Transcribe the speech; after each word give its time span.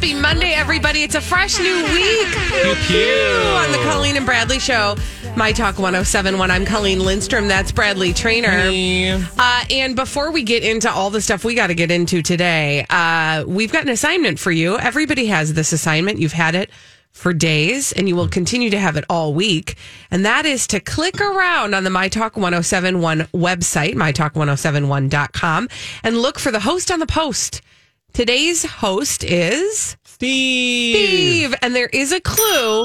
Happy 0.00 0.14
Monday, 0.14 0.52
everybody. 0.52 1.02
It's 1.02 1.16
a 1.16 1.20
fresh 1.20 1.58
new 1.58 1.82
week. 1.92 2.28
Pew, 2.28 2.74
pew. 2.86 3.42
On 3.56 3.72
the 3.72 3.78
Colleen 3.90 4.16
and 4.16 4.24
Bradley 4.24 4.60
Show. 4.60 4.94
My 5.36 5.50
Talk 5.50 5.80
1071. 5.80 6.52
I'm 6.52 6.64
Colleen 6.64 7.00
Lindstrom. 7.00 7.48
That's 7.48 7.72
Bradley 7.72 8.12
Traynor. 8.12 8.70
Uh, 9.36 9.64
and 9.68 9.96
before 9.96 10.30
we 10.30 10.44
get 10.44 10.62
into 10.62 10.88
all 10.88 11.10
the 11.10 11.20
stuff 11.20 11.44
we 11.44 11.56
got 11.56 11.66
to 11.66 11.74
get 11.74 11.90
into 11.90 12.22
today, 12.22 12.86
uh, 12.88 13.42
we've 13.48 13.72
got 13.72 13.82
an 13.82 13.88
assignment 13.88 14.38
for 14.38 14.52
you. 14.52 14.78
Everybody 14.78 15.26
has 15.26 15.54
this 15.54 15.72
assignment. 15.72 16.20
You've 16.20 16.32
had 16.32 16.54
it 16.54 16.70
for 17.10 17.32
days 17.32 17.90
and 17.90 18.08
you 18.08 18.14
will 18.14 18.28
continue 18.28 18.70
to 18.70 18.78
have 18.78 18.96
it 18.96 19.04
all 19.10 19.34
week. 19.34 19.74
And 20.12 20.24
that 20.24 20.46
is 20.46 20.68
to 20.68 20.78
click 20.78 21.20
around 21.20 21.74
on 21.74 21.82
the 21.82 21.90
My 21.90 22.08
Talk 22.08 22.36
1071 22.36 23.22
website, 23.34 23.94
mytalk1071.com, 23.94 25.68
and 26.04 26.18
look 26.18 26.38
for 26.38 26.52
the 26.52 26.60
host 26.60 26.92
on 26.92 27.00
the 27.00 27.06
post. 27.06 27.62
Today's 28.18 28.64
host 28.64 29.22
is 29.22 29.96
Steve. 30.02 30.96
Steve. 30.96 31.54
And 31.62 31.72
there 31.72 31.88
is 31.92 32.10
a 32.10 32.20
clue. 32.20 32.84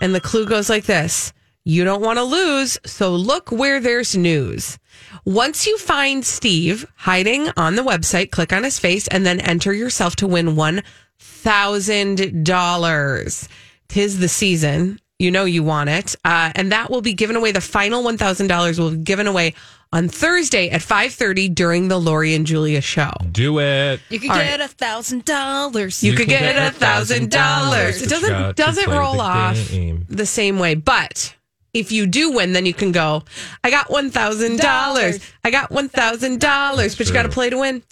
And 0.00 0.12
the 0.12 0.20
clue 0.20 0.46
goes 0.46 0.68
like 0.68 0.82
this 0.82 1.32
You 1.62 1.84
don't 1.84 2.02
want 2.02 2.16
to 2.16 2.24
lose, 2.24 2.76
so 2.84 3.14
look 3.14 3.52
where 3.52 3.78
there's 3.78 4.16
news. 4.16 4.76
Once 5.24 5.64
you 5.64 5.78
find 5.78 6.26
Steve 6.26 6.84
hiding 6.96 7.50
on 7.56 7.76
the 7.76 7.84
website, 7.84 8.32
click 8.32 8.52
on 8.52 8.64
his 8.64 8.80
face 8.80 9.06
and 9.06 9.24
then 9.24 9.38
enter 9.38 9.72
yourself 9.72 10.16
to 10.16 10.26
win 10.26 10.56
$1,000. 10.56 13.48
Tis 13.88 14.18
the 14.18 14.28
season. 14.28 14.98
You 15.18 15.32
know 15.32 15.44
you 15.44 15.64
want 15.64 15.90
it. 15.90 16.14
Uh, 16.24 16.52
and 16.54 16.70
that 16.70 16.90
will 16.90 17.02
be 17.02 17.12
given 17.12 17.34
away. 17.34 17.50
The 17.50 17.60
final 17.60 18.04
$1,000 18.04 18.78
will 18.78 18.92
be 18.92 18.98
given 18.98 19.26
away 19.26 19.54
on 19.92 20.08
Thursday 20.08 20.70
at 20.70 20.80
5.30 20.80 21.54
during 21.54 21.88
the 21.88 21.98
Lori 21.98 22.34
and 22.34 22.46
Julia 22.46 22.80
show. 22.80 23.10
Do 23.32 23.58
it. 23.58 24.00
You 24.10 24.20
could 24.20 24.30
All 24.30 24.36
get 24.36 24.60
a 24.60 24.68
thousand 24.68 25.24
dollars. 25.24 26.04
You, 26.04 26.14
could 26.14 26.28
get 26.28 26.56
a 26.56 26.70
thousand 26.70 27.30
dollars. 27.30 28.00
It 28.02 28.08
doesn't 28.10 28.56
doesn't 28.56 28.90
roll 28.90 29.14
the 29.14 29.22
off 29.22 29.70
game. 29.70 30.06
the 30.08 30.26
same 30.26 30.58
way, 30.58 30.74
but 30.76 31.34
if 31.74 31.90
you 31.90 32.06
do 32.06 32.32
win, 32.32 32.52
then 32.52 32.66
you 32.66 32.74
can 32.74 32.92
go. 32.92 33.24
I 33.64 33.70
got 33.70 33.90
one 33.90 34.10
thousand 34.10 34.58
dollars. 34.58 35.18
I 35.42 35.50
got 35.50 35.70
one 35.70 35.88
thousand 35.88 36.40
dollars, 36.40 36.94
but 36.94 37.08
you 37.08 37.12
got 37.12 37.22
to 37.24 37.28
play 37.28 37.50
to 37.50 37.58
win. 37.58 37.82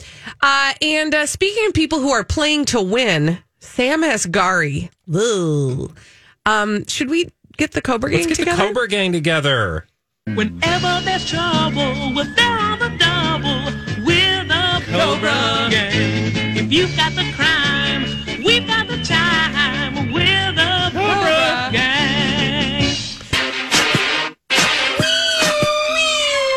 Uh, 0.40 0.74
and 0.82 1.14
uh, 1.14 1.26
speaking 1.26 1.66
of 1.66 1.74
people 1.74 1.98
who 2.00 2.10
are 2.10 2.24
playing 2.24 2.66
to 2.66 2.80
win, 2.82 3.38
Sam 3.60 4.02
Asghari. 4.02 4.90
Ugh. 5.12 5.96
Um, 6.46 6.86
should 6.86 7.10
we 7.10 7.28
get 7.56 7.72
the 7.72 7.82
Cobra 7.82 8.08
gang? 8.08 8.20
Let's 8.20 8.28
gang 8.28 8.46
get 8.46 8.52
together? 8.52 8.62
the 8.62 8.68
Cobra 8.68 8.88
Gang 8.88 9.12
together. 9.12 9.86
Whenever 10.34 11.00
there's 11.04 11.28
trouble, 11.28 12.14
we're 12.14 12.24
there 12.34 12.58
on 12.58 12.78
the 12.78 12.88
double. 12.98 14.04
We're 14.04 14.44
the 14.44 14.82
Cobra 14.86 15.68
Gang. 15.70 16.56
If 16.56 16.72
you've 16.72 16.96
got 16.96 17.14
the 17.14 17.30
crime, 17.34 17.65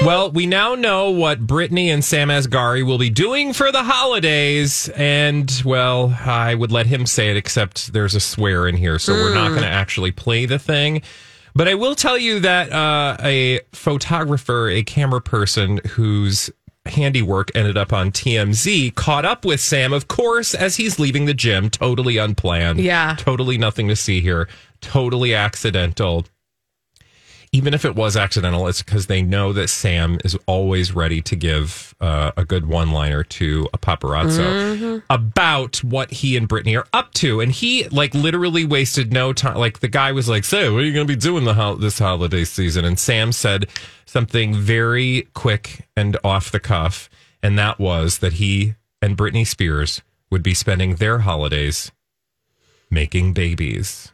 Well, 0.06 0.32
we 0.32 0.46
now 0.48 0.76
know 0.76 1.10
what 1.10 1.46
Britney 1.46 1.88
and 1.88 2.04
Sam 2.04 2.30
Asghari 2.30 2.86
will 2.86 2.98
be 2.98 3.10
doing 3.10 3.52
for 3.52 3.70
the 3.70 3.84
holidays. 3.84 4.88
And, 4.96 5.52
well, 5.66 6.18
I 6.26 6.56
would 6.56 6.72
let 6.72 6.86
him 6.86 7.06
say 7.06 7.30
it, 7.32 7.38
except 7.38 7.92
there's 7.92 8.16
a 8.16 8.22
swear 8.22 8.68
in 8.68 8.78
here. 8.78 8.98
So 8.98 9.12
we're 9.14 9.36
not 9.36 9.50
going 9.50 9.62
to 9.62 9.68
actually 9.68 10.12
play 10.12 10.46
the 10.46 10.58
thing. 10.58 11.02
But 11.54 11.68
I 11.68 11.76
will 11.76 11.96
tell 11.96 12.18
you 12.18 12.40
that 12.40 12.72
uh, 12.72 13.18
a 13.22 13.60
photographer, 13.74 14.70
a 14.70 14.84
camera 14.84 15.20
person 15.20 15.82
whose 15.90 16.50
handiwork 16.86 17.52
ended 17.54 17.78
up 17.78 17.92
on 17.92 18.12
TMZ 18.12 18.96
caught 18.96 19.26
up 19.26 19.44
with 19.44 19.60
Sam, 19.60 19.92
of 19.92 20.08
course, 20.08 20.56
as 20.56 20.78
he's 20.78 20.98
leaving 20.98 21.26
the 21.26 21.34
gym, 21.34 21.70
totally 21.70 22.18
unplanned. 22.18 22.80
Yeah. 22.80 23.16
Totally 23.18 23.58
nothing 23.58 23.90
to 23.90 23.98
see 23.98 24.22
here, 24.22 24.48
totally 24.80 25.36
accidental 25.36 26.26
even 27.52 27.74
if 27.74 27.84
it 27.84 27.96
was 27.96 28.16
accidental, 28.16 28.68
it's 28.68 28.84
because 28.84 29.08
they 29.08 29.22
know 29.22 29.54
that 29.54 29.70
Sam 29.70 30.20
is 30.24 30.38
always 30.46 30.94
ready 30.94 31.22
to 31.24 31.36
give 31.36 31.96
uh, 32.00 32.32
a 32.38 32.46
good 32.46 32.68
one 32.68 32.92
liner 32.92 33.24
to 33.24 33.68
a 33.74 33.78
paparazzo 33.78 35.02
about 35.10 35.84
what 35.84 36.12
he 36.12 36.38
and 36.38 36.48
Britney 36.48 36.80
are 36.80 36.88
up 36.94 37.12
to. 37.16 37.42
And 37.42 37.52
he, 37.52 37.88
like, 37.90 38.14
literally 38.14 38.66
wasted 38.66 39.12
no 39.12 39.34
time. 39.34 39.58
Like, 39.58 39.80
the 39.80 39.88
guy 39.88 40.12
was 40.12 40.30
like, 40.30 40.44
So, 40.44 40.74
what 40.74 40.84
are 40.84 40.86
you 40.86 40.94
going 40.94 41.08
to 41.08 41.12
be 41.14 41.20
doing 41.20 41.44
the 41.44 41.56
ho- 41.56 41.76
this 41.76 41.98
holiday 41.98 42.44
season? 42.44 42.86
And 42.86 43.00
Sam 43.00 43.32
said 43.32 43.68
something 44.06 44.54
very 44.54 45.28
quick 45.34 45.88
and 45.96 46.18
off 46.24 46.52
the 46.52 46.60
cuff. 46.60 47.10
And 47.42 47.58
that 47.58 47.80
was 47.80 48.20
that 48.20 48.34
he 48.34 48.76
and 49.02 49.18
Britney 49.18 49.48
Spears 49.48 50.02
would 50.30 50.44
be 50.44 50.54
spending 50.54 50.96
their 50.96 51.20
holidays 51.20 51.92
making 52.92 53.34
babies. 53.34 54.12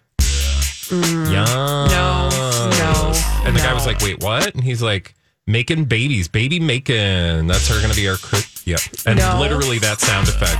Yeah. 0.92 1.46
No, 1.90 2.30
no, 2.70 3.12
And 3.46 3.56
the 3.56 3.60
guy 3.62 3.74
was 3.74 3.86
like, 3.86 4.00
"Wait, 4.02 4.22
what?" 4.22 4.54
And 4.56 4.64
he's 4.64 4.82
like, 4.82 5.14
"Making 5.48 5.86
babies, 5.86 6.28
baby 6.28 6.60
making. 6.60 7.48
That's 7.48 7.68
her 7.68 7.78
going 7.80 7.92
to 7.92 7.96
be 7.96 8.08
our 8.10 8.18
cri- 8.18 8.40
yep." 8.66 8.80
And 9.06 9.20
No. 9.20 9.40
literally, 9.40 9.78
that 9.80 10.00
sound 10.00 10.28
effect 10.28 10.60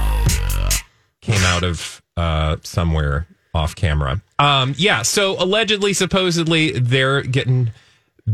came 1.22 1.42
out 1.44 1.64
of 1.64 2.02
uh, 2.18 2.58
somewhere 2.64 3.28
off 3.54 3.76
camera. 3.76 4.22
Um, 4.38 4.76
yeah. 4.78 5.02
So 5.02 5.42
allegedly, 5.42 5.94
supposedly, 5.94 6.72
they're 6.72 7.22
getting 7.22 7.72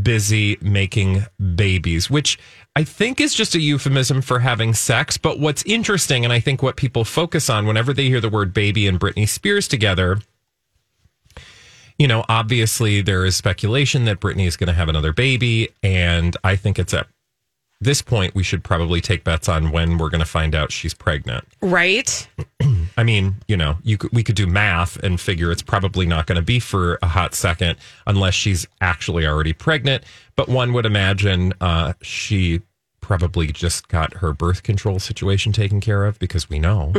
busy 0.04 0.58
making 0.62 1.26
babies, 1.56 2.10
which 2.10 2.38
I 2.76 2.84
think 2.84 3.20
is 3.22 3.34
just 3.34 3.56
a 3.56 3.60
euphemism 3.60 4.22
for 4.22 4.40
having 4.40 4.74
sex. 4.74 5.18
But 5.18 5.40
what's 5.40 5.64
interesting, 5.64 6.24
and 6.24 6.34
I 6.34 6.40
think 6.40 6.62
what 6.64 6.76
people 6.76 7.04
focus 7.06 7.50
on 7.50 7.66
whenever 7.68 7.94
they 7.94 8.06
hear 8.06 8.22
the 8.22 8.30
word 8.30 8.54
baby 8.54 8.88
and 8.88 9.00
Britney 9.00 9.28
Spears 9.28 9.68
together 9.68 10.20
you 12.02 12.08
know, 12.08 12.26
obviously 12.28 13.04
there 13.04 13.26
is 13.26 13.36
speculation 13.36 14.06
that 14.06 14.20
Britney 14.20 14.48
is 14.48 14.58
going 14.58 14.70
to 14.70 14.74
have 14.74 14.90
another 14.90 15.14
baby, 15.14 15.70
and 15.84 16.36
I 16.44 16.56
think 16.56 16.80
it's 16.80 16.96
at 16.96 17.06
this 17.80 18.02
point 18.02 18.34
we 18.34 18.42
should 18.42 18.64
probably 18.64 19.02
take 19.02 19.24
bets 19.24 19.48
on 19.48 19.70
when 19.70 20.00
we're 20.00 20.10
going 20.10 20.18
to 20.18 20.26
find 20.26 20.56
out 20.56 20.72
she's 20.72 20.96
pregnant. 20.96 21.46
right? 21.62 22.28
I 22.98 23.04
mean, 23.04 23.36
you 23.48 23.56
know, 23.56 23.78
you 23.84 24.00
could, 24.00 24.12
we 24.14 24.24
could 24.24 24.34
do 24.34 24.48
math 24.48 24.98
and 25.04 25.22
figure 25.22 25.52
it's 25.52 25.62
probably 25.62 26.08
not 26.08 26.26
going 26.26 26.38
to 26.38 26.42
be 26.42 26.60
for 26.60 26.98
a 27.04 27.08
hot 27.08 27.36
second 27.36 27.78
unless 28.08 28.34
she's 28.34 28.66
actually 28.82 29.28
already 29.28 29.54
pregnant. 29.54 30.04
But 30.36 30.50
one 30.50 30.74
would 30.74 30.88
imagine 30.88 31.54
uh, 31.62 31.94
she 32.02 32.62
probably 33.00 33.46
just 33.46 33.90
got 33.90 34.16
her 34.16 34.34
birth 34.34 34.64
control 34.64 34.98
situation 34.98 35.52
taken 35.52 35.80
care 35.82 36.06
of 36.06 36.18
because 36.18 36.50
we 36.50 36.58
know 36.58 36.94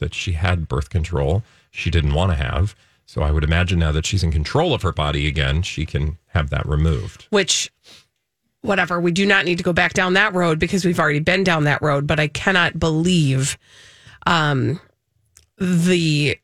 that 0.00 0.12
she 0.12 0.32
had 0.32 0.66
birth 0.66 0.90
control 0.90 1.44
she 1.70 1.88
didn't 1.90 2.14
want 2.14 2.32
to 2.32 2.36
have. 2.36 2.74
So 3.10 3.22
I 3.22 3.32
would 3.32 3.42
imagine 3.42 3.80
now 3.80 3.90
that 3.90 4.06
she's 4.06 4.22
in 4.22 4.30
control 4.30 4.72
of 4.72 4.82
her 4.82 4.92
body 4.92 5.26
again, 5.26 5.62
she 5.62 5.84
can 5.84 6.16
have 6.28 6.50
that 6.50 6.64
removed. 6.64 7.26
which 7.30 7.72
whatever 8.60 9.00
we 9.00 9.10
do 9.10 9.26
not 9.26 9.44
need 9.44 9.58
to 9.58 9.64
go 9.64 9.72
back 9.72 9.94
down 9.94 10.12
that 10.12 10.32
road 10.32 10.60
because 10.60 10.84
we've 10.84 11.00
already 11.00 11.18
been 11.18 11.42
down 11.42 11.64
that 11.64 11.80
road 11.82 12.06
but 12.06 12.20
i 12.20 12.28
cannot 12.28 12.78
believe 12.78 13.56
um 14.26 14.78
the 15.58 16.36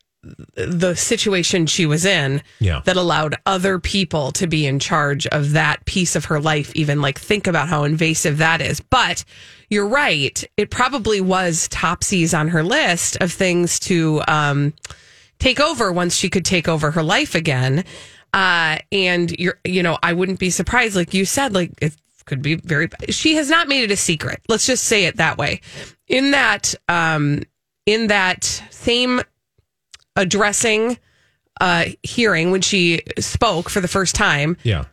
the 0.55 0.95
situation 0.95 1.67
she 1.67 1.85
was 1.85 2.05
in 2.05 2.41
Yeah. 2.59 2.81
that 2.85 2.97
allowed 2.97 3.35
other 3.45 3.77
people 3.79 4.31
to 4.31 4.47
be 4.47 4.65
in 4.65 4.79
charge 4.79 5.25
of 5.27 5.51
that 5.51 5.85
piece 5.85 6.15
of 6.15 6.25
her 6.25 6.39
life 6.41 6.71
even 6.75 7.01
like 7.01 7.17
think 7.19 7.45
about 7.47 7.69
how 7.69 7.83
invasive 7.83 8.39
that 8.39 8.61
is 8.61 8.79
but 8.81 9.23
you're 9.69 9.87
right 9.87 10.43
it 10.57 10.69
probably 10.71 11.21
was 11.21 11.67
topsies 11.69 12.33
on 12.37 12.47
her 12.49 12.63
list 12.63 13.15
of 13.21 13.31
things 13.31 13.79
to 13.81 14.21
um 14.27 14.73
take 15.39 15.59
over 15.59 15.91
once 15.91 16.15
she 16.15 16.29
could 16.29 16.45
take 16.45 16.67
over 16.67 16.91
her 16.91 17.03
life 17.03 17.35
again. 17.35 17.83
Uh, 18.33 18.77
and 18.91 19.31
you're, 19.39 19.59
you 19.63 19.81
know, 19.83 19.97
I 20.03 20.13
wouldn't 20.13 20.39
be 20.39 20.49
surprised, 20.49 20.95
like 20.95 21.13
you 21.13 21.25
said, 21.25 21.53
like 21.53 21.71
it 21.81 21.95
could 22.25 22.41
be 22.41 22.55
very. 22.55 22.89
She 23.09 23.35
has 23.35 23.49
not 23.49 23.67
made 23.67 23.83
it 23.83 23.91
a 23.91 23.95
secret. 23.95 24.41
Let's 24.49 24.65
just 24.65 24.83
say 24.83 25.05
it 25.05 25.17
that 25.17 25.37
way. 25.37 25.61
In 26.07 26.31
that, 26.31 26.75
um, 26.89 27.43
in 27.85 28.07
that 28.07 28.43
same 28.69 29.21
addressing 30.15 30.97
uh, 31.61 31.85
hearing 32.03 32.51
when 32.51 32.61
she 32.61 33.01
spoke 33.19 33.69
for 33.69 33.81
the 33.81 33.87
first 33.87 34.13
time, 34.15 34.57
Yeah. 34.63 34.85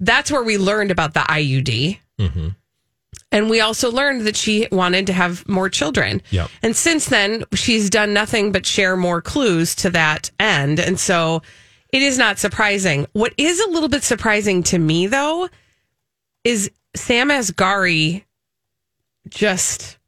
that's 0.00 0.30
where 0.30 0.42
we 0.42 0.58
learned 0.58 0.90
about 0.90 1.14
the 1.14 1.20
IUD. 1.20 1.98
Mm-hmm. 2.20 2.48
And 3.32 3.50
we 3.50 3.60
also 3.60 3.90
learned 3.90 4.22
that 4.22 4.36
she 4.36 4.68
wanted 4.70 5.06
to 5.08 5.12
have 5.12 5.46
more 5.48 5.68
children. 5.68 6.22
Yep. 6.30 6.50
And 6.62 6.76
since 6.76 7.06
then, 7.06 7.44
she's 7.54 7.90
done 7.90 8.12
nothing 8.12 8.52
but 8.52 8.66
share 8.66 8.96
more 8.96 9.20
clues 9.20 9.74
to 9.76 9.90
that 9.90 10.30
end. 10.38 10.80
And 10.80 10.98
so 10.98 11.42
it 11.90 12.02
is 12.02 12.18
not 12.18 12.38
surprising. 12.38 13.06
What 13.12 13.34
is 13.36 13.60
a 13.60 13.70
little 13.70 13.88
bit 13.88 14.02
surprising 14.02 14.62
to 14.64 14.78
me, 14.78 15.06
though, 15.06 15.48
is 16.42 16.70
Sam 16.94 17.28
Asghari 17.28 18.24
just 19.28 19.98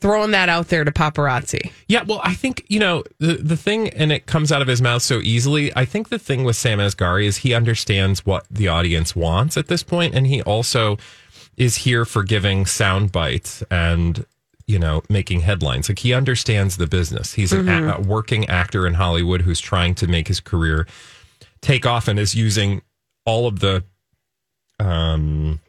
throwing 0.00 0.30
that 0.30 0.48
out 0.48 0.68
there 0.68 0.84
to 0.84 0.92
paparazzi. 0.92 1.72
Yeah, 1.88 2.04
well, 2.04 2.20
I 2.22 2.34
think 2.34 2.64
you 2.68 2.78
know 2.78 3.04
the 3.18 3.34
the 3.34 3.56
thing, 3.56 3.88
and 3.90 4.12
it 4.12 4.26
comes 4.26 4.52
out 4.52 4.62
of 4.62 4.68
his 4.68 4.80
mouth 4.80 5.02
so 5.02 5.20
easily. 5.20 5.74
I 5.74 5.84
think 5.84 6.08
the 6.08 6.18
thing 6.18 6.44
with 6.44 6.56
Sam 6.56 6.78
Asghari 6.78 7.26
is 7.26 7.38
he 7.38 7.54
understands 7.54 8.24
what 8.24 8.46
the 8.50 8.68
audience 8.68 9.16
wants 9.16 9.56
at 9.56 9.68
this 9.68 9.82
point, 9.82 10.14
and 10.14 10.26
he 10.26 10.42
also 10.42 10.98
is 11.58 11.76
here 11.76 12.04
for 12.04 12.22
giving 12.22 12.64
sound 12.64 13.12
bites 13.12 13.62
and 13.70 14.24
you 14.66 14.78
know 14.78 15.02
making 15.10 15.40
headlines. 15.40 15.88
Like 15.88 15.98
he 15.98 16.14
understands 16.14 16.76
the 16.76 16.86
business. 16.86 17.34
He's 17.34 17.52
an 17.52 17.68
a, 17.68 17.96
a 17.96 18.00
working 18.00 18.48
actor 18.48 18.86
in 18.86 18.94
Hollywood 18.94 19.42
who's 19.42 19.60
trying 19.60 19.94
to 19.96 20.06
make 20.06 20.28
his 20.28 20.40
career 20.40 20.86
take 21.60 21.84
off 21.84 22.08
and 22.08 22.18
is 22.18 22.34
using 22.34 22.80
all 23.26 23.46
of 23.46 23.60
the 23.60 23.84
um 24.78 25.60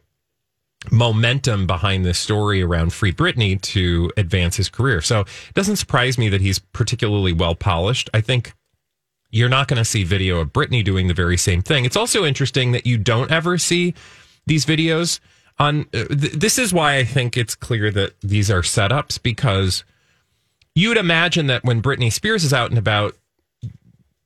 momentum 0.91 1.68
behind 1.68 2.06
this 2.06 2.19
story 2.19 2.62
around 2.62 2.94
Free 2.94 3.12
Britney 3.12 3.59
to 3.62 4.12
advance 4.15 4.56
his 4.56 4.69
career. 4.69 5.01
So 5.01 5.21
it 5.21 5.53
doesn't 5.53 5.75
surprise 5.75 6.18
me 6.18 6.30
that 6.30 6.39
he's 6.39 6.59
particularly 6.59 7.33
well 7.33 7.56
polished. 7.56 8.09
I 8.13 8.21
think 8.21 8.53
you're 9.31 9.50
not 9.50 9.68
going 9.68 9.77
to 9.77 9.85
see 9.85 10.03
video 10.03 10.39
of 10.39 10.53
Britney 10.53 10.83
doing 10.83 11.07
the 11.07 11.13
very 11.13 11.38
same 11.38 11.62
thing. 11.62 11.85
It's 11.85 11.97
also 11.97 12.25
interesting 12.25 12.71
that 12.71 12.85
you 12.85 12.97
don't 12.97 13.30
ever 13.30 13.57
see 13.57 13.94
these 14.47 14.65
videos 14.65 15.19
on. 15.59 15.81
Uh, 15.94 16.06
th- 16.06 16.33
this 16.33 16.57
is 16.57 16.73
why 16.73 16.97
I 16.97 17.03
think 17.03 17.38
it's 17.38 17.56
clear 17.56 17.91
that 17.91 18.19
these 18.21 18.50
are 18.50 18.61
setups 18.61 19.21
because 19.21 19.83
you'd 20.75 20.97
imagine 20.97 21.47
that 21.47 21.63
when 21.63 21.81
Britney 21.81 22.11
Spears 22.11 22.44
is 22.44 22.53
out 22.53 22.69
and 22.69 22.77
about, 22.77 23.15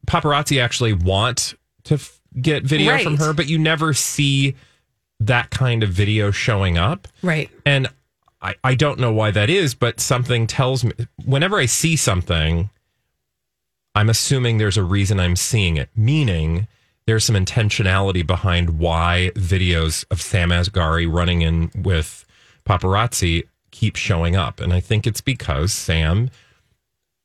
paparazzi 0.08 0.62
actually 0.62 0.94
want 0.94 1.56
to 1.86 1.96
f- 1.96 2.20
get 2.42 2.64
video 2.64 2.98
from 3.00 3.18
her, 3.18 3.34
but 3.34 3.48
you 3.48 3.58
never 3.58 3.94
see 3.94 4.56
that 5.20 5.50
kind 5.50 5.84
of 5.84 5.90
video 5.90 6.32
showing 6.32 6.78
up. 6.78 7.08
Right. 7.22 7.50
And 7.66 7.88
I, 8.42 8.56
I 8.64 8.76
don't 8.76 9.00
know 9.00 9.14
why 9.14 9.32
that 9.32 9.50
is, 9.50 9.74
but 9.74 10.00
something 10.00 10.48
tells 10.48 10.84
me 10.84 10.92
whenever 11.24 11.58
I 11.58 11.66
see 11.66 11.96
something, 11.96 12.70
I'm 13.96 14.10
assuming 14.10 14.58
there's 14.58 14.78
a 14.78 14.84
reason 14.84 15.20
I'm 15.20 15.36
seeing 15.36 15.78
it, 15.78 15.90
meaning 15.96 16.68
there's 17.06 17.26
some 17.26 17.36
intentionality 17.36 18.26
behind 18.26 18.80
why 18.80 19.32
videos 19.36 20.06
of 20.10 20.22
Sam 20.22 20.50
Asghari 20.50 21.12
running 21.12 21.42
in 21.42 21.72
with 21.76 22.26
paparazzi 22.66 23.48
keep 23.72 23.96
showing 23.96 24.36
up. 24.36 24.60
And 24.60 24.72
I 24.72 24.80
think 24.80 25.06
it's 25.06 25.22
because 25.22 25.74
Sam, 25.74 26.30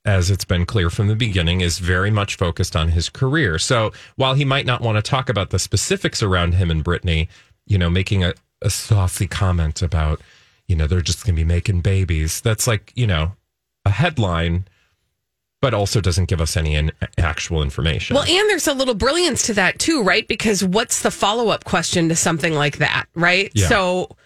as 0.04 0.30
it's 0.30 0.44
been 0.44 0.66
clear 0.66 0.90
from 0.90 1.08
the 1.08 1.14
beginning, 1.14 1.60
is 1.60 1.78
very 1.78 2.10
much 2.10 2.36
focused 2.36 2.74
on 2.74 2.88
his 2.88 3.08
career. 3.08 3.58
So 3.58 3.92
while 4.16 4.34
he 4.34 4.44
might 4.44 4.66
not 4.66 4.80
want 4.80 4.96
to 4.96 5.02
talk 5.02 5.28
about 5.28 5.50
the 5.50 5.58
specifics 5.58 6.22
around 6.22 6.54
him 6.54 6.70
and 6.70 6.84
Britney, 6.84 7.28
you 7.66 7.78
know, 7.78 7.90
making 7.90 8.24
a, 8.24 8.34
a 8.62 8.70
saucy 8.70 9.26
comment 9.26 9.82
about, 9.82 10.20
you 10.66 10.74
know, 10.74 10.86
they're 10.86 11.02
just 11.02 11.24
going 11.24 11.36
to 11.36 11.40
be 11.40 11.44
making 11.44 11.82
babies, 11.82 12.40
that's 12.40 12.66
like, 12.66 12.92
you 12.96 13.06
know, 13.06 13.32
a 13.84 13.90
headline, 13.90 14.66
but 15.60 15.74
also 15.74 16.00
doesn't 16.00 16.26
give 16.26 16.40
us 16.40 16.56
any 16.56 16.74
in, 16.74 16.92
actual 17.18 17.62
information. 17.62 18.14
Well, 18.14 18.24
and 18.24 18.48
there's 18.48 18.68
a 18.68 18.74
little 18.74 18.94
brilliance 18.94 19.42
to 19.46 19.54
that 19.54 19.78
too, 19.78 20.02
right? 20.02 20.26
Because 20.26 20.64
what's 20.64 21.02
the 21.02 21.10
follow 21.10 21.48
up 21.48 21.64
question 21.64 22.08
to 22.08 22.16
something 22.16 22.54
like 22.54 22.78
that, 22.78 23.06
right? 23.14 23.50
Yeah. 23.54 23.68
So, 23.68 24.16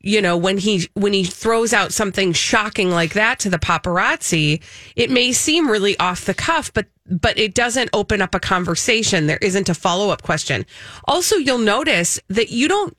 you 0.00 0.22
know, 0.22 0.36
when 0.36 0.58
he 0.58 0.88
when 0.94 1.12
he 1.12 1.24
throws 1.24 1.72
out 1.72 1.92
something 1.92 2.32
shocking 2.32 2.90
like 2.90 3.14
that 3.14 3.40
to 3.40 3.50
the 3.50 3.58
paparazzi, 3.58 4.62
it 4.96 5.10
may 5.10 5.32
seem 5.32 5.70
really 5.70 5.98
off 5.98 6.24
the 6.24 6.34
cuff, 6.34 6.72
but 6.72 6.86
but 7.06 7.38
it 7.38 7.54
doesn't 7.54 7.90
open 7.92 8.22
up 8.22 8.34
a 8.34 8.40
conversation. 8.40 9.26
There 9.26 9.38
isn't 9.38 9.68
a 9.68 9.74
follow 9.74 10.10
up 10.10 10.22
question. 10.22 10.64
Also, 11.04 11.36
you'll 11.36 11.58
notice 11.58 12.20
that 12.28 12.50
you 12.50 12.68
don't. 12.68 12.96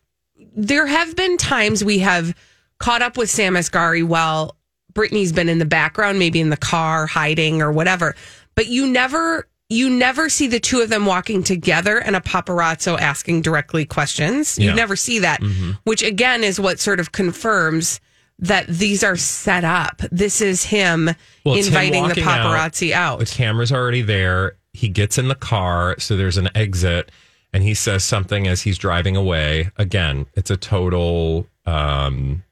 There 0.56 0.88
have 0.88 1.16
been 1.16 1.38
times 1.38 1.84
we 1.84 2.00
have 2.00 2.36
caught 2.80 3.02
up 3.02 3.18
with 3.18 3.30
Sam 3.30 3.54
Asghari 3.54 4.04
while 4.04 4.56
Britney's 5.00 5.32
been 5.32 5.48
in 5.48 5.60
the 5.60 5.66
background, 5.66 6.20
maybe 6.20 6.42
in 6.42 6.50
the 6.50 6.58
car 6.58 7.06
hiding 7.08 7.62
or 7.62 7.72
whatever. 7.72 8.16
But 8.56 8.68
you 8.68 8.88
never 8.88 9.48
you 9.70 9.90
never 9.90 10.30
see 10.30 10.48
the 10.48 10.60
two 10.60 10.82
of 10.82 10.90
them 10.90 11.06
walking 11.06 11.44
together 11.44 12.00
and 12.00 12.16
a 12.16 12.20
paparazzo 12.22 13.00
asking 13.00 13.44
directly 13.44 13.86
questions. 13.86 14.58
You 14.58 14.74
never 14.74 14.96
see 14.96 15.20
that, 15.20 15.42
which 15.84 16.04
again 16.04 16.44
is 16.44 16.60
what 16.60 16.80
sort 16.80 17.00
of 17.00 17.12
confirms 17.12 18.00
that 18.40 18.68
these 18.68 19.04
are 19.04 19.16
set 19.16 19.64
up. 19.64 20.02
This 20.12 20.42
is 20.42 20.64
him 20.64 21.10
Well, 21.46 21.56
it's 21.56 21.68
him 21.68 21.74
inviting 21.74 22.04
the 22.04 22.10
walking 22.10 22.24
out. 22.24 22.46
paparazzi 22.46 22.92
out. 22.94 23.20
The 23.20 23.26
camera's 23.26 23.72
already 23.72 24.02
there. 24.02 24.56
He 24.74 24.88
gets 24.90 25.18
in 25.18 25.28
the 25.28 25.36
car, 25.36 25.96
so 26.00 26.16
there's 26.18 26.38
an 26.38 26.50
exit, 26.56 27.12
and 27.54 27.64
he 27.64 27.74
says 27.74 28.04
something 28.04 28.48
as 28.48 28.62
he's 28.62 28.78
driving 28.78 29.16
away. 29.18 29.72
Again, 29.78 30.26
it's 30.36 30.50
a 30.50 30.58
total. 30.58 31.48
Um, 31.66 32.44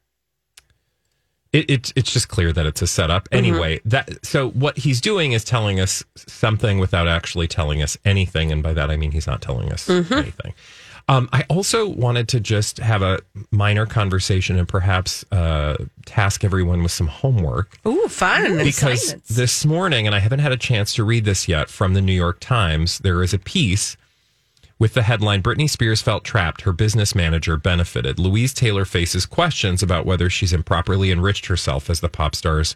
it, 1.54 1.70
it 1.70 1.94
it's 1.96 2.12
just 2.12 2.28
clear 2.28 2.52
that 2.54 2.66
it's 2.66 2.82
a 2.82 2.88
setup. 2.88 3.28
Anyway, 3.32 3.80
that 3.86 4.26
so 4.26 4.50
what 4.52 4.78
he's 4.78 5.02
doing 5.02 5.32
is 5.32 5.44
telling 5.44 5.80
us 5.80 6.04
something 6.16 6.80
without 6.80 7.08
actually 7.08 7.48
telling 7.48 7.82
us 7.82 7.98
anything, 8.06 8.52
and 8.52 8.62
by 8.62 8.74
that 8.74 8.90
I 8.90 8.98
mean 8.98 9.12
he's 9.12 9.28
not 9.28 9.42
telling 9.42 9.72
us 9.72 9.90
anything. 9.90 10.54
Um, 11.10 11.30
I 11.32 11.46
also 11.50 11.88
wanted 11.88 12.28
to 12.30 12.42
just 12.42 12.80
have 12.80 13.02
a 13.02 13.20
minor 13.50 13.86
conversation 13.86 14.60
and 14.60 14.68
perhaps 14.68 15.24
uh, 15.32 15.78
task 16.06 16.44
everyone 16.44 16.84
with 16.84 16.92
some 16.92 17.08
homework 17.08 17.78
Ooh, 17.88 18.08
fun. 18.10 18.58
because 18.58 19.04
assignments. 19.04 19.30
this 19.30 19.66
morning, 19.66 20.06
and 20.06 20.14
I 20.14 20.20
haven't 20.20 20.40
had 20.40 20.52
a 20.52 20.58
chance 20.58 20.94
to 20.96 21.06
read 21.06 21.24
this 21.24 21.48
yet 21.48 21.70
from 21.70 21.94
the 21.94 22.02
New 22.02 22.14
York 22.14 22.42
Times, 22.42 23.00
there 23.00 23.24
is 23.24 23.34
a 23.34 23.40
piece 23.40 23.96
with 24.80 24.94
the 24.94 25.04
headline 25.04 25.42
Britney 25.42 25.70
Spears 25.70 26.02
felt 26.02 26.24
trapped, 26.24 26.62
her 26.62 26.72
business 26.72 27.16
manager 27.16 27.58
benefited. 27.58 28.20
Louise 28.20 28.54
Taylor 28.54 28.86
faces 28.86 29.26
questions 29.26 29.82
about 29.82 30.06
whether 30.06 30.30
she's 30.30 30.54
improperly 30.54 31.12
enriched 31.12 31.48
herself 31.48 31.90
as 31.90 32.00
the 32.00 32.10
pop 32.10 32.36
star's 32.36 32.76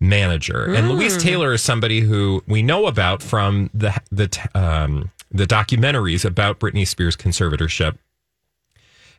manager. 0.00 0.74
And 0.74 0.90
Louise 0.90 1.16
Taylor 1.16 1.52
is 1.52 1.62
somebody 1.62 2.00
who 2.00 2.42
we 2.46 2.62
know 2.62 2.86
about 2.86 3.22
from 3.22 3.70
the 3.72 3.98
the 4.10 4.28
um, 4.54 5.10
the 5.30 5.46
documentaries 5.46 6.24
about 6.24 6.60
Britney 6.60 6.86
Spears' 6.86 7.16
conservatorship 7.16 7.96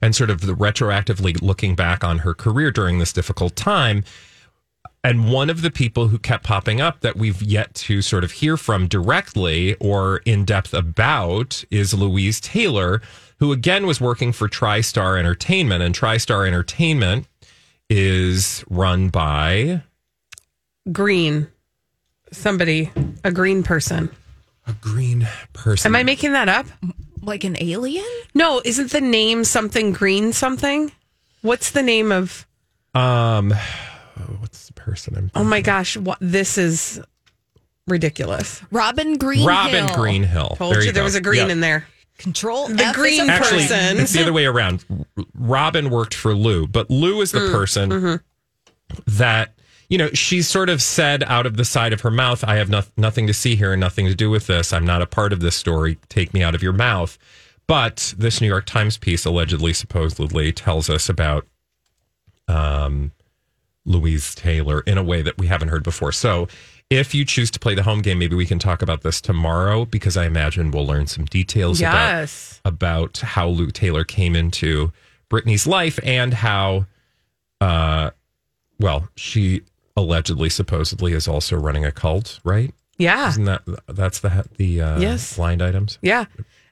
and 0.01 0.15
sort 0.15 0.29
of 0.29 0.41
the 0.41 0.53
retroactively 0.53 1.41
looking 1.41 1.75
back 1.75 2.03
on 2.03 2.19
her 2.19 2.33
career 2.33 2.71
during 2.71 2.99
this 2.99 3.13
difficult 3.13 3.55
time. 3.55 4.03
And 5.05 5.31
one 5.31 5.51
of 5.51 5.61
the 5.61 5.69
people 5.69 6.07
who 6.07 6.17
kept 6.17 6.43
popping 6.43 6.81
up 6.81 7.01
that 7.01 7.15
we've 7.15 7.39
yet 7.39 7.75
to 7.75 8.01
sort 8.01 8.23
of 8.23 8.31
hear 8.31 8.57
from 8.57 8.87
directly 8.87 9.75
or 9.75 10.17
in 10.25 10.45
depth 10.45 10.73
about 10.73 11.63
is 11.69 11.93
Louise 11.93 12.41
Taylor, 12.41 13.03
who 13.37 13.51
again 13.51 13.85
was 13.85 14.01
working 14.01 14.31
for 14.31 14.49
TriStar 14.49 15.19
Entertainment. 15.19 15.83
And 15.83 15.93
TriStar 15.93 16.47
Entertainment 16.47 17.27
is 17.87 18.65
run 18.67 19.09
by 19.09 19.83
green. 20.91 21.49
Somebody, 22.31 22.91
a 23.23 23.31
green 23.31 23.61
person. 23.61 24.09
a 24.65 24.73
green 24.73 25.27
person. 25.53 25.91
Am 25.91 25.95
I 25.95 26.01
making 26.01 26.31
that 26.31 26.49
up? 26.49 26.65
Like 27.21 27.43
an 27.43 27.57
alien? 27.61 28.03
No, 28.33 28.59
isn't 28.65 28.89
the 28.89 29.01
name 29.01 29.43
something 29.43 29.91
green 29.91 30.33
something? 30.33 30.91
What's 31.43 31.69
the 31.69 31.83
name 31.83 32.11
of? 32.11 32.47
Um, 32.95 33.53
what's 34.39 34.64
the 34.64 34.64
person? 34.85 35.15
I'm 35.17 35.31
Oh 35.35 35.43
my 35.43 35.61
gosh, 35.61 35.97
what 35.97 36.17
this 36.21 36.57
is 36.57 37.01
ridiculous. 37.87 38.61
Robin 38.71 39.17
Greenhill. 39.17 39.47
Robin 39.47 39.87
Greenhill. 39.93 40.55
Told 40.57 40.75
There 40.75 40.83
you, 40.85 40.91
there 40.91 41.03
was 41.03 41.15
a 41.15 41.21
green 41.21 41.41
Yep. 41.43 41.49
in 41.49 41.59
there. 41.59 41.87
Control 42.17 42.67
The 42.69 42.85
F 42.85 42.95
green 42.95 43.23
is 43.23 43.29
Actually, 43.29 43.61
person. 43.67 43.97
it's 43.99 44.13
the 44.13 44.21
other 44.21 44.31
way 44.33 44.45
around. 44.45 44.85
Robin 45.33 45.89
worked 45.89 46.13
for 46.13 46.33
Lou, 46.33 46.65
but 46.65 46.89
Lou 46.89 47.19
is 47.21 47.31
the 47.33 47.39
Mm, 47.39 47.51
person 47.51 47.89
mm-hmm. 47.89 48.95
that 49.17 49.53
you 49.89 49.97
know 49.97 50.09
she's 50.13 50.47
sort 50.47 50.69
of 50.69 50.81
said 50.81 51.23
out 51.23 51.45
of 51.45 51.57
the 51.57 51.65
side 51.65 51.91
of 51.91 52.01
her 52.01 52.11
mouth, 52.11 52.43
"I 52.45 52.55
have 52.55 52.69
no- 52.69 52.83
nothing 52.95 53.27
to 53.27 53.33
see 53.33 53.55
here 53.57 53.73
and 53.73 53.79
nothing 53.81 54.05
to 54.07 54.15
do 54.15 54.29
with 54.29 54.47
this. 54.47 54.71
I'm 54.71 54.85
not 54.85 55.01
a 55.01 55.05
part 55.05 55.33
of 55.33 55.41
this 55.41 55.55
story. 55.57 55.97
Take 56.07 56.33
me 56.33 56.41
out 56.41 56.55
of 56.55 56.63
your 56.63 56.71
mouth." 56.73 57.17
But 57.67 58.13
this 58.17 58.39
New 58.39 58.47
York 58.47 58.65
Times 58.65 58.97
piece 58.97 59.25
allegedly, 59.25 59.73
supposedly, 59.73 60.51
tells 60.53 60.89
us 60.89 61.09
about 61.09 61.45
um, 62.47 63.11
Louise 63.85 64.33
Taylor 64.35 64.81
in 64.81 64.97
a 64.97 65.03
way 65.03 65.21
that 65.21 65.37
we 65.37 65.47
haven't 65.47 65.67
heard 65.69 65.83
before. 65.83 66.11
So 66.11 66.47
if 66.89 67.15
you 67.15 67.25
choose 67.25 67.49
to 67.51 67.59
play 67.59 67.73
the 67.75 67.83
home 67.83 68.01
game, 68.01 68.19
maybe 68.19 68.35
we 68.35 68.45
can 68.45 68.59
talk 68.59 68.81
about 68.81 69.01
this 69.01 69.19
tomorrow 69.21 69.85
because 69.85 70.17
I 70.17 70.25
imagine 70.25 70.71
we'll 70.71 70.85
learn 70.85 71.07
some 71.07 71.25
details 71.25 71.79
Yes. 71.81 72.59
about 72.65 72.73
about 72.75 73.17
how 73.29 73.47
Luke 73.47 73.73
Taylor 73.73 74.03
came 74.03 74.35
into 74.35 74.91
Britney's 75.29 75.65
life 75.65 75.99
and 76.03 76.33
how, 76.33 76.85
uh, 77.61 78.11
well, 78.79 79.07
she 79.15 79.61
allegedly, 79.97 80.49
supposedly, 80.49 81.13
is 81.13 81.27
also 81.27 81.55
running 81.55 81.85
a 81.85 81.91
cult, 81.91 82.39
right? 82.43 82.73
Yeah. 82.97 83.29
Isn't 83.29 83.45
that 83.45 83.61
that's 83.87 84.19
the 84.19 84.45
the 84.57 84.81
uh, 84.81 84.99
Yes. 84.99 85.35
blind 85.35 85.61
items? 85.61 85.97
Yeah. 86.01 86.25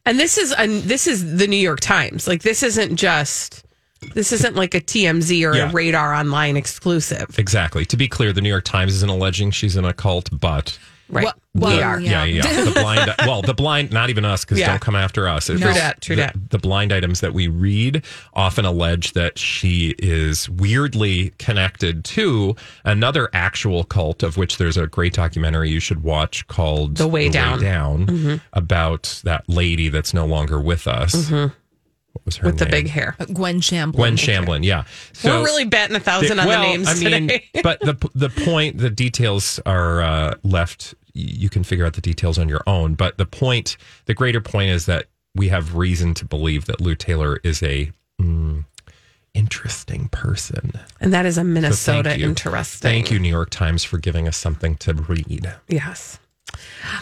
And 0.05 0.19
this 0.19 0.37
is 0.37 0.51
and 0.53 0.83
this 0.83 1.07
is 1.07 1.37
the 1.37 1.47
New 1.47 1.57
York 1.57 1.79
Times. 1.79 2.27
Like 2.27 2.41
this 2.43 2.61
isn't 2.63 2.97
just 2.97 3.63
this 4.13 4.31
isn't 4.31 4.55
like 4.55 4.73
a 4.75 4.81
TMZ 4.81 5.43
or 5.49 5.55
Yeah. 5.55 5.69
a 5.69 5.71
Radar 5.71 6.13
Online 6.13 6.57
exclusive. 6.57 7.37
Exactly. 7.37 7.85
To 7.85 7.97
be 7.97 8.07
clear, 8.07 8.33
the 8.33 8.41
New 8.41 8.49
York 8.49 8.65
Times 8.65 8.93
isn't 8.95 9.09
alleging 9.09 9.51
she's 9.51 9.75
in 9.75 9.85
a 9.85 9.93
cult, 9.93 10.29
but 10.31 10.77
Right. 11.09 11.25
Well- 11.25 11.33
we 11.75 11.81
are. 11.83 11.99
yeah, 11.99 12.23
yeah. 12.23 12.41
The 12.63 12.71
blind, 12.71 13.13
well, 13.19 13.41
the 13.43 13.53
blind, 13.53 13.91
not 13.91 14.09
even 14.09 14.25
us, 14.25 14.43
because 14.43 14.57
Yeah. 14.57 14.69
don't 14.69 14.79
come 14.81 14.95
after 14.95 15.27
us. 15.27 15.47
It's 15.49 15.61
True 15.61 15.69
just 15.69 15.79
dat, 15.79 16.01
true 16.01 16.15
the, 16.15 16.21
dat. 16.23 16.35
the 16.49 16.57
blind 16.57 16.91
items 16.91 17.19
that 17.19 17.33
we 17.33 17.47
read 17.47 18.03
often 18.33 18.65
allege 18.65 19.11
that 19.13 19.37
she 19.37 19.93
is 19.99 20.49
weirdly 20.49 21.31
connected 21.37 22.03
to 22.05 22.55
another 22.85 23.29
actual 23.33 23.83
cult, 23.83 24.23
of 24.23 24.37
which 24.37 24.57
there's 24.57 24.77
a 24.77 24.87
great 24.87 25.13
documentary 25.13 25.69
you 25.69 25.79
should 25.79 26.01
watch 26.01 26.47
called 26.47 26.95
The 26.97 27.07
Way 27.07 27.29
Down. 27.29 27.59
Mm-hmm. 27.59 28.35
about 28.53 29.21
that 29.23 29.43
lady 29.47 29.89
that's 29.89 30.13
no 30.15 30.25
longer 30.25 30.59
with 30.59 30.87
us. 30.87 31.29
What 32.13 32.25
was 32.25 32.37
her 32.37 32.47
With 32.47 32.59
the 32.59 32.67
big 32.67 32.87
hair. 32.87 33.15
Gwen 33.33 33.59
Shamblin. 33.59 33.95
Gwen 33.95 34.15
Shamblin, 34.15 34.63
yeah. 34.63 34.85
So 35.13 35.39
We're 35.39 35.45
really 35.45 35.65
batting 35.65 35.95
a 35.95 35.99
thousand 35.99 36.39
on 36.39 36.47
well, 36.47 36.61
the 36.61 36.67
names 36.67 36.87
I 36.87 36.93
mean, 36.93 37.27
today. 37.27 37.49
but 37.63 37.79
the 37.79 37.95
the 38.13 38.29
point, 38.29 38.77
the 38.77 38.91
details 38.91 39.59
are 39.65 40.01
uh, 40.01 40.35
left. 40.43 40.93
You 41.13 41.49
can 41.49 41.63
figure 41.63 41.85
out 41.85 41.93
the 41.93 42.01
details 42.01 42.37
on 42.37 42.47
your 42.49 42.61
own. 42.67 42.93
But 42.93 43.17
the 43.17 43.25
point, 43.25 43.77
the 44.05 44.13
greater 44.13 44.41
point, 44.41 44.69
is 44.69 44.85
that 44.85 45.07
we 45.35 45.47
have 45.49 45.75
reason 45.75 46.13
to 46.15 46.25
believe 46.25 46.65
that 46.65 46.79
Lou 46.79 46.93
Taylor 46.95 47.39
is 47.43 47.63
a 47.63 47.91
mm, 48.21 48.63
interesting 49.33 50.07
person. 50.09 50.71
and 51.01 51.13
that 51.13 51.25
is 51.25 51.37
a 51.37 51.41
So 51.41 51.45
Minnesota 51.45 52.09
thank 52.11 52.21
interesting. 52.21 52.89
Thank 52.89 53.11
you, 53.11 53.19
New 53.19 53.29
York 53.29 53.49
Times, 53.49 53.83
for 53.83 53.97
giving 53.97 54.27
us 54.27 54.37
something 54.37 54.75
to 54.77 54.93
read. 54.93 55.51
Yes. 55.67 56.19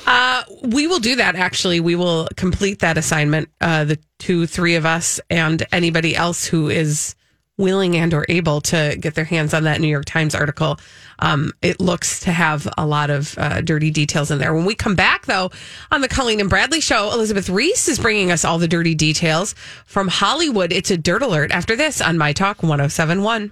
Uh, 0.06 0.44
we 0.64 0.88
will 0.88 1.00
do 1.00 1.16
that 1.16 1.36
actually. 1.36 1.80
We 1.80 1.96
will 1.96 2.28
complete 2.36 2.80
that 2.80 2.98
assignment, 2.98 3.50
uh, 3.60 3.86
the 3.86 4.00
two, 4.20 4.48
three 4.48 4.76
of 4.76 4.86
us, 4.86 5.20
and 5.30 5.66
anybody 5.72 6.16
else 6.16 6.46
who 6.46 6.70
is 6.70 7.16
willing 7.58 7.96
and 7.96 8.14
or 8.14 8.26
able 8.28 8.60
to 8.60 8.98
get 9.00 9.16
their 9.16 9.26
hands 9.26 9.54
on 9.54 9.64
that 9.64 9.80
New 9.80 9.88
York 9.88 10.06
Times 10.06 10.36
article. 10.36 10.80
Um, 11.20 11.54
it 11.62 11.80
looks 11.80 12.22
to 12.22 12.32
have 12.32 12.68
a 12.78 12.86
lot 12.86 13.10
of 13.10 13.38
uh, 13.38 13.62
dirty 13.62 13.92
details 13.92 14.32
in 14.32 14.40
there. 14.40 14.54
When 14.54 14.66
we 14.66 14.74
come 14.74 14.96
back, 14.96 15.28
though, 15.28 15.52
on 15.92 16.02
the 16.02 16.08
Colleen 16.08 16.40
and 16.40 16.50
Bradley 16.50 16.82
show, 16.82 17.12
Elizabeth 17.14 17.50
Reese 17.50 17.88
is 17.88 18.00
bringing 18.00 18.32
us 18.32 18.44
all 18.44 18.58
the 18.58 18.68
dirty 18.68 18.96
details 18.96 19.54
from 19.86 20.08
Hollywood. 20.08 20.74
It's 20.74 20.92
a 20.92 20.98
dirt 20.98 21.22
alert 21.22 21.52
after 21.52 21.76
this 21.76 22.02
on 22.02 22.18
My 22.18 22.34
Talk 22.34 22.64
1071. 22.64 23.52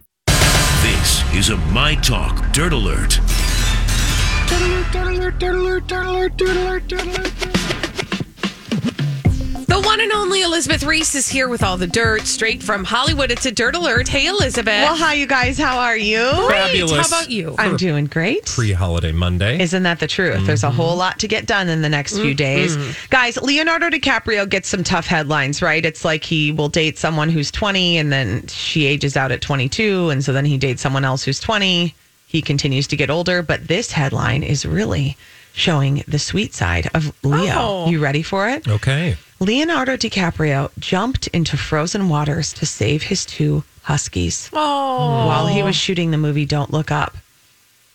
This 0.82 1.34
is 1.34 1.50
a 1.50 1.58
My 1.58 1.96
Talk 1.96 2.51
Dirt 2.51 2.74
Alert. 2.74 3.20
The 9.68 9.79
one 9.86 10.01
and 10.01 10.12
only 10.12 10.41
Elizabeth 10.41 10.84
Reese 10.84 11.13
is 11.13 11.27
here 11.29 11.48
with 11.48 11.62
all 11.62 11.77
the 11.77 11.86
dirt 11.86 12.22
straight 12.25 12.63
from 12.63 12.84
Hollywood. 12.84 13.29
It's 13.29 13.46
a 13.46 13.51
dirt 13.51 13.75
alert. 13.75 14.08
Hey, 14.08 14.25
Elizabeth. 14.25 14.65
Well, 14.68 14.96
hi, 14.96 15.13
you 15.13 15.27
guys. 15.27 15.60
How 15.60 15.77
are 15.77 15.96
you? 15.98 16.18
Fabulous. 16.50 16.91
How 17.12 17.20
about 17.20 17.29
you? 17.29 17.53
I'm 17.60 17.77
doing 17.77 18.06
great. 18.06 18.48
Pre-holiday 18.48 19.12
Monday. 19.12 19.60
Isn't 19.62 19.84
that 19.84 20.00
the 20.00 20.08
truth? 20.08 20.48
There's 20.48 20.63
a 20.63 20.72
whole 20.72 20.89
Mm-hmm. 20.89 20.98
lot 21.00 21.20
to 21.20 21.27
get 21.27 21.46
done 21.46 21.70
in 21.70 21.84
the 21.84 21.89
next 21.89 22.18
few 22.18 22.34
days. 22.34 22.75
Guys, 23.10 23.38
Leonardo 23.38 23.89
DiCaprio 23.91 24.50
gets 24.50 24.68
some 24.68 24.84
tough 24.84 25.06
headlines, 25.06 25.62
right? 25.62 25.86
It's 25.86 26.03
like 26.03 26.24
he 26.24 26.51
will 26.51 26.70
date 26.70 26.98
someone 26.98 27.29
who's 27.29 27.51
20 27.51 28.00
and 28.00 28.12
then 28.12 28.48
she 28.48 28.88
ages 28.88 29.15
out 29.15 29.32
at 29.32 29.41
22. 29.41 30.10
And 30.10 30.24
so 30.25 30.34
then 30.34 30.46
he 30.46 30.58
dates 30.58 30.82
someone 30.82 31.06
else 31.06 31.24
who's 31.24 31.39
20. 31.39 31.94
He 32.29 32.43
continues 32.43 32.86
to 32.88 32.95
get 32.95 33.09
older. 33.09 33.41
But 33.41 33.67
this 33.67 33.91
headline 33.91 34.43
is 34.43 34.63
really 34.63 35.17
showing 35.53 36.03
the 36.07 36.19
sweet 36.19 36.53
side 36.53 36.88
of 36.93 37.12
Leo. 37.24 37.53
Oh. 37.55 37.89
You 37.89 38.00
ready 38.00 38.21
for 38.21 38.48
it? 38.48 38.67
okay. 38.67 39.17
Leonardo 39.41 39.95
DiCaprio 39.95 40.69
jumped 40.77 41.27
into 41.27 41.57
frozen 41.57 42.07
waters 42.07 42.53
to 42.53 42.65
save 42.65 43.03
his 43.03 43.25
two 43.25 43.63
huskies 43.83 44.50
oh, 44.53 45.25
while 45.27 45.48
he 45.48 45.63
was 45.63 45.75
shooting 45.75 46.12
the 46.12 46.17
movie 46.17 46.45
Don't 46.45 46.71
Look 46.71 46.91
Up. 46.91 47.15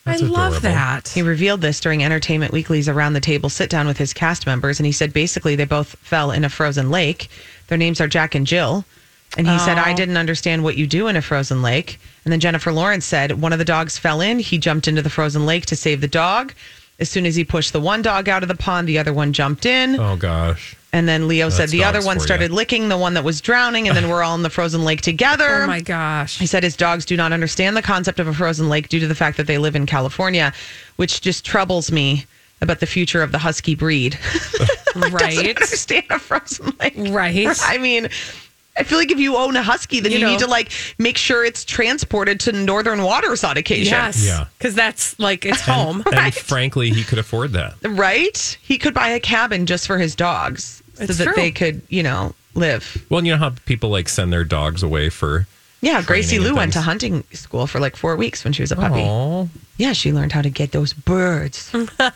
I 0.06 0.12
That's 0.18 0.22
love 0.22 0.62
that. 0.62 1.08
He 1.08 1.22
revealed 1.22 1.60
this 1.60 1.80
during 1.80 2.02
Entertainment 2.02 2.52
Weekly's 2.52 2.88
Around 2.88 3.12
the 3.12 3.20
Table 3.20 3.48
sit 3.48 3.70
down 3.70 3.86
with 3.86 3.98
his 3.98 4.12
cast 4.12 4.46
members. 4.46 4.80
And 4.80 4.86
he 4.86 4.92
said 4.92 5.12
basically 5.12 5.54
they 5.54 5.64
both 5.64 5.96
fell 6.00 6.30
in 6.30 6.44
a 6.44 6.48
frozen 6.48 6.90
lake. 6.90 7.28
Their 7.68 7.78
names 7.78 8.00
are 8.00 8.08
Jack 8.08 8.34
and 8.34 8.46
Jill. 8.46 8.84
And 9.36 9.48
he 9.48 9.58
said, 9.58 9.78
I 9.78 9.92
oh. 9.92 9.96
didn't 9.96 10.16
understand 10.16 10.62
what 10.62 10.76
you 10.76 10.86
do 10.86 11.08
in 11.08 11.16
a 11.16 11.22
frozen 11.22 11.62
lake. 11.62 11.98
And 12.24 12.32
then 12.32 12.40
Jennifer 12.40 12.72
Lawrence 12.72 13.04
said, 13.04 13.40
one 13.40 13.52
of 13.52 13.58
the 13.58 13.64
dogs 13.64 13.98
fell 13.98 14.20
in. 14.20 14.38
He 14.38 14.58
jumped 14.58 14.86
into 14.86 15.02
the 15.02 15.10
frozen 15.10 15.44
lake 15.44 15.66
to 15.66 15.76
save 15.76 16.00
the 16.00 16.08
dog. 16.08 16.54
As 17.00 17.10
soon 17.10 17.26
as 17.26 17.34
he 17.34 17.44
pushed 17.44 17.72
the 17.72 17.80
one 17.80 18.02
dog 18.02 18.28
out 18.28 18.44
of 18.44 18.48
the 18.48 18.54
pond, 18.54 18.88
the 18.88 18.98
other 18.98 19.12
one 19.12 19.32
jumped 19.32 19.66
in. 19.66 19.98
Oh 19.98 20.16
gosh. 20.16 20.76
And 20.92 21.08
then 21.08 21.26
Leo 21.26 21.48
said 21.48 21.70
the 21.70 21.82
other 21.82 22.00
one 22.00 22.20
started 22.20 22.50
you. 22.50 22.56
licking 22.56 22.88
the 22.88 22.96
one 22.96 23.14
that 23.14 23.24
was 23.24 23.40
drowning. 23.40 23.88
And 23.88 23.96
then 23.96 24.08
we're 24.08 24.22
all 24.22 24.36
in 24.36 24.42
the 24.42 24.50
frozen 24.50 24.84
lake 24.84 25.00
together. 25.00 25.64
oh 25.64 25.66
my 25.66 25.80
gosh. 25.80 26.38
He 26.38 26.46
said 26.46 26.62
his 26.62 26.76
dogs 26.76 27.04
do 27.04 27.16
not 27.16 27.32
understand 27.32 27.76
the 27.76 27.82
concept 27.82 28.20
of 28.20 28.28
a 28.28 28.32
frozen 28.32 28.68
lake 28.68 28.88
due 28.88 29.00
to 29.00 29.08
the 29.08 29.14
fact 29.16 29.36
that 29.38 29.48
they 29.48 29.58
live 29.58 29.74
in 29.74 29.86
California, 29.86 30.52
which 30.94 31.20
just 31.20 31.44
troubles 31.44 31.90
me 31.90 32.26
about 32.60 32.78
the 32.78 32.86
future 32.86 33.24
of 33.24 33.32
the 33.32 33.38
husky 33.38 33.74
breed. 33.74 34.16
right. 34.94 35.36
understand 35.36 36.06
a 36.10 36.20
frozen 36.20 36.72
lake. 36.78 36.94
Right. 36.96 37.48
I 37.62 37.78
mean, 37.78 38.08
I 38.76 38.82
feel 38.82 38.98
like 38.98 39.10
if 39.12 39.18
you 39.20 39.36
own 39.36 39.54
a 39.56 39.62
husky, 39.62 40.00
then 40.00 40.10
You 40.12 40.18
you, 40.18 40.24
know. 40.24 40.30
need 40.32 40.40
to 40.40 40.46
like 40.48 40.70
make 40.98 41.16
sure 41.16 41.44
it's 41.44 41.64
transported 41.64 42.40
to 42.40 42.52
northern 42.52 43.02
waters 43.02 43.44
on 43.44 43.56
occasion. 43.56 43.92
Yes. 43.92 44.24
Yeah. 44.26 44.46
Because 44.58 44.74
that's 44.74 45.16
like 45.18 45.46
it's 45.46 45.60
home. 45.66 46.02
And 46.12 46.34
frankly, 46.34 46.90
he 46.90 47.04
could 47.04 47.18
afford 47.18 47.52
that. 47.52 47.74
Right? 47.84 48.58
He 48.62 48.78
could 48.78 48.92
buy 48.94 49.08
a 49.10 49.20
cabin 49.20 49.66
just 49.66 49.86
for 49.86 49.98
his 49.98 50.14
dogs 50.16 50.82
so 50.94 51.04
It's 51.04 51.18
that 51.18 51.24
true. 51.24 51.32
they 51.36 51.50
could, 51.50 51.82
you 51.88 52.02
know, 52.02 52.34
live. 52.54 53.04
Well, 53.10 53.24
you 53.24 53.32
know 53.32 53.38
how 53.38 53.50
people 53.66 53.90
like 53.90 54.08
send 54.08 54.32
their 54.32 54.44
dogs 54.44 54.82
away 54.82 55.08
for. 55.08 55.46
Yeah, 55.84 56.02
Gracie 56.02 56.38
Lou 56.38 56.54
went 56.54 56.72
to 56.72 56.80
hunting 56.80 57.24
school 57.32 57.66
for 57.66 57.78
like 57.78 57.94
four 57.96 58.16
weeks 58.16 58.42
when 58.42 58.52
she 58.52 58.62
was 58.62 58.72
a 58.72 58.76
puppy. 58.76 59.02
Oh, 59.02 59.48
Yeah, 59.76 59.92
she 59.92 60.12
learned 60.12 60.32
how 60.32 60.40
to 60.42 60.48
get 60.50 60.72
those 60.72 60.92
birds. 60.94 61.70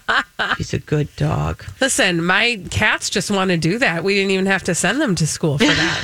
She's 0.56 0.72
a 0.72 0.78
good 0.78 1.08
dog. 1.16 1.64
Listen, 1.80 2.24
my 2.24 2.62
cats 2.70 3.10
just 3.10 3.30
want 3.30 3.50
to 3.50 3.56
do 3.58 3.78
that. 3.78 4.04
We 4.04 4.14
didn't 4.14 4.30
even 4.30 4.46
have 4.46 4.62
to 4.64 4.74
send 4.74 5.00
them 5.00 5.14
to 5.16 5.26
school 5.26 5.58
for 5.58 5.66
that. 5.66 6.00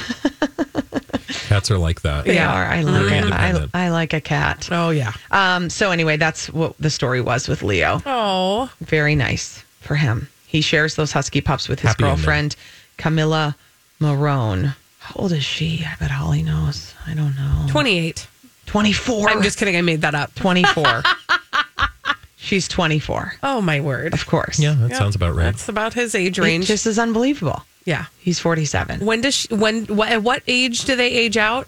cats 1.48 1.70
are 1.70 1.78
like 1.78 2.02
that. 2.02 2.24
They 2.26 2.34
Yeah. 2.34 2.52
are. 2.52 2.66
I 2.66 2.82
Very 2.82 3.00
like 3.02 3.12
I, 3.12 3.16
independent. 3.22 3.70
I 3.74 3.88
like 3.90 4.12
a 4.12 4.20
cat. 4.20 4.68
oh 4.70 4.90
yeah. 4.90 5.12
Um, 5.30 5.70
so 5.70 5.90
anyway, 5.90 6.16
that's 6.18 6.50
what 6.52 6.76
the 6.78 6.90
story 6.90 7.20
was 7.20 7.48
with 7.48 7.62
Leo. 7.62 8.02
Oh. 8.04 8.70
Very 8.80 9.14
nice 9.14 9.64
for 9.80 9.94
him. 9.96 10.28
He 10.46 10.60
shares 10.60 10.96
those 10.96 11.12
husky 11.12 11.40
pups 11.40 11.68
with 11.68 11.80
his 11.80 11.88
Happy 11.90 12.04
girlfriend, 12.04 12.56
Camila 12.98 13.54
Morrone. 14.00 14.74
How 15.04 15.14
old 15.16 15.32
is 15.32 15.44
she? 15.44 15.84
I 15.86 15.94
bet 16.00 16.10
Holly 16.10 16.42
knows. 16.42 16.94
I 17.06 17.14
don't 17.14 17.34
know. 17.36 17.66
28. 17.68 18.26
24. 18.66 19.28
I'm 19.28 19.42
just 19.42 19.58
kidding. 19.58 19.76
I 19.76 19.82
made 19.82 20.00
that 20.00 20.14
up. 20.14 20.34
24. 20.34 21.02
She's 22.36 22.68
24, 22.68 23.36
Oh 23.42 23.62
my 23.62 23.80
word. 23.80 24.12
of 24.12 24.26
course. 24.26 24.58
Yeah, 24.58 24.74
that 24.74 24.90
Yep. 24.90 24.98
sounds 24.98 25.14
about 25.16 25.34
right. 25.34 25.44
That's 25.44 25.68
about 25.70 25.94
his 25.94 26.14
age 26.14 26.38
It 26.38 26.42
range. 26.42 26.66
just 26.66 26.86
is 26.86 26.98
unbelievable. 26.98 27.64
yeah. 27.86 28.06
He's 28.18 28.38
47. 28.38 29.00
When 29.04 29.22
does 29.22 29.34
she, 29.34 29.54
when 29.54 29.86
what 29.86 30.10
at 30.10 30.22
what 30.22 30.42
age 30.46 30.84
do 30.84 30.94
they 30.94 31.08
age 31.10 31.38
out? 31.38 31.66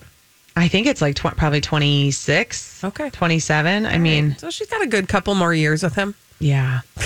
I 0.54 0.68
think 0.68 0.86
it's 0.86 1.00
like 1.00 1.14
tw- 1.16 1.36
probably 1.36 1.60
26. 1.62 2.84
Okay. 2.84 3.08
27. 3.10 3.86
I 3.86 3.96
mean, 3.98 4.36
So 4.38 4.50
she's 4.50 4.68
got 4.68 4.82
a 4.82 4.86
good 4.86 5.08
couple 5.08 5.34
more 5.34 5.54
years 5.54 5.82
with 5.82 5.94
him. 5.94 6.14
yeah. 6.40 6.80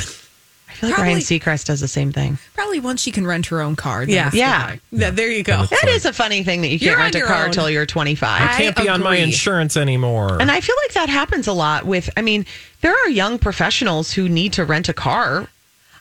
I 0.70 0.74
feel 0.74 0.88
like 0.90 0.94
Probably- 0.96 1.12
Ryan 1.14 1.22
Seacrest 1.24 1.64
does 1.66 1.80
the 1.80 1.88
same 1.88 2.12
thing. 2.12 2.38
Probably 2.54 2.80
once 2.80 3.02
she 3.02 3.10
can 3.10 3.26
rent 3.26 3.46
her 3.46 3.60
own 3.60 3.76
car. 3.76 4.04
Yeah. 4.04 4.30
Yeah. 4.32 4.70
goodbye. 4.70 4.80
Yeah, 4.92 5.10
there 5.10 5.30
you 5.30 5.42
go. 5.42 5.66
That 5.66 5.88
is 5.88 6.04
a 6.04 6.12
funny 6.12 6.42
thing 6.44 6.62
that 6.62 6.68
you 6.68 6.78
can't 6.78 6.96
on 6.96 7.02
rent 7.02 7.14
a 7.16 7.20
car 7.22 7.46
until 7.46 7.68
you're 7.68 7.86
25. 7.86 8.40
I 8.42 8.56
Can't 8.56 8.76
be 8.76 8.88
on 8.88 9.02
my 9.02 9.16
insurance 9.16 9.76
anymore. 9.76 10.40
and 10.40 10.50
I 10.50 10.60
feel 10.60 10.76
like 10.84 10.94
that 10.94 11.08
happens 11.08 11.46
a 11.46 11.52
lot 11.52 11.84
with, 11.84 12.08
I 12.16 12.22
mean, 12.22 12.46
there 12.80 12.92
are 12.94 13.08
young 13.10 13.38
professionals 13.38 14.12
who 14.12 14.28
need 14.28 14.52
to 14.54 14.64
rent 14.64 14.88
a 14.88 14.94
car. 14.94 15.48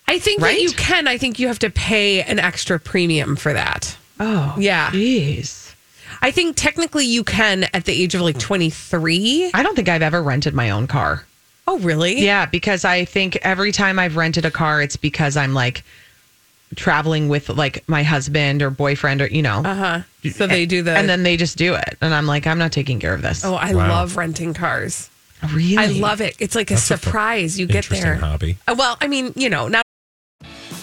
I 0.08 0.18
think 0.20 0.42
that 0.42 0.60
you 0.62 0.72
can. 0.72 1.08
I 1.08 1.18
think 1.18 1.38
you 1.40 1.48
have 1.48 1.60
to 1.60 1.70
pay 1.70 2.22
an 2.24 2.40
extra 2.40 2.80
premium 2.80 3.36
for 3.36 3.54
that. 3.54 3.96
Oh, 4.20 4.56
Yeah. 4.58 4.90
Jeez. 4.92 5.74
I 6.22 6.32
think 6.32 6.56
technically 6.58 7.06
you 7.06 7.24
can 7.24 7.66
at 7.74 7.86
the 7.86 7.94
age 7.94 8.14
of 8.16 8.22
like 8.22 8.38
23. 8.40 9.52
I 9.54 9.64
don't 9.64 9.76
think 9.76 9.88
I've 9.88 10.02
ever 10.02 10.22
rented 10.22 10.54
my 10.54 10.70
own 10.72 10.88
car. 10.88 11.26
Oh, 11.72 11.78
really? 11.80 12.20
Yeah, 12.20 12.48
because 12.48 12.84
I 12.84 13.06
think 13.06 13.36
every 13.44 13.72
time 13.72 14.00
I've 14.00 14.16
rented 14.16 14.44
a 14.44 14.50
car, 14.52 14.82
it's 14.82 14.96
because 14.98 15.38
I'm 15.38 15.54
like 15.54 15.84
traveling 16.76 17.30
with 17.30 17.50
like 17.50 17.88
my 17.88 18.02
husband 18.04 18.62
or 18.64 18.70
boyfriend 18.72 19.22
or, 19.22 19.28
you 19.28 19.42
know. 19.44 19.60
Uh 19.64 19.76
huh. 19.76 20.02
So 20.32 20.48
they 20.48 20.66
do 20.66 20.82
the. 20.82 20.98
and 20.98 21.08
then 21.08 21.22
they 21.24 21.38
just 21.38 21.58
do 21.58 21.76
it. 21.76 21.98
And 22.02 22.14
I'm 22.14 22.26
like, 22.26 22.48
I'm 22.48 22.58
not 22.58 22.72
taking 22.72 23.00
care 23.00 23.14
of 23.14 23.22
this. 23.22 23.46
oh, 23.46 23.54
I 23.56 23.74
Wow. 23.74 23.88
love 23.88 24.18
renting 24.18 24.54
cars. 24.56 25.10
Really? 25.54 25.78
I 25.78 25.86
love 25.88 26.22
it. 26.22 26.36
It's 26.40 26.56
like 26.56 26.70
a 26.72 26.74
That's 26.74 26.90
a 26.92 26.98
fun- 26.98 27.04
surprise. 27.12 27.60
you 27.60 27.66
get 27.68 27.78
interesting 27.86 28.04
there. 28.04 28.16
hobby. 28.16 28.58
Uh, 28.68 28.76
Well, 28.78 28.98
I 29.00 29.08
mean, 29.08 29.32
you 29.36 29.50
know, 29.50 29.68
not 29.68 29.84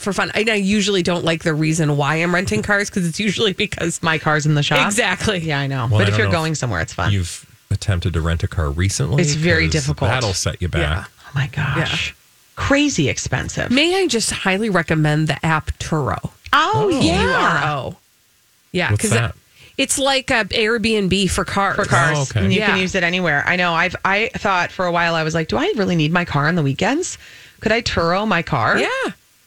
For 0.00 0.12
fun. 0.12 0.30
I, 0.34 0.44
I 0.48 0.54
usually 0.54 1.02
don't 1.02 1.24
like 1.24 1.42
the 1.42 1.54
reason 1.54 1.96
why 1.96 2.16
I'm 2.16 2.34
renting 2.34 2.62
cars 2.62 2.88
because 2.90 3.06
it's 3.06 3.18
usually 3.20 3.52
because 3.52 4.02
My 4.02 4.18
car's 4.18 4.46
in 4.46 4.54
the 4.54 4.62
shop. 4.62 4.86
exactly. 4.86 5.38
Yeah, 5.38 5.58
I 5.60 5.66
know. 5.66 5.86
Well, 5.90 5.96
I 6.00 6.04
but 6.04 6.08
if 6.08 6.16
you're 6.18 6.26
know 6.26 6.30
if 6.30 6.32
going 6.32 6.54
somewhere, 6.54 6.80
it's 6.80 6.92
fun. 6.92 7.12
You've 7.12 7.44
attempted 7.70 8.12
to 8.14 8.20
rent 8.20 8.42
a 8.42 8.48
car 8.48 8.70
recently. 8.70 9.22
It's 9.22 9.34
very 9.34 9.68
difficult. 9.68 10.10
That'll 10.10 10.32
set 10.32 10.60
you 10.62 10.68
back. 10.68 11.08
oh 11.26 11.30
my 11.34 11.48
gosh. 11.48 12.14
Crazy 12.56 13.08
expensive. 13.08 13.70
May 13.70 14.02
I 14.02 14.06
just 14.08 14.30
highly 14.30 14.68
recommend 14.70 15.28
the 15.28 15.44
app 15.46 15.70
Turo? 15.78 16.18
Oh, 16.52 16.72
oh. 16.74 16.88
yeah. 16.88 17.00
T-U-R-O. 17.18 17.96
Yeah, 18.72 18.90
What's 18.90 19.10
that? 19.10 19.34
it's 19.76 19.96
like 19.98 20.30
a 20.30 20.44
Airbnb 20.46 21.30
for 21.30 21.44
cars. 21.44 21.76
for 21.76 21.84
cars. 21.84 22.18
Oh, 22.18 22.22
okay. 22.22 22.40
And 22.40 22.52
you 22.52 22.58
Yeah. 22.60 22.66
can 22.68 22.78
use 22.80 22.94
it 22.96 23.04
anywhere. 23.04 23.44
I 23.46 23.56
know. 23.56 23.74
I've 23.74 23.94
I 24.04 24.28
thought 24.34 24.72
for 24.72 24.86
a 24.86 24.92
while 24.92 25.14
I 25.14 25.22
was 25.22 25.34
like, 25.34 25.48
do 25.48 25.56
I 25.56 25.72
really 25.76 25.94
need 25.94 26.12
my 26.12 26.24
car 26.24 26.48
on 26.48 26.56
the 26.56 26.62
weekends? 26.62 27.16
Could 27.60 27.70
I 27.72 27.80
Turo 27.82 28.26
my 28.26 28.42
car? 28.42 28.78
Yeah, 28.78 28.88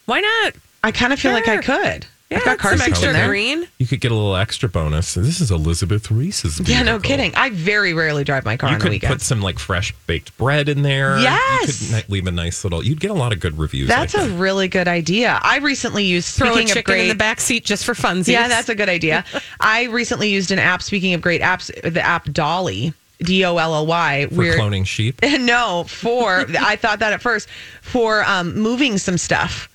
why 0.05 0.20
not? 0.22 0.53
I 0.84 0.91
kind 0.91 1.13
of 1.13 1.20
feel 1.20 1.31
like 1.31 1.48
I 1.48 1.62
Sure. 1.62 1.77
could. 1.77 2.05
Yeah, 2.29 2.38
I've 2.38 2.46
got 2.46 2.60
car 2.60 2.72
some 2.72 2.79
seats 2.79 2.89
extra 2.91 3.10
in 3.10 3.13
there. 3.15 3.27
green. 3.27 3.67
You 3.77 3.86
could 3.86 4.00
get 4.00 4.10
a 4.10 4.15
little 4.15 4.38
extra 4.38 4.70
bonus. 4.70 5.15
This 5.15 5.41
is 5.41 5.51
Elizabeth 5.51 6.10
Reese's. 6.10 6.62
Yeah, 6.62 6.81
no 6.81 6.93
vehicle. 6.93 7.00
kidding. 7.10 7.36
I 7.36 7.50
very 7.50 7.93
rarely 7.93 8.24
drive 8.24 8.46
my 8.46 8.55
car 8.55 8.70
You 8.70 8.75
on 8.75 8.79
the 8.79 8.84
could 8.84 8.91
weekends. 8.91 9.15
put 9.15 9.22
some 9.22 9.41
like 9.41 9.60
fresh 9.60 9.93
baked 10.08 10.36
bread 10.38 10.70
in 10.70 10.81
there. 10.81 11.20
Yes. 11.20 11.81
You 11.81 11.88
could 11.98 12.08
ni- 12.10 12.13
leave 12.15 12.27
a 12.27 12.31
nice 12.31 12.63
little. 12.63 12.86
You'd 12.86 13.01
get 13.01 13.12
a 13.12 13.15
lot 13.15 13.34
of 13.34 13.41
good 13.41 13.58
reviews. 13.60 13.89
That's 13.89 14.13
a 14.13 14.20
think. 14.22 14.39
really 14.39 14.70
good 14.70 14.88
idea. 14.88 15.41
I 15.43 15.58
recently 15.58 16.05
used 16.05 16.29
Turo 16.39 16.46
speaking 16.53 16.60
a 16.60 16.62
of 16.62 16.67
chicken 16.70 16.84
great 16.93 17.01
in 17.01 17.08
the 17.10 17.15
back 17.15 17.41
seat 17.41 17.65
just 17.65 17.84
for 17.84 17.93
funsies. 17.93 18.29
Yeah, 18.29 18.48
that's 18.48 18.70
a 18.70 18.75
good 18.75 18.88
idea. 18.89 19.25
I 19.60 19.88
recently 19.88 20.29
used 20.29 20.51
an 20.51 20.60
app. 20.60 20.81
Speaking 20.84 21.13
of 21.13 21.20
great 21.20 21.41
apps, 21.41 21.70
the 21.84 22.01
app 22.01 22.31
Dolly, 22.31 22.93
D 23.20 23.43
O 23.43 23.58
L 23.58 23.75
L 23.75 23.86
Y. 23.86 24.27
for 24.29 24.36
where- 24.36 24.58
cloning 24.58 24.88
sheep. 24.88 25.20
no, 25.22 25.84
for 25.86 26.46
I 26.62 26.77
thought 26.77 27.00
that 27.00 27.12
at 27.12 27.22
first 27.22 27.50
for 27.81 28.24
um, 28.24 28.55
moving 28.58 28.98
some 28.98 29.17
stuff. 29.17 29.67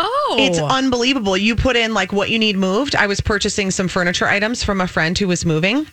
Oh, 0.00 0.36
It's 0.38 0.58
unbelievable. 0.58 1.36
You 1.36 1.56
put 1.56 1.76
in 1.76 1.94
like 1.94 2.12
what 2.12 2.30
you 2.30 2.38
need 2.38 2.56
moved. 2.56 2.94
I 2.94 3.06
was 3.06 3.20
purchasing 3.20 3.70
some 3.70 3.88
furniture 3.88 4.26
items 4.26 4.62
from 4.64 4.80
a 4.80 4.86
friend 4.86 5.16
who 5.16 5.28
was 5.28 5.44
moving. 5.44 5.86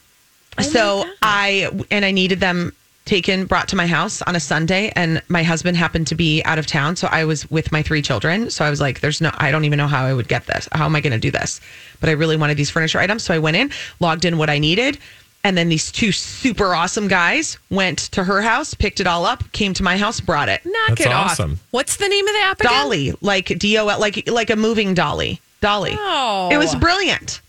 Oh 0.59 0.63
so 0.63 1.05
I 1.21 1.69
and 1.91 2.03
I 2.03 2.11
needed 2.11 2.39
them 2.39 2.73
taken 3.05 3.45
brought 3.45 3.69
to 3.69 3.75
my 3.75 3.87
house 3.87 4.21
on 4.23 4.35
a 4.35 4.39
Sunday 4.39 4.91
and 4.95 5.21
my 5.29 5.41
husband 5.41 5.77
happened 5.77 6.07
to 6.07 6.15
be 6.15 6.43
out 6.43 6.59
of 6.59 6.67
town 6.67 6.95
so 6.95 7.07
I 7.09 7.23
was 7.23 7.49
with 7.49 7.71
my 7.71 7.81
three 7.81 8.01
children 8.01 8.49
so 8.49 8.65
I 8.65 8.69
was 8.69 8.81
like 8.81 8.99
there's 8.99 9.21
no 9.21 9.31
I 9.35 9.49
don't 9.49 9.63
even 9.63 9.77
know 9.77 9.87
how 9.87 10.03
I 10.03 10.13
would 10.13 10.27
get 10.27 10.45
this 10.45 10.67
how 10.73 10.85
am 10.85 10.95
I 10.95 10.99
going 11.01 11.13
to 11.13 11.19
do 11.19 11.31
this 11.31 11.61
but 12.01 12.09
I 12.09 12.13
really 12.13 12.35
wanted 12.35 12.57
these 12.57 12.69
furniture 12.69 12.99
items 12.99 13.23
so 13.23 13.33
I 13.33 13.39
went 13.39 13.55
in 13.55 13.71
logged 14.01 14.25
in 14.25 14.37
what 14.37 14.49
I 14.49 14.59
needed 14.59 14.97
and 15.47 15.57
then 15.57 15.69
these 15.69 15.91
two 15.91 16.11
super 16.11 16.75
awesome 16.75 17.07
guys 17.07 17.57
went 17.69 17.97
to 17.99 18.23
her 18.23 18.41
house 18.41 18.73
picked 18.73 18.99
it 18.99 19.07
all 19.07 19.25
up 19.25 19.49
came 19.53 19.73
to 19.73 19.81
my 19.83 19.95
house 19.97 20.19
brought 20.19 20.49
it 20.49 20.59
knock 20.65 20.89
That's 20.89 21.01
it 21.01 21.13
awesome. 21.13 21.51
off. 21.53 21.59
What's 21.71 21.95
the 21.97 22.09
name 22.09 22.27
of 22.27 22.33
the 22.33 22.41
app 22.41 22.59
again? 22.59 22.71
dolly 22.73 23.13
like 23.21 23.47
D 23.57 23.77
O 23.77 23.87
L 23.87 23.99
like 23.99 24.29
like 24.29 24.49
a 24.49 24.55
moving 24.57 24.93
dolly 24.93 25.39
dolly 25.61 25.93
Oh. 25.95 26.49
it 26.51 26.57
was 26.57 26.75
brilliant. 26.75 27.39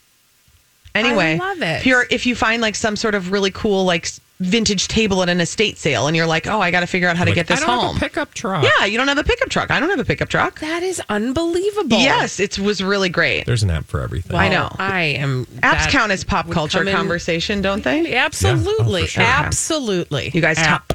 Anyway, 0.95 1.35
I 1.35 1.37
love 1.37 1.63
it. 1.63 1.81
If 1.81 1.87
you're 1.87 2.07
if 2.11 2.25
you 2.27 2.35
find 2.35 2.63
like 2.63 2.75
some 2.75 2.97
sort 2.97 3.15
of 3.15 3.31
really 3.33 3.51
cool 3.51 3.85
like 3.85 4.05
s- 4.07 4.21
vintage 4.41 4.87
table 4.87 5.21
at 5.23 5.29
an 5.29 5.41
estate 5.41 5.79
sale, 5.79 6.07
and 6.07 6.17
you're 6.17 6.27
like, 6.27 6.47
oh, 6.47 6.61
I 6.61 6.71
got 6.71 6.81
to 6.81 6.87
figure 6.87 7.09
out 7.09 7.17
how 7.17 7.25
to 7.25 7.33
get 7.33 7.49
this 7.49 7.61
I 7.63 7.67
don't 7.67 7.71
home. 7.79 7.87
Have 7.89 7.97
a 7.97 8.01
pickup 8.01 8.35
truck. 8.35 8.65
yeah, 8.65 8.85
you 8.87 8.97
don't 8.97 9.09
have 9.09 9.19
a 9.19 9.25
pickup 9.25 9.49
truck. 9.49 9.71
I 9.71 9.81
don't 9.81 9.91
have 9.91 9.99
a 9.99 10.05
pickup 10.05 10.29
truck. 10.29 10.61
That 10.61 10.83
is 10.85 11.03
unbelievable. 11.09 11.99
Yes, 11.99 12.39
it 12.39 12.59
was 12.59 12.83
really 12.83 13.09
great. 13.09 13.47
There's 13.47 13.63
an 13.65 13.71
app 13.71 13.87
for 13.87 14.01
everything. 14.01 14.37
I 14.37 14.49
know. 14.49 14.69
I 14.79 15.01
am. 15.03 15.47
Apps 15.63 15.89
count 15.89 16.13
as 16.13 16.23
pop 16.25 16.51
culture 16.51 16.83
in- 16.87 16.95
conversation, 16.95 17.63
don't 17.63 17.83
they? 17.83 18.15
Absolutely, 18.15 19.01
Yeah, 19.01 19.05
oh, 19.05 19.09
sure. 19.09 19.23
absolutely. 19.25 20.31
You 20.33 20.41
guys, 20.41 20.59
App. 20.59 20.93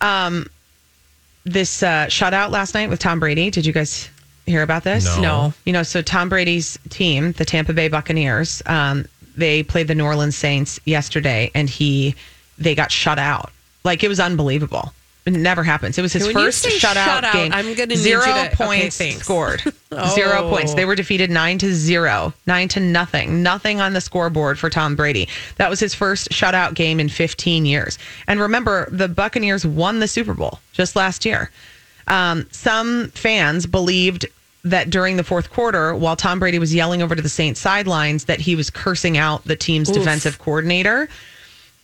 um, 0.00 0.46
this 1.44 1.82
uh, 1.82 2.06
shutout 2.06 2.50
last 2.50 2.74
night 2.74 2.88
with 2.90 2.98
Tom 3.00 3.18
Brady. 3.20 3.50
Did 3.50 3.66
you 3.66 3.72
guys 3.72 4.08
hear 4.46 4.62
about 4.62 4.84
this? 4.84 5.06
No. 5.16 5.22
No. 5.22 5.54
You 5.64 5.72
know, 5.72 5.82
so 5.82 6.02
Tom 6.02 6.28
Brady's 6.28 6.78
team, 6.88 7.32
the 7.32 7.44
Tampa 7.44 7.72
Bay 7.72 7.88
Buccaneers, 7.88 8.62
um, 8.66 9.06
they 9.36 9.62
played 9.64 9.88
the 9.88 9.94
New 9.94 10.04
Orleans 10.04 10.36
Saints 10.36 10.78
yesterday, 10.84 11.50
and 11.54 11.68
he 11.68 12.14
they 12.58 12.74
got 12.74 12.90
shut 12.90 13.18
out. 13.18 13.50
Like 13.84 14.02
it 14.04 14.08
was 14.08 14.20
unbelievable. 14.20 14.92
It 15.26 15.32
never 15.32 15.64
happens. 15.64 15.98
It 15.98 16.02
was 16.02 16.12
his 16.12 16.24
When 16.24 16.34
first 16.34 16.64
shutout 16.64 16.94
shutout, 16.94 17.32
game. 17.32 17.52
I'm 17.52 17.74
gonna 17.74 17.86
need 17.86 17.96
zero 17.96 18.24
you 18.24 18.48
to- 18.48 18.56
points 18.56 18.96
thanks. 18.96 19.22
scored. 19.24 19.60
Zero 20.14 20.42
Oh. 20.44 20.50
points. 20.50 20.74
They 20.74 20.84
were 20.84 20.94
defeated 20.94 21.30
nine 21.30 21.58
to 21.58 21.74
zero, 21.74 22.32
nine 22.46 22.68
to 22.68 22.80
nothing, 22.80 23.42
nothing 23.42 23.80
on 23.80 23.92
the 23.92 24.00
scoreboard 24.00 24.56
for 24.56 24.70
Tom 24.70 24.94
Brady. 24.94 25.28
That 25.56 25.68
was 25.68 25.80
his 25.80 25.94
first 25.94 26.28
shutout 26.30 26.74
game 26.74 27.00
in 27.00 27.08
15 27.08 27.66
years. 27.66 27.98
And 28.28 28.38
remember, 28.38 28.88
the 28.92 29.08
Buccaneers 29.08 29.66
won 29.66 29.98
the 29.98 30.06
Super 30.06 30.32
Bowl 30.34 30.60
just 30.72 30.94
last 30.94 31.24
year. 31.24 31.50
Um, 32.06 32.46
some 32.52 33.08
fans 33.10 33.66
believed 33.66 34.26
that 34.62 34.90
during 34.90 35.16
the 35.16 35.24
fourth 35.24 35.50
quarter, 35.50 35.92
while 35.94 36.14
Tom 36.14 36.38
Brady 36.38 36.58
was 36.60 36.72
yelling 36.74 37.02
over 37.02 37.16
to 37.16 37.22
the 37.22 37.28
Saints 37.28 37.58
sidelines, 37.60 38.26
that 38.26 38.38
he 38.40 38.54
was 38.54 38.70
cursing 38.70 39.16
out 39.16 39.44
the 39.44 39.56
team's 39.56 39.90
defensive 39.90 40.38
coordinator. 40.38 41.08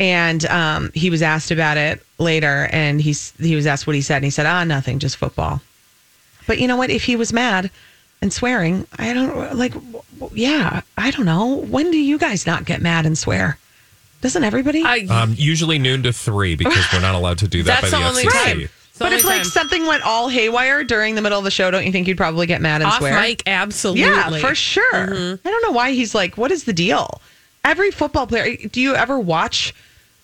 And 0.01 0.45
um, 0.47 0.91
he 0.95 1.11
was 1.11 1.23
asked 1.23 1.51
about 1.51 1.77
it 1.77 2.03
later, 2.19 2.69
and 2.73 3.01
he's 3.01 3.33
he 3.39 3.55
was 3.55 3.67
asked 3.67 3.87
what 3.87 3.95
he 3.95 4.03
said, 4.03 4.17
and 4.17 4.25
he 4.25 4.31
said, 4.31 4.47
"Ah, 4.47 4.65
nothing, 4.65 4.99
just 4.99 5.17
football." 5.17 5.61
But 6.47 6.59
you 6.59 6.67
know 6.67 6.77
what? 6.77 6.91
If 6.91 7.05
he 7.05 7.15
was 7.15 7.33
mad 7.33 7.71
and 8.21 8.33
swearing, 8.33 8.87
I 8.99 9.13
don't 9.15 9.55
like. 9.57 9.75
w- 9.75 10.03
w- 10.19 10.33
Yeah, 10.43 10.81
I 10.97 11.11
don't 11.13 11.27
know. 11.27 11.57
When 11.57 11.91
do 11.93 11.99
you 11.99 12.19
guys 12.19 12.47
not 12.47 12.65
get 12.65 12.81
mad 12.83 13.07
and 13.07 13.17
swear? 13.17 13.59
Doesn't 14.23 14.43
everybody? 14.45 14.83
I, 14.85 15.07
Um, 15.11 15.35
usually 15.37 15.79
noon 15.79 16.03
to 16.05 16.13
three 16.13 16.55
because 16.57 16.85
we're 16.93 17.01
not 17.01 17.15
allowed 17.15 17.39
to 17.39 17.49
do 17.49 17.63
that 17.65 17.81
That's 17.83 17.93
by 17.93 17.99
the 17.99 18.03
the, 18.05 18.09
only 18.09 18.25
FCC. 18.25 18.45
time. 18.45 18.61
It's 18.63 18.99
but 18.99 19.05
only 19.07 19.17
if 19.19 19.25
like 19.25 19.45
something 19.45 19.87
went 19.87 20.03
all 20.05 20.29
haywire 20.29 20.85
during 20.85 21.15
the 21.15 21.23
middle 21.23 21.39
of 21.39 21.45
the 21.45 21.51
show, 21.51 21.71
don't 21.71 21.85
you 21.87 21.93
think 21.93 22.07
you'd 22.09 22.17
probably 22.17 22.47
get 22.47 22.61
mad 22.61 22.83
and 22.83 22.91
off 22.91 22.99
swear? 22.99 23.21
mic, 23.21 23.43
absolutely. 23.47 24.03
Yeah, 24.03 24.31
for 24.39 24.55
sure. 24.55 24.93
Mm-hmm. 24.95 25.47
I 25.47 25.51
don't 25.51 25.63
know 25.63 25.73
why 25.73 25.93
he's 25.93 26.15
like, 26.15 26.37
what 26.37 26.51
is 26.53 26.65
the 26.65 26.73
deal? 26.73 27.21
Every 27.65 27.91
football 27.91 28.27
player, 28.27 28.57
do 28.57 28.81
you 28.81 28.95
ever 28.95 29.19
watch 29.19 29.75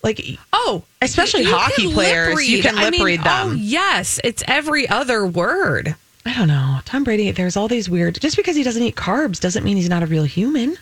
like 0.03 0.21
Oh, 0.53 0.83
Especially 1.01 1.43
you 1.43 1.51
hockey 1.55 1.91
players, 1.93 2.35
lip 2.35 2.45
you 2.47 2.57
read. 2.57 2.63
can 2.65 2.77
I 2.77 2.83
lip 2.83 2.91
mean, 2.91 3.03
read 3.03 3.23
them. 3.23 3.49
Oh, 3.49 3.51
yes, 3.53 4.19
it's 4.23 4.43
every 4.47 4.87
other 4.87 5.25
word. 5.25 5.95
I 6.25 6.33
don't 6.33 6.47
know. 6.49 6.79
Tom 6.85 7.03
Brady, 7.05 7.31
there's 7.31 7.55
all 7.57 7.67
these 7.67 7.89
weird 7.89 8.19
just 8.21 8.35
because 8.35 8.55
he 8.55 8.63
doesn't 8.63 8.83
eat 8.83 8.95
carbs 8.95 9.39
doesn't 9.39 9.63
mean 9.63 9.77
he's 9.77 9.89
not 9.89 10.03
a 10.03 10.05
real 10.05 10.25
human. 10.25 10.77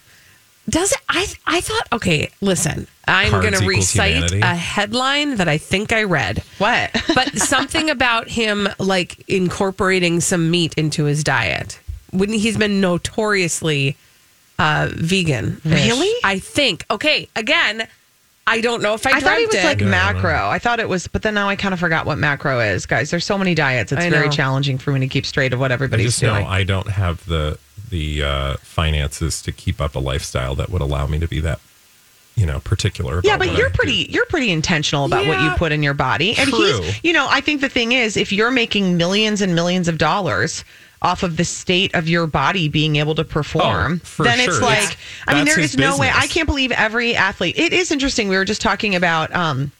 Does 0.70 0.92
it? 0.92 0.98
I 1.08 1.26
I 1.46 1.62
thought. 1.62 1.88
Okay, 1.94 2.30
listen. 2.42 2.88
I'm 3.08 3.32
going 3.32 3.54
to 3.54 3.66
recite 3.66 4.16
humanity. 4.16 4.42
a 4.42 4.54
headline 4.56 5.38
that 5.38 5.48
I 5.48 5.58
think 5.58 5.94
I 5.94 6.04
read, 6.04 6.44
What? 6.58 6.92
but 7.16 7.38
something 7.38 7.90
about 7.90 8.28
him 8.28 8.68
like 8.78 9.24
incorporating 9.30 10.20
some 10.20 10.52
meat 10.52 10.74
into 10.76 11.06
his 11.06 11.24
diet. 11.24 11.80
When 12.12 12.30
he's 12.30 12.58
been 12.58 12.82
notoriously 12.82 13.96
uh, 14.60 14.90
vegan. 14.94 15.62
Really? 15.64 16.14
I 16.24 16.40
think. 16.40 16.86
Okay, 16.90 17.30
again, 17.36 17.88
I 18.48 18.62
don't 18.62 18.82
know 18.82 18.94
if 18.94 19.06
I, 19.06 19.12
I 19.12 19.20
thought 19.20 19.38
he 19.38 19.46
dreamt 19.46 19.48
was 19.48 19.56
it. 19.56 19.66
like 19.66 19.82
Yeah, 19.82 19.88
I 19.88 20.14
don't 20.14 20.22
macro. 20.22 20.50
I 20.50 20.60
thought 20.60 20.80
it 20.80 20.88
was, 20.88 21.08
but 21.08 21.22
then 21.22 21.34
now 21.34 21.50
I 21.50 21.56
kind 21.56 21.74
of 21.74 21.80
forgot 21.80 22.06
what 22.06 22.18
macro 22.18 22.60
is, 22.62 22.86
guys. 22.86 23.12
There's 23.12 23.26
so 23.26 23.38
many 23.38 23.54
diets. 23.54 23.92
It's 23.92 24.04
I 24.04 24.10
very 24.10 24.28
know. 24.28 24.32
challenging 24.32 24.78
for 24.78 24.92
me 24.92 25.02
to 25.02 25.08
keep 25.08 25.26
straight 25.26 25.54
of 25.54 25.60
what 25.60 25.72
I 25.72 25.74
everybody's 25.74 26.08
just 26.08 26.24
know 26.24 26.34
doing. 26.34 26.46
I 26.46 26.64
don't 26.64 26.90
have 26.90 27.26
the 27.26 27.60
the 27.90 28.24
uh, 28.24 28.58
finances 28.62 29.42
to 29.44 29.52
keep 29.52 29.80
up 29.80 29.96
a 29.96 30.00
lifestyle 30.00 30.56
that 30.56 30.70
would 30.70 30.82
allow 30.82 31.08
me 31.08 31.20
to 31.20 31.28
be 31.28 31.40
that 31.42 31.60
you 32.36 32.46
know, 32.46 32.60
particular. 32.60 33.20
Yeah, 33.24 33.36
but 33.36 33.48
what 33.48 33.58
you're 33.58 33.68
I 33.68 33.72
do. 33.72 33.76
pretty 33.76 34.08
you're 34.12 34.28
pretty 34.28 34.52
intentional 34.52 35.06
about 35.06 35.26
what 35.26 35.42
you 35.42 35.50
put 35.58 35.72
in 35.72 35.82
your 35.82 35.96
body. 35.96 36.36
And 36.38 36.50
True. 36.50 36.82
he's 36.82 37.04
you 37.04 37.12
know, 37.12 37.28
I 37.30 37.42
think 37.42 37.62
the 37.62 37.70
thing 37.70 37.94
is 37.94 38.16
if 38.16 38.32
you're 38.32 38.52
making 38.52 38.96
millions 38.96 39.42
and 39.42 39.56
millions 39.56 39.88
of 39.88 39.98
dollars 39.98 40.64
off 41.02 41.24
of 41.24 41.38
the 41.38 41.46
state 41.46 41.94
of 41.96 42.08
your 42.10 42.28
body 42.28 42.68
being 42.70 42.96
able 42.96 43.16
to 43.16 43.24
perform, 43.24 44.02
Oh, 44.20 44.24
then 44.24 44.40
it's 44.40 44.56
sure. 44.58 44.62
like 44.64 44.78
It's- 44.80 44.98
I 45.28 45.36
mean 45.36 45.46
there 45.46 45.60
is 45.60 45.78
no 45.78 45.98
way. 45.98 46.12
I 46.14 46.28
can't 46.28 46.48
believe 46.48 46.72
every 46.72 47.16
athlete. 47.16 47.58
It 47.58 47.74
is 47.74 47.92
interesting. 47.92 48.30
We 48.30 48.36
were 48.38 48.46
just 48.46 48.62
talking 48.62 48.96
about 48.96 49.34
um 49.36 49.72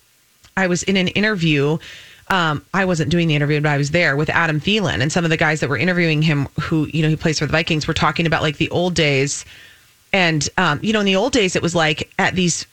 I 0.56 0.68
was 0.68 0.84
in 0.84 0.98
an 0.98 1.08
interview 1.10 1.78
um, 2.30 2.66
I 2.74 2.84
wasn't 2.84 3.10
doing 3.10 3.30
the 3.30 3.36
interview, 3.36 3.62
but 3.62 3.70
I 3.70 3.78
was 3.78 3.92
there 3.92 4.18
with 4.18 4.30
Adam 4.30 4.60
Thielen 4.60 5.00
and 5.02 5.10
some 5.14 5.24
of 5.24 5.30
the 5.30 5.38
guys 5.38 5.62
that 5.62 5.70
were 5.70 5.78
interviewing 5.78 6.22
him, 6.22 6.50
who 6.60 6.86
you 6.88 7.02
know 7.02 7.08
he 7.08 7.16
plays 7.16 7.40
for 7.40 7.46
the 7.46 7.54
Vikings, 7.54 7.88
were 7.88 7.94
talking 7.94 8.26
about 8.26 8.42
like 8.42 8.58
the 8.58 8.70
old 8.70 8.96
days, 8.96 9.46
and 10.12 10.50
um, 10.58 10.78
you 10.84 10.92
know 10.92 11.00
in 11.00 11.06
the 11.06 11.16
old 11.16 11.32
days 11.32 11.56
it 11.56 11.62
was 11.62 11.74
like 11.74 12.12
at 12.20 12.36
these. 12.36 12.66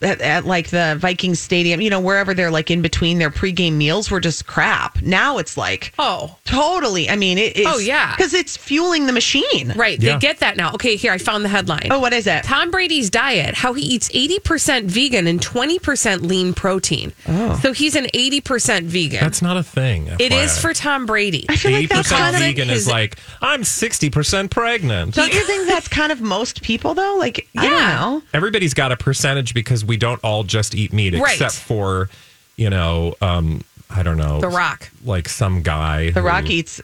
At, 0.00 0.20
at 0.20 0.44
like 0.44 0.68
the 0.68 0.96
Vikings 0.98 1.40
stadium, 1.40 1.80
you 1.80 1.90
know, 1.90 2.00
wherever 2.00 2.34
they're 2.34 2.50
like 2.50 2.70
in 2.70 2.82
between 2.82 3.18
their 3.18 3.30
pregame 3.30 3.72
meals 3.74 4.10
were 4.10 4.20
just 4.20 4.46
crap. 4.46 5.00
Now 5.02 5.38
it's 5.38 5.56
like, 5.56 5.92
Oh. 5.98 6.36
totally. 6.44 7.08
I 7.10 7.16
mean, 7.16 7.38
it 7.38 7.56
is. 7.56 7.66
Oh, 7.68 7.78
yeah. 7.78 8.14
because 8.16 8.34
it's 8.34 8.56
fueling 8.56 9.06
the 9.06 9.12
machine. 9.12 9.72
Right. 9.76 10.00
Yeah. 10.00 10.14
They 10.14 10.18
get 10.20 10.38
that 10.40 10.56
now. 10.56 10.72
Okay, 10.74 10.96
here, 10.96 11.12
I 11.12 11.18
found 11.18 11.44
the 11.44 11.48
headline. 11.48 11.88
Oh, 11.90 11.98
what 12.00 12.12
is 12.12 12.26
it? 12.26 12.44
Tom 12.44 12.70
Brady's 12.70 13.10
diet, 13.10 13.54
how 13.54 13.72
he 13.72 13.82
eats 13.82 14.08
80% 14.10 14.84
vegan 14.84 15.26
and 15.26 15.40
20% 15.40 16.22
lean 16.22 16.54
protein. 16.54 17.12
Oh. 17.26 17.58
So 17.62 17.72
he's 17.72 17.94
an 17.96 18.06
80% 18.14 18.84
vegan. 18.84 19.20
That's 19.20 19.42
not 19.42 19.56
a 19.56 19.62
thing. 19.62 20.08
it 20.18 20.32
is 20.32 20.58
for 20.60 20.72
Tom 20.74 21.06
Brady. 21.06 21.44
I 21.48 21.56
feel 21.56 21.70
like 21.72 21.78
Eighty 21.78 21.86
that's 21.86 22.08
percent 22.08 22.20
kind 22.20 22.36
of 22.36 22.42
vegan 22.42 22.68
his- 22.68 22.82
is 22.82 22.88
like 22.88 23.16
I'm 23.40 23.64
sixty 23.64 24.10
percent 24.10 24.50
pregnant. 24.50 25.14
Don't 25.14 25.32
you 25.32 25.44
think 25.44 25.68
that's 25.68 25.88
kind 25.88 26.12
of 26.12 26.20
most 26.20 26.62
people 26.62 26.94
though? 26.94 27.16
Like, 27.18 27.48
I 27.56 27.62
don't 27.68 27.72
Yeah. 27.72 27.94
know. 27.98 28.22
Everybody's 28.32 28.74
got 28.74 28.92
a 28.92 28.96
percentage 28.96 29.54
because 29.54 29.84
we 29.88 29.96
don't 29.96 30.22
all 30.22 30.44
just 30.44 30.74
eat 30.76 30.92
meat, 30.92 31.14
Right. 31.14 31.32
except 31.32 31.54
for 31.54 32.08
you 32.56 32.70
know, 32.70 33.14
um, 33.20 33.62
I 33.90 34.02
don't 34.02 34.16
know, 34.18 34.40
The 34.40 34.48
Rock. 34.48 34.90
like 35.04 35.28
some 35.28 35.62
guy. 35.62 36.10
The 36.10 36.20
who- 36.20 36.26
Rock 36.26 36.50
eats 36.50 36.80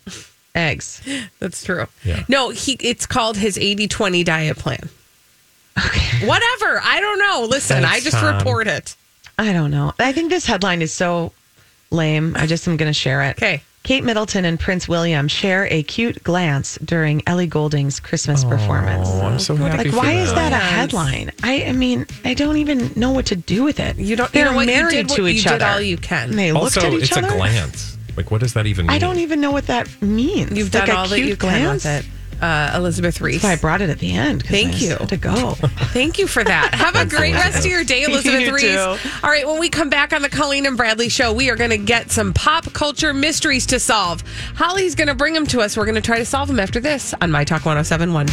eggs. 0.54 1.00
That's 1.40 1.62
true. 1.64 1.86
Yeah. 2.04 2.24
No, 2.28 2.50
he 2.50 2.72
it's 2.80 3.06
called 3.06 3.36
his 3.36 3.56
80-20 3.58 4.24
diet 4.24 4.56
plan. 4.56 4.88
Okay. 5.76 6.26
Whatever. 6.26 6.80
I 6.84 7.00
don't 7.00 7.18
know. 7.18 7.46
Listen, 7.50 7.82
Thanks, 7.82 7.90
I 7.96 8.00
just 8.00 8.16
Tom. 8.16 8.36
report 8.36 8.68
it. 8.68 8.94
I 9.36 9.52
don't 9.52 9.72
know. 9.72 9.92
I 9.98 10.12
think 10.12 10.30
this 10.30 10.46
headline 10.46 10.80
is 10.82 10.92
so 10.92 11.32
lame. 11.90 12.36
I 12.36 12.46
just 12.46 12.68
am 12.68 12.76
going 12.76 12.88
to 12.88 12.94
share 12.98 13.22
it. 13.22 13.36
Okay. 13.36 13.62
Kate 13.84 14.02
Middleton 14.02 14.46
and 14.46 14.58
Prince 14.58 14.88
William 14.88 15.28
share 15.28 15.66
a 15.70 15.82
cute 15.82 16.24
glance 16.24 16.78
during 16.78 17.22
Ellie 17.28 17.46
Goulding's 17.46 18.00
Christmas 18.00 18.42
oh, 18.42 18.48
performance. 18.48 19.06
Oh, 19.10 19.20
I'm 19.26 19.38
so 19.38 19.54
happy. 19.56 19.76
Like, 19.76 19.90
for 19.90 19.98
why 19.98 20.12
is 20.12 20.32
that 20.32 20.54
a 20.54 20.56
headline? 20.56 21.30
I, 21.42 21.64
I 21.64 21.72
mean, 21.72 22.06
I 22.24 22.32
don't 22.32 22.56
even 22.56 22.90
know 22.96 23.10
what 23.12 23.26
to 23.26 23.36
do 23.36 23.62
with 23.62 23.78
it. 23.80 23.98
You 23.98 24.16
don't 24.16 24.32
They're 24.32 24.46
you 24.46 24.50
know 24.52 24.56
what? 24.56 24.66
married 24.66 24.94
you 24.96 25.02
did 25.02 25.10
what 25.10 25.16
to 25.16 25.28
each 25.28 25.44
you 25.44 25.50
other. 25.50 25.58
did 25.58 25.64
all 25.66 25.80
you 25.82 25.98
can. 25.98 26.30
And 26.30 26.38
they 26.38 26.50
looked 26.50 26.78
Also, 26.78 26.86
at 26.86 26.92
each 26.94 27.02
it's 27.02 27.16
other. 27.18 27.28
a 27.28 27.30
glance. 27.32 27.98
Like, 28.16 28.30
what 28.30 28.40
does 28.40 28.54
that 28.54 28.66
even 28.66 28.86
mean? 28.86 28.94
I 28.94 28.98
don't 28.98 29.18
even 29.18 29.42
know 29.42 29.50
what 29.52 29.66
that 29.66 29.86
means. 30.00 30.56
You've 30.56 30.72
like 30.72 30.86
done 30.86 30.96
a 30.96 30.98
all 30.98 31.08
that 31.08 31.16
cute 31.16 31.28
you 31.28 31.36
glance. 31.36 31.82
can 31.82 31.96
with 31.98 32.06
it. 32.06 32.10
Uh, 32.44 32.72
Elizabeth 32.76 33.22
Reese. 33.22 33.36
That's 33.40 33.44
why 33.44 33.52
I 33.52 33.56
brought 33.56 33.80
it 33.80 33.88
at 33.88 34.00
the 34.00 34.12
end. 34.12 34.44
Thank 34.44 34.74
I 34.74 34.76
you. 34.76 34.96
To 34.96 35.16
go. 35.16 35.52
Thank 35.94 36.18
you 36.18 36.26
for 36.26 36.44
that. 36.44 36.74
Have 36.74 36.94
a 36.94 37.06
great 37.06 37.32
rest 37.32 37.60
of 37.60 37.70
your 37.70 37.84
day, 37.84 38.02
Elizabeth 38.08 38.40
You 38.42 38.54
Reese. 38.54 38.64
too. 38.64 39.10
All 39.22 39.30
right, 39.30 39.46
when 39.46 39.58
we 39.58 39.70
come 39.70 39.88
back 39.88 40.12
on 40.12 40.20
the 40.20 40.28
Colleen 40.28 40.66
and 40.66 40.76
Bradley 40.76 41.08
show, 41.08 41.32
we 41.32 41.48
are 41.48 41.56
going 41.56 41.70
to 41.70 41.78
get 41.78 42.10
some 42.10 42.34
pop 42.34 42.70
culture 42.74 43.14
mysteries 43.14 43.64
to 43.68 43.80
solve. 43.80 44.22
Holly's 44.56 44.94
going 44.94 45.08
to 45.08 45.14
bring 45.14 45.32
them 45.32 45.46
to 45.46 45.62
us. 45.62 45.74
We're 45.74 45.86
going 45.86 45.94
to 45.94 46.02
try 46.02 46.18
to 46.18 46.26
solve 46.26 46.48
them 46.48 46.60
after 46.60 46.80
this 46.80 47.14
on 47.22 47.30
My 47.30 47.44
Talk 47.44 47.64
1071. 47.64 48.26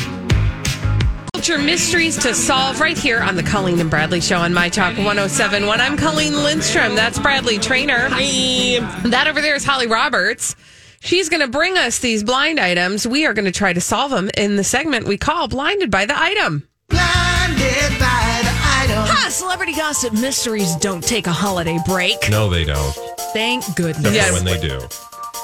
Culture 1.33 1.57
mysteries 1.57 2.17
to 2.17 2.33
solve 2.35 2.81
right 2.81 2.97
here 2.97 3.21
on 3.21 3.37
the 3.37 3.43
Colleen 3.43 3.79
and 3.79 3.89
Bradley 3.89 4.19
show 4.19 4.39
on 4.39 4.53
My 4.53 4.67
Talk 4.67 4.97
1071. 4.97 5.79
I'm 5.79 5.95
Colleen 5.95 6.33
Lindstrom. 6.43 6.95
That's 6.95 7.17
Bradley 7.17 7.59
Traynor. 7.59 8.09
Hi. 8.11 8.79
That 9.07 9.27
over 9.27 9.41
there 9.41 9.55
is 9.55 9.63
Holly 9.63 9.87
Roberts. 9.87 10.57
She's 11.03 11.29
going 11.29 11.41
to 11.41 11.47
bring 11.47 11.77
us 11.79 11.97
these 11.97 12.23
blind 12.23 12.59
items. 12.59 13.07
We 13.07 13.25
are 13.25 13.33
going 13.33 13.45
to 13.45 13.51
try 13.51 13.73
to 13.73 13.81
solve 13.81 14.11
them 14.11 14.29
in 14.37 14.55
the 14.55 14.63
segment 14.63 15.07
we 15.07 15.17
call 15.17 15.47
Blinded 15.47 15.89
by 15.89 16.05
the 16.05 16.13
Item. 16.15 16.67
Blinded 16.89 17.99
by 17.99 18.41
the 18.43 18.55
Item. 18.85 19.07
Ha! 19.07 19.27
Celebrity 19.31 19.73
gossip 19.73 20.13
mysteries 20.13 20.75
don't 20.75 21.03
take 21.03 21.25
a 21.25 21.31
holiday 21.31 21.79
break. 21.87 22.29
No, 22.29 22.49
they 22.51 22.65
don't. 22.65 22.93
Thank 23.33 23.63
Except 23.63 23.77
goodness. 23.77 24.13
Yes. 24.13 24.31
when 24.31 24.45
they 24.45 24.59
do. 24.59 24.79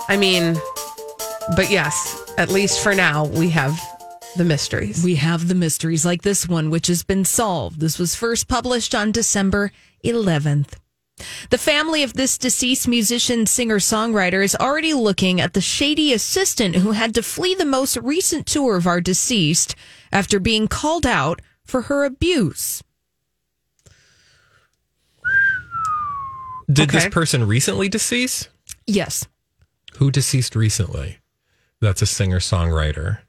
I 0.08 0.16
mean, 0.16 0.54
but 1.56 1.72
yes, 1.72 2.22
at 2.38 2.50
least 2.50 2.84
for 2.84 2.94
now, 2.94 3.26
we 3.26 3.50
have 3.50 3.80
the 4.36 4.44
mysteries. 4.46 5.04
We 5.04 5.16
have 5.16 5.48
the 5.48 5.56
mysteries 5.56 6.06
like 6.06 6.22
this 6.22 6.48
one, 6.48 6.70
which 6.70 6.86
has 6.86 7.02
been 7.02 7.26
solved. 7.26 7.80
This 7.80 7.98
was 7.98 8.14
first 8.14 8.48
published 8.48 8.94
on 8.94 9.12
December 9.12 9.72
11th. 10.06 10.74
The 11.50 11.58
family 11.58 12.04
of 12.04 12.14
this 12.14 12.38
deceased 12.38 12.88
musician, 12.88 13.46
singer, 13.48 13.80
songwriter 13.80 14.44
is 14.44 14.56
already 14.56 14.94
looking 14.94 15.42
at 15.42 15.54
the 15.54 15.62
shady 15.62 16.14
assistant 16.14 16.76
who 16.78 16.92
had 16.92 17.16
to 17.16 17.24
flee 17.24 17.56
the 17.56 17.66
most 17.66 17.98
recent 17.98 18.46
tour 18.46 18.76
of 18.76 18.86
our 18.86 19.02
deceased 19.02 19.76
after 20.12 20.40
being 20.40 20.68
called 20.68 21.06
out 21.06 21.42
for 21.66 21.84
her 21.84 22.06
abuse. 22.06 22.84
Did 26.72 26.90
Okay. 26.90 26.98
this 27.00 27.08
person 27.14 27.48
recently 27.48 27.90
decease? 27.90 28.50
Yes, 28.86 29.26
Who 29.98 30.12
deceased 30.12 30.56
recently? 30.56 31.18
That's 31.82 32.02
a 32.04 32.06
singer 32.06 32.40
songwriter, 32.40 33.20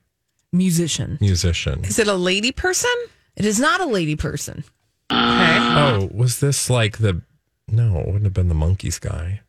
musician. 0.52 1.16
musician. 1.20 1.84
Is 1.84 1.98
it 1.98 2.08
a 2.08 2.14
lady 2.14 2.52
person? 2.52 2.90
It 3.36 3.46
is 3.46 3.58
not 3.58 3.80
a 3.80 3.86
lady 3.86 4.16
person. 4.16 4.64
Okay. 5.10 5.58
Oh, 5.58 6.10
was 6.12 6.40
this 6.40 6.68
like 6.68 6.98
the? 6.98 7.22
No, 7.70 7.98
it 7.98 8.06
wouldn't 8.06 8.24
have 8.24 8.34
been 8.34 8.48
the 8.48 8.54
Monkees 8.54 9.00
guy. 9.00 9.40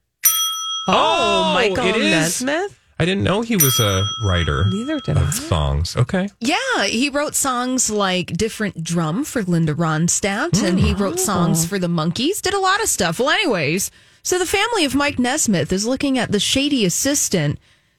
Oh, 0.88 0.94
oh 0.94 1.54
Michael 1.54 1.88
it 1.88 1.96
is. 1.98 2.42
Nesmith? 2.42 2.80
I 3.02 3.06
didn't 3.06 3.24
know 3.24 3.42
he 3.42 3.56
was 3.56 3.80
a 3.80 4.06
writer. 4.22 4.66
Neither 4.66 5.00
did 5.00 5.16
of 5.16 5.28
I. 5.28 5.32
songs. 5.32 5.96
Okay. 5.96 6.28
Yeah, 6.42 6.84
he 6.84 7.10
wrote 7.10 7.34
songs 7.34 7.90
like 7.90 8.28
Different 8.34 8.84
Drum 8.84 9.24
for 9.24 9.42
Linda 9.42 9.74
Ronstadt, 9.74 10.62
and 10.62 10.78
he 10.80 10.92
hmm. 10.92 11.02
wrote 11.02 11.20
songs 11.20 11.64
oh. 11.64 11.68
for 11.68 11.80
the 11.80 11.88
Monkees, 11.88 12.42
did 12.42 12.54
a 12.54 12.60
lot 12.60 12.82
of 12.82 12.90
stuff. 12.90 13.20
Well, 13.20 13.30
anyways, 13.30 13.90
so 14.22 14.38
the 14.38 14.46
family 14.46 14.84
of 14.84 14.96
Mike 14.96 15.18
Nesmith 15.18 15.72
is 15.72 15.88
looking 15.88 16.18
at 16.18 16.34
the 16.34 16.42
shady 16.42 16.84
assistant 16.84 17.58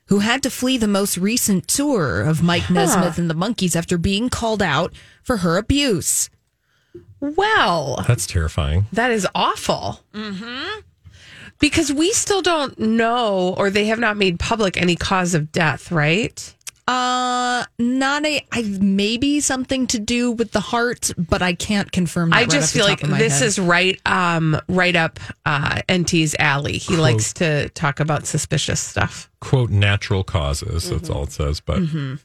who 0.08 0.18
had 0.18 0.42
to 0.42 0.50
flee 0.50 0.76
the 0.76 0.88
most 0.88 1.16
recent 1.16 1.66
tour 1.66 2.20
of 2.20 2.42
Mike 2.42 2.68
Nesmith 2.68 3.16
and 3.16 3.30
the 3.30 3.34
Monkees 3.34 3.76
after 3.76 3.96
being 3.96 4.28
called 4.28 4.60
out 4.60 4.92
for 5.22 5.38
her 5.38 5.56
abuse. 5.56 6.28
Well, 7.20 8.04
That's 8.08 8.26
terrifying. 8.26 8.86
that 8.92 9.10
is 9.10 9.26
awful. 9.34 10.00
Mm-hmm. 10.14 10.80
Because 11.58 11.92
we 11.92 12.12
still 12.12 12.40
don't 12.40 12.78
know, 12.78 13.54
or 13.58 13.68
they 13.68 13.86
have 13.86 13.98
not 13.98 14.16
made 14.16 14.38
public 14.38 14.76
any 14.80 14.96
cause 14.96 15.34
of 15.34 15.52
death, 15.52 15.92
right? 15.92 16.54
Uh, 16.88 17.64
not 17.78 18.24
a, 18.24 18.44
I, 18.50 18.62
maybe 18.80 19.38
something 19.40 19.86
to 19.88 19.98
do 20.00 20.32
with 20.32 20.50
the 20.52 20.60
heart, 20.60 21.12
but 21.18 21.40
I 21.42 21.52
can't 21.52 21.92
confirm 21.92 22.30
that. 22.30 22.36
I 22.36 22.40
right 22.40 22.50
just 22.50 22.68
off 22.68 22.72
the 22.72 22.78
feel 22.78 22.96
top 22.96 23.10
like 23.10 23.18
this 23.20 23.38
head. 23.40 23.46
is 23.46 23.58
right, 23.58 24.00
um, 24.06 24.58
right 24.68 24.96
up 24.96 25.20
uh, 25.44 25.82
Enty's 25.88 26.34
alley. 26.38 26.78
He 26.78 26.96
likes 26.96 27.32
to 27.34 27.68
talk 27.70 28.00
about 28.00 28.26
suspicious 28.26 28.80
stuff. 28.80 29.30
Quote 29.40 29.70
natural 29.70 30.24
causes. 30.24 30.88
That's 30.90 31.10
all 31.10 31.24
it 31.24 31.32
says, 31.32 31.60
but 31.60 31.80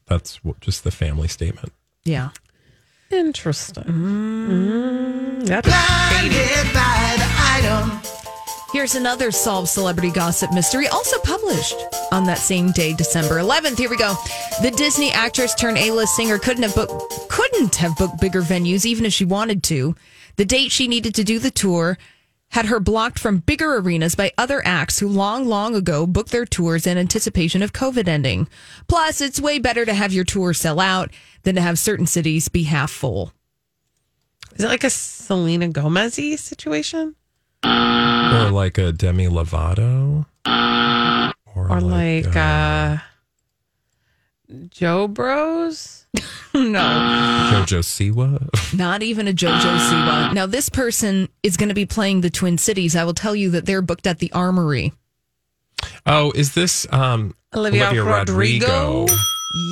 that's 0.07 0.39
just 0.61 0.83
the 0.85 0.91
family 0.91 1.27
statement. 1.27 1.73
yeah. 2.05 2.29
Interesting. 3.11 3.83
Mm, 3.83 5.45
that's 5.45 5.67
Here's 8.73 8.95
another 8.95 9.31
solved 9.31 9.69
celebrity 9.69 10.11
gossip 10.11 10.53
mystery, 10.53 10.87
also 10.87 11.17
published 11.19 11.75
on 12.11 12.25
that 12.25 12.39
same 12.39 12.71
day, 12.71 12.93
December 12.93 13.35
11th. 13.35 13.77
Here 13.77 13.89
we 13.89 13.95
go. 13.95 14.15
The 14.61 14.71
Disney 14.71 15.11
actress 15.11 15.55
turned 15.55 15.77
A-list 15.77 16.15
singer 16.15 16.37
couldn't 16.37 16.63
have 16.63 16.75
booked 16.75 17.29
couldn't 17.29 17.75
have 17.75 17.95
booked 17.95 18.19
bigger 18.19 18.41
venues 18.41 18.85
even 18.85 19.05
if 19.05 19.13
she 19.13 19.23
wanted 19.23 19.63
to. 19.63 19.95
The 20.35 20.45
date 20.45 20.71
she 20.71 20.87
needed 20.87 21.15
to 21.15 21.23
do 21.23 21.39
the 21.39 21.51
tour 21.51 21.97
had 22.55 22.67
her 22.67 22.79
blocked 22.79 23.19
from 23.19 23.39
bigger 23.39 23.75
arenas 23.75 24.15
by 24.15 24.31
other 24.37 24.61
acts 24.65 24.99
who 24.99 25.09
long, 25.09 25.45
long 25.45 25.75
ago 25.75 26.07
booked 26.07 26.31
their 26.31 26.45
tours 26.45 26.87
in 26.87 26.97
anticipation 26.97 27.61
of 27.61 27.73
COVID 27.73 28.07
ending. 28.07 28.47
Plus, 28.87 29.19
it's 29.19 29.41
way 29.41 29.59
better 29.59 29.85
to 29.85 29.93
have 29.93 30.13
your 30.13 30.23
tour 30.23 30.53
sell 30.53 30.79
out 30.79 31.11
than 31.43 31.55
to 31.55 31.61
have 31.61 31.77
certain 31.77 32.07
cities 32.07 32.47
be 32.47 32.63
half 32.63 32.89
full. 32.89 33.33
Is 34.55 34.63
it 34.63 34.69
like 34.69 34.85
a 34.85 34.89
Selena 34.89 35.67
Gomez 35.67 36.15
situation? 36.15 37.15
Or 37.61 38.49
like 38.51 38.77
a 38.77 38.93
Demi 38.93 39.27
Lovato. 39.27 40.25
Or, 40.45 41.71
Or 41.71 41.81
like 41.81 42.33
uh, 42.37 42.99
Jo 44.69 45.09
Bros? 45.09 46.04
no. 46.53 46.79
Jojo 47.51 47.81
Siwa. 47.81 48.73
Not 48.77 49.03
even 49.03 49.27
a 49.27 49.33
JoJo 49.33 49.77
Siwa. 49.77 50.33
Now, 50.33 50.45
this 50.45 50.69
person 50.69 51.29
is 51.43 51.57
going 51.57 51.69
to 51.69 51.75
be 51.75 51.85
playing 51.85 52.21
the 52.21 52.29
Twin 52.29 52.57
Cities. 52.57 52.95
I 52.95 53.03
will 53.03 53.13
tell 53.13 53.35
you 53.35 53.49
that 53.51 53.65
they're 53.65 53.81
booked 53.81 54.07
at 54.07 54.19
the 54.19 54.31
Armory. 54.31 54.93
Oh, 56.05 56.31
is 56.35 56.53
this 56.53 56.87
um 56.91 57.35
Olivia 57.53 58.03
Rodrigo? 58.03 59.05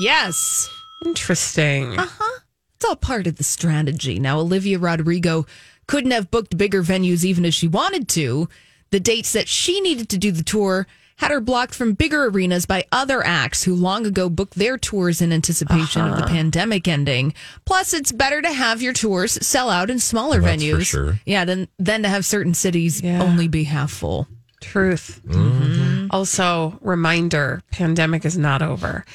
Yes. 0.01 0.69
Interesting. 1.05 1.97
Uh 1.97 2.07
huh. 2.09 2.39
It's 2.75 2.85
all 2.85 2.95
part 2.95 3.27
of 3.27 3.37
the 3.37 3.43
strategy. 3.43 4.19
Now, 4.19 4.39
Olivia 4.39 4.77
Rodrigo 4.77 5.45
couldn't 5.87 6.11
have 6.11 6.31
booked 6.31 6.57
bigger 6.57 6.83
venues 6.83 7.23
even 7.23 7.45
if 7.45 7.53
she 7.53 7.67
wanted 7.67 8.07
to. 8.09 8.49
The 8.91 8.99
dates 8.99 9.33
that 9.33 9.47
she 9.47 9.81
needed 9.81 10.09
to 10.09 10.17
do 10.17 10.31
the 10.31 10.43
tour 10.43 10.87
had 11.17 11.31
her 11.31 11.39
blocked 11.39 11.75
from 11.75 11.93
bigger 11.93 12.25
arenas 12.25 12.65
by 12.65 12.85
other 12.91 13.25
acts 13.25 13.63
who 13.63 13.75
long 13.75 14.05
ago 14.05 14.29
booked 14.29 14.55
their 14.55 14.77
tours 14.77 15.21
in 15.21 15.31
anticipation 15.31 16.01
of 16.01 16.17
the 16.17 16.23
pandemic 16.25 16.87
ending. 16.87 17.33
Plus, 17.65 17.93
it's 17.93 18.11
better 18.11 18.41
to 18.41 18.51
have 18.51 18.81
your 18.81 18.93
tours 18.93 19.33
sell 19.45 19.69
out 19.69 19.89
in 19.89 19.99
smaller 19.99 20.41
That's 20.41 20.63
for 20.63 20.69
venues. 20.69 20.85
sure. 20.85 21.19
Yeah, 21.25 21.45
than, 21.45 21.67
than 21.79 22.03
to 22.03 22.09
have 22.09 22.25
certain 22.25 22.53
cities 22.53 23.03
only 23.03 23.47
be 23.47 23.63
half 23.63 23.91
full. 23.91 24.27
Truth. 24.61 25.21
Mm-hmm. 25.27 26.07
Also, 26.11 26.77
reminder 26.81 27.61
pandemic 27.71 28.25
is 28.25 28.37
not 28.37 28.61
over. 28.61 29.05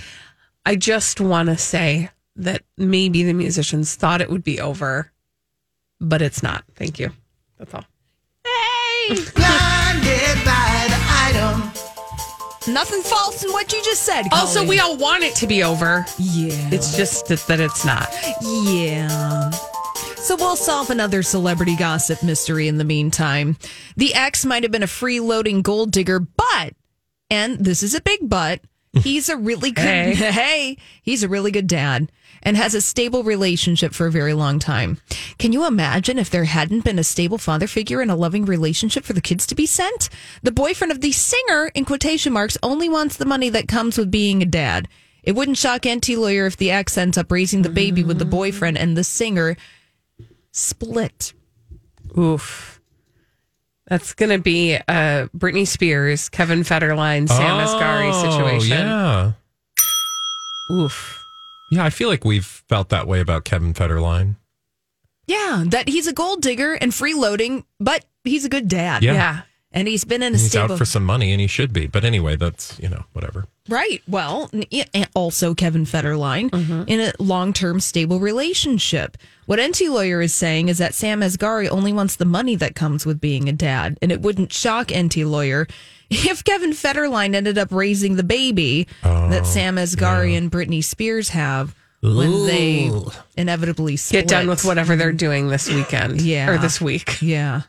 I 0.66 0.76
just 0.76 1.20
want 1.20 1.48
to 1.48 1.56
say 1.56 2.10
that 2.36 2.62
maybe 2.76 3.22
the 3.24 3.32
musicians 3.32 3.94
thought 3.94 4.20
it 4.20 4.30
would 4.30 4.44
be 4.44 4.60
over, 4.60 5.10
but 6.00 6.22
it's 6.22 6.42
not. 6.42 6.64
Thank 6.76 6.98
you. 6.98 7.10
That's 7.58 7.74
all. 7.74 7.84
Nothing 12.68 13.02
false 13.02 13.42
in 13.44 13.50
what 13.50 13.72
you 13.72 13.82
just 13.82 14.02
said. 14.02 14.26
Also, 14.32 14.60
Colleen. 14.60 14.68
we 14.68 14.80
all 14.80 14.96
want 14.96 15.24
it 15.24 15.34
to 15.36 15.46
be 15.46 15.62
over. 15.64 16.04
Yeah. 16.18 16.70
It's 16.70 16.96
just 16.96 17.26
that, 17.28 17.40
that 17.46 17.60
it's 17.60 17.84
not. 17.84 18.08
Yeah. 18.42 19.50
So 20.16 20.36
we'll 20.36 20.56
solve 20.56 20.90
another 20.90 21.22
celebrity 21.22 21.76
gossip 21.76 22.22
mystery 22.22 22.68
in 22.68 22.76
the 22.76 22.84
meantime. 22.84 23.56
The 23.96 24.14
ex 24.14 24.44
might 24.44 24.62
have 24.62 24.72
been 24.72 24.82
a 24.82 24.86
freeloading 24.86 25.62
gold 25.62 25.90
digger, 25.90 26.20
but, 26.20 26.74
and 27.30 27.58
this 27.58 27.82
is 27.82 27.94
a 27.94 28.02
big 28.02 28.28
but, 28.28 28.60
he's 28.92 29.30
a 29.30 29.36
really 29.36 29.70
good, 29.70 29.84
Hey. 29.84 30.14
hey, 30.32 30.76
he's 31.02 31.22
a 31.22 31.28
really 31.28 31.50
good 31.50 31.66
dad 31.66 32.12
and 32.42 32.56
has 32.56 32.74
a 32.74 32.80
stable 32.80 33.22
relationship 33.22 33.92
for 33.92 34.06
a 34.06 34.12
very 34.12 34.34
long 34.34 34.58
time. 34.58 34.98
Can 35.38 35.52
you 35.52 35.66
imagine 35.66 36.18
if 36.18 36.30
there 36.30 36.44
hadn't 36.44 36.84
been 36.84 36.98
a 36.98 37.04
stable 37.04 37.38
father 37.38 37.66
figure 37.66 38.00
and 38.00 38.10
a 38.10 38.16
loving 38.16 38.44
relationship 38.44 39.04
for 39.04 39.12
the 39.12 39.20
kids 39.20 39.46
to 39.46 39.54
be 39.54 39.66
sent? 39.66 40.08
The 40.42 40.52
boyfriend 40.52 40.92
of 40.92 41.00
the 41.00 41.12
singer, 41.12 41.70
in 41.74 41.84
quotation 41.84 42.32
marks, 42.32 42.58
only 42.62 42.88
wants 42.88 43.16
the 43.16 43.24
money 43.24 43.48
that 43.50 43.68
comes 43.68 43.98
with 43.98 44.10
being 44.10 44.42
a 44.42 44.46
dad. 44.46 44.88
It 45.22 45.32
wouldn't 45.32 45.58
shock 45.58 45.82
Enty 45.82 46.16
Lawyer 46.16 46.46
if 46.46 46.56
the 46.56 46.70
ex 46.70 46.96
ends 46.96 47.18
up 47.18 47.30
raising 47.30 47.62
the 47.62 47.68
baby 47.68 48.04
with 48.04 48.18
the 48.18 48.24
mm-hmm. 48.24 48.30
boyfriend 48.30 48.78
and 48.78 48.96
the 48.96 49.04
singer 49.04 49.56
split. 50.52 51.34
Oof. 52.16 52.80
That's 53.88 54.12
going 54.14 54.30
to 54.30 54.38
be 54.38 54.74
a 54.74 55.30
Britney 55.36 55.66
Spears, 55.66 56.28
Kevin 56.28 56.60
Federline, 56.60 57.28
Sam 57.28 57.58
Asghari 57.58 58.10
Oh, 58.12 58.30
situation. 58.30 58.78
Yeah. 58.78 59.32
Oof. 60.70 61.17
Yeah, 61.70 61.84
I 61.84 61.90
feel 61.90 62.08
like 62.08 62.24
we've 62.24 62.46
felt 62.46 62.88
that 62.90 63.06
way 63.06 63.20
about 63.20 63.44
Kevin 63.44 63.74
Federline. 63.74 64.36
Yeah, 65.26 65.64
that 65.68 65.88
he's 65.88 66.06
a 66.06 66.12
gold 66.12 66.40
digger 66.40 66.74
and 66.74 66.90
freeloading, 66.92 67.64
but 67.78 68.04
he's 68.24 68.44
a 68.44 68.48
good 68.48 68.68
dad. 68.68 69.02
Yeah. 69.02 69.12
Yeah. 69.12 69.40
And 69.70 69.86
he's 69.86 70.04
been 70.06 70.22
in 70.22 70.32
a 70.34 70.38
He's 70.38 70.48
stable. 70.48 70.72
out 70.72 70.78
for 70.78 70.86
some 70.86 71.04
money 71.04 71.30
and 71.30 71.42
he 71.42 71.46
should 71.46 71.74
be. 71.74 71.86
But 71.86 72.02
anyway, 72.02 72.36
that's, 72.36 72.78
you 72.80 72.88
know, 72.88 73.04
whatever. 73.12 73.44
Right. 73.68 74.02
Well, 74.08 74.48
n- 74.54 74.64
yeah, 74.70 74.84
and 74.94 75.06
also 75.14 75.52
Kevin 75.54 75.84
Federline 75.84 76.48
Mm-hmm. 76.48 76.84
in 76.86 77.00
a 77.00 77.12
long 77.18 77.52
term 77.52 77.78
stable 77.80 78.18
relationship. 78.18 79.18
What 79.44 79.58
Enty 79.58 79.90
Lawyer 79.90 80.22
is 80.22 80.34
saying 80.34 80.70
is 80.70 80.78
that 80.78 80.94
Sam 80.94 81.20
Asghari 81.20 81.68
only 81.68 81.92
wants 81.92 82.16
the 82.16 82.24
money 82.24 82.56
that 82.56 82.74
comes 82.74 83.04
with 83.04 83.20
being 83.20 83.46
a 83.46 83.52
dad. 83.52 83.98
And 84.00 84.10
it 84.10 84.22
wouldn't 84.22 84.54
shock 84.54 84.86
Enty 84.88 85.28
Lawyer 85.30 85.66
if 86.10 86.44
Kevin 86.44 86.70
Federline 86.70 87.34
ended 87.34 87.58
up 87.58 87.70
raising 87.70 88.16
the 88.16 88.22
baby 88.22 88.88
that 89.02 89.42
oh, 89.42 89.44
Sam 89.44 89.76
Asghari 89.76 90.36
and 90.36 90.50
Britney 90.50 90.82
Spears 90.82 91.30
have 91.30 91.74
when 92.02 92.46
they 92.46 92.90
inevitably 93.36 93.96
split. 93.96 94.22
Get 94.22 94.28
done 94.28 94.46
with 94.48 94.64
whatever 94.64 94.96
they're 94.96 95.12
doing 95.12 95.48
this 95.48 95.68
weekend. 95.68 96.20
Yeah. 96.20 96.50
Or 96.50 96.58
this 96.58 96.80
week. 96.80 97.20
Yeah. 97.20 97.62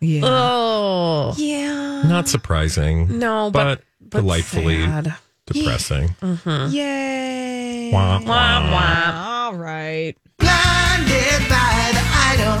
Yeah. 0.00 0.20
Oh. 0.24 1.34
yeah. 1.36 2.02
Not 2.04 2.28
surprising. 2.28 3.18
No, 3.18 3.50
but, 3.50 3.82
but 4.00 4.20
delightfully 4.20 4.84
sad. 4.84 5.16
depressing. 5.46 6.08
Mm-hmm. 6.22 6.72
Yay. 6.74 7.90
Wah, 7.92 8.20
wah. 8.24 9.46
All 9.46 9.54
right. 9.54 10.14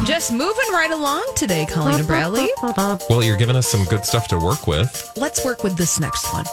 Just 0.04 0.32
moving 0.32 0.72
right 0.72 0.90
along 0.90 1.24
today, 1.36 1.66
Colleen 1.66 1.98
and 1.98 2.06
Bradley. 2.06 2.50
Well, 3.08 3.22
you're 3.22 3.36
giving 3.36 3.56
us 3.56 3.68
some 3.68 3.84
good 3.84 4.04
stuff 4.04 4.26
to 4.28 4.38
work 4.38 4.66
with. 4.66 5.12
Let's 5.16 5.44
work 5.44 5.62
with 5.62 5.76
this 5.76 6.00
next 6.00 6.32
one. 6.32 6.44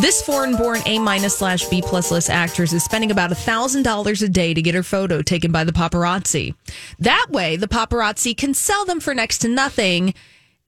This 0.00 0.22
foreign 0.22 0.56
born 0.56 0.80
A 0.86 0.98
minus 0.98 1.38
slash 1.38 1.66
B 1.66 1.82
plus 1.82 2.10
list 2.10 2.30
actress 2.30 2.72
is 2.72 2.84
spending 2.84 3.10
about 3.10 3.30
$1,000 3.30 4.22
a 4.22 4.28
day 4.28 4.54
to 4.54 4.62
get 4.62 4.74
her 4.74 4.82
photo 4.82 5.20
taken 5.22 5.52
by 5.52 5.64
the 5.64 5.72
paparazzi. 5.72 6.54
That 6.98 7.26
way, 7.30 7.56
the 7.56 7.68
paparazzi 7.68 8.36
can 8.36 8.54
sell 8.54 8.84
them 8.84 9.00
for 9.00 9.14
next 9.14 9.38
to 9.38 9.48
nothing, 9.48 10.14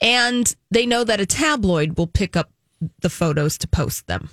and 0.00 0.54
they 0.70 0.86
know 0.86 1.04
that 1.04 1.20
a 1.20 1.26
tabloid 1.26 1.98
will 1.98 2.06
pick 2.06 2.36
up 2.36 2.50
the 3.00 3.10
photos 3.10 3.58
to 3.58 3.68
post 3.68 4.06
them. 4.06 4.30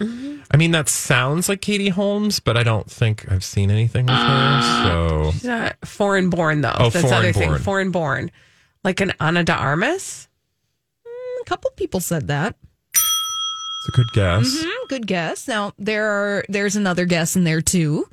I 0.00 0.56
mean, 0.56 0.70
that 0.70 0.88
sounds 0.88 1.48
like 1.48 1.60
Katie 1.60 1.90
Holmes, 1.90 2.40
but 2.40 2.56
I 2.56 2.62
don't 2.62 2.90
think 2.90 3.30
I've 3.30 3.44
seen 3.44 3.70
anything 3.70 4.06
with 4.06 4.14
her. 4.16 4.60
So 4.84 5.30
She's 5.32 5.44
not 5.44 5.76
foreign 5.84 6.30
born, 6.30 6.62
though. 6.62 6.74
Oh, 6.78 6.90
That's 6.90 7.08
the 7.08 7.14
other 7.14 7.32
born. 7.32 7.54
thing. 7.54 7.58
Foreign 7.62 7.90
born. 7.90 8.30
Like 8.82 9.00
an 9.00 9.12
Ana 9.20 9.44
de 9.44 9.52
Armas? 9.52 10.28
A 11.06 11.44
couple 11.44 11.70
people 11.76 12.00
said 12.00 12.28
that. 12.28 12.56
it's 12.94 13.88
a 13.88 13.92
good 13.92 14.06
guess. 14.14 14.62
Hmm, 14.64 14.86
good 14.88 15.06
guess. 15.06 15.46
Now 15.48 15.72
there 15.78 16.06
are 16.06 16.44
there's 16.48 16.76
another 16.76 17.04
guess 17.04 17.36
in 17.36 17.44
there 17.44 17.60
too. 17.60 18.08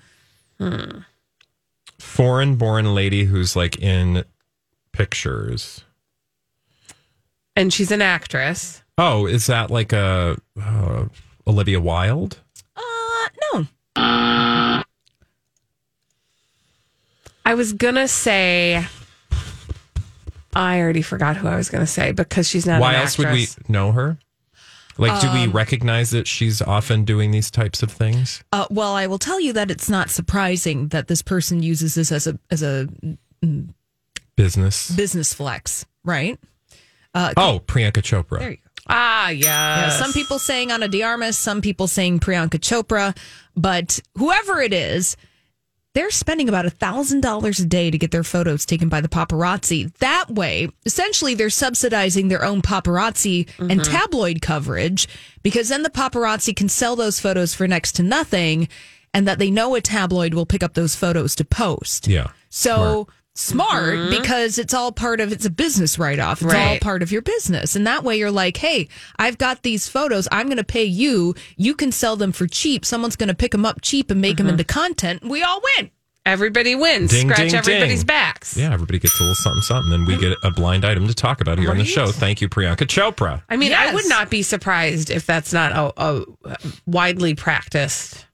Foreign 2.00 2.56
born 2.56 2.94
lady 2.96 3.26
who's 3.26 3.56
like 3.56 3.78
in 3.80 4.24
pictures. 4.92 5.84
And 7.56 7.74
she's 7.74 7.92
an 7.92 8.02
actress. 8.02 8.84
Oh, 8.98 9.26
is 9.26 9.48
that 9.48 9.70
like 9.72 9.94
a 9.94 10.38
uh, 10.62 11.06
Olivia 11.48 11.80
Wilde? 11.80 12.38
Uh 12.76 13.28
no. 13.54 13.68
I 17.46 17.54
was 17.56 17.74
going 17.74 17.96
to 17.96 18.08
say. 18.08 18.86
I 20.54 20.80
already 20.82 21.02
forgot 21.02 21.38
who 21.38 21.48
I 21.48 21.56
was 21.56 21.70
going 21.70 21.84
to 21.86 21.88
say 21.92 22.12
because 22.12 22.48
she's 22.48 22.66
not 22.66 22.82
Why 22.82 22.94
an 22.96 23.02
else 23.02 23.18
would 23.18 23.32
we 23.32 23.48
know 23.70 23.92
her? 23.92 24.18
Like, 24.98 25.22
do 25.22 25.28
Um, 25.28 25.36
we 25.36 25.46
recognize 25.48 26.10
that 26.10 26.28
she's 26.28 26.62
often 26.64 27.06
doing 27.06 27.30
these 27.30 27.52
types 27.52 27.84
of 27.84 27.92
things? 27.92 28.44
Uh, 28.52 28.66
well, 28.72 28.94
I 28.96 29.06
will 29.06 29.20
tell 29.20 29.40
you 29.40 29.54
that 29.54 29.70
it's 29.70 29.88
not 29.90 30.10
surprising 30.10 30.88
that 30.88 31.08
this 31.08 31.22
person 31.22 31.62
uses 31.62 31.94
this 31.96 32.12
as 32.12 32.26
a 32.28 32.40
as 32.50 32.64
a 32.64 32.88
Business. 34.36 34.90
business 34.92 35.34
flex, 35.34 35.86
right? 36.04 36.40
Uh, 37.14 37.34
Oh, 37.38 37.62
Priyanka 37.66 38.02
Chopra. 38.02 38.40
there 38.40 38.52
you 38.52 38.58
go. 38.58 38.67
Ah, 38.90 39.30
yeah. 39.30 39.82
Yeah, 39.82 39.90
some 39.90 40.14
people 40.14 40.40
saying 40.40 40.72
Ana 40.72 40.88
de 40.88 41.04
Armas, 41.04 41.38
some 41.38 41.62
people 41.62 41.88
saying 41.88 42.20
Priyanka 42.20 42.60
Chopra, 42.60 43.18
but 43.56 44.00
whoever 44.18 44.62
it 44.62 44.74
is, 44.74 45.18
they're 45.94 46.12
spending 46.12 46.48
about 46.48 46.68
a 46.68 46.70
thousand 46.70 47.22
dollars 47.22 47.60
a 47.60 47.66
day 47.66 47.90
to 47.90 47.98
get 47.98 48.12
their 48.12 48.24
photos 48.24 48.68
taken 48.68 48.88
by 48.88 49.02
the 49.02 49.08
paparazzi. 49.10 49.92
That 49.98 50.30
way, 50.30 50.70
essentially, 50.86 51.34
they're 51.34 51.50
subsidizing 51.50 52.28
their 52.28 52.46
own 52.46 52.62
paparazzi 52.62 53.50
and 53.58 53.84
tabloid 53.84 54.42
coverage 54.42 55.08
because 55.42 55.70
then 55.70 55.82
the 55.82 55.90
paparazzi 55.90 56.56
can 56.56 56.70
sell 56.70 56.96
those 56.96 57.20
photos 57.20 57.56
for 57.56 57.68
next 57.68 57.94
to 57.94 58.04
nothing, 58.04 58.68
and 59.12 59.28
that 59.28 59.40
they 59.40 59.50
know 59.50 59.74
a 59.74 59.82
tabloid 59.82 60.36
will 60.36 60.46
pick 60.46 60.62
up 60.62 60.76
those 60.76 60.96
photos 60.96 61.34
to 61.36 61.46
post. 61.46 62.08
Yeah. 62.08 62.28
So 62.50 62.76
smart, 62.76 63.08
Mm-hmm. 63.38 64.10
because 64.10 64.58
it's 64.58 64.74
all 64.74 64.92
part 64.92 65.20
of 65.22 65.32
it's 65.32 65.46
a 65.46 65.50
business 65.50 66.00
write 66.00 66.20
off. 66.20 66.42
It's 66.42 66.54
all 66.54 66.78
part 66.80 67.04
of 67.04 67.12
your 67.12 67.22
business. 67.22 67.76
And 67.76 67.86
that 67.86 68.04
way 68.04 68.18
you're 68.18 68.32
like, 68.32 68.58
hey, 68.58 68.88
I've 69.18 69.38
got 69.38 69.64
these 69.64 69.88
photos. 69.88 70.28
I'm 70.32 70.48
going 70.48 70.58
to 70.58 70.64
pay 70.64 70.84
you. 70.84 71.36
You 71.56 71.76
can 71.76 71.92
sell 71.92 72.16
them 72.16 72.32
for 72.32 72.48
cheap. 72.48 72.84
Someone's 72.86 73.16
going 73.16 73.30
to 73.30 73.36
pick 73.36 73.52
them 73.52 73.66
up 73.66 73.82
cheap 73.82 74.10
and 74.10 74.20
make 74.22 74.38
them 74.38 74.48
mm-hmm. 74.48 74.54
into 74.54 74.64
content. 74.64 75.24
We 75.24 75.44
all 75.44 75.62
win. 75.78 75.92
Everybody 76.26 76.76
wins. 76.76 77.12
Ding, 77.12 77.30
Scratch 77.30 77.52
ding, 77.52 77.56
everybody's 77.56 78.00
ding. 78.00 78.08
backs. 78.08 78.58
Yeah, 78.58 78.74
everybody 78.74 79.00
gets 79.00 79.18
a 79.18 79.24
little 79.24 79.36
something, 79.36 79.62
something. 79.62 79.92
Then 79.92 80.06
we 80.06 80.18
get 80.18 80.38
a 80.44 80.52
blind 80.52 80.84
item 80.84 81.08
to 81.08 81.14
talk 81.14 81.40
about 81.40 81.58
here 81.58 81.72
on 81.72 81.78
the 81.78 81.86
show. 81.86 82.08
Thank 82.08 82.42
you, 82.42 82.50
Priyanka 82.50 82.86
Chopra. 82.86 83.44
I 83.48 83.56
mean, 83.56 83.72
I 83.72 83.94
would 83.94 84.10
not 84.10 84.30
be 84.30 84.42
surprised 84.42 85.10
if 85.10 85.26
that's 85.26 85.54
not 85.54 85.72
a, 85.72 85.94
a 85.96 86.60
widely 86.86 87.34
practiced 87.34 88.26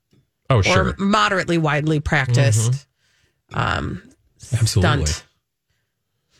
Oh, 0.50 0.58
or 0.58 0.64
sure. 0.64 0.96
moderately 0.98 1.58
widely 1.58 2.00
practiced 2.00 2.72
mm-hmm. 3.52 3.60
um, 3.60 4.04
Absolutely. 4.52 5.06
stunt. 5.06 5.26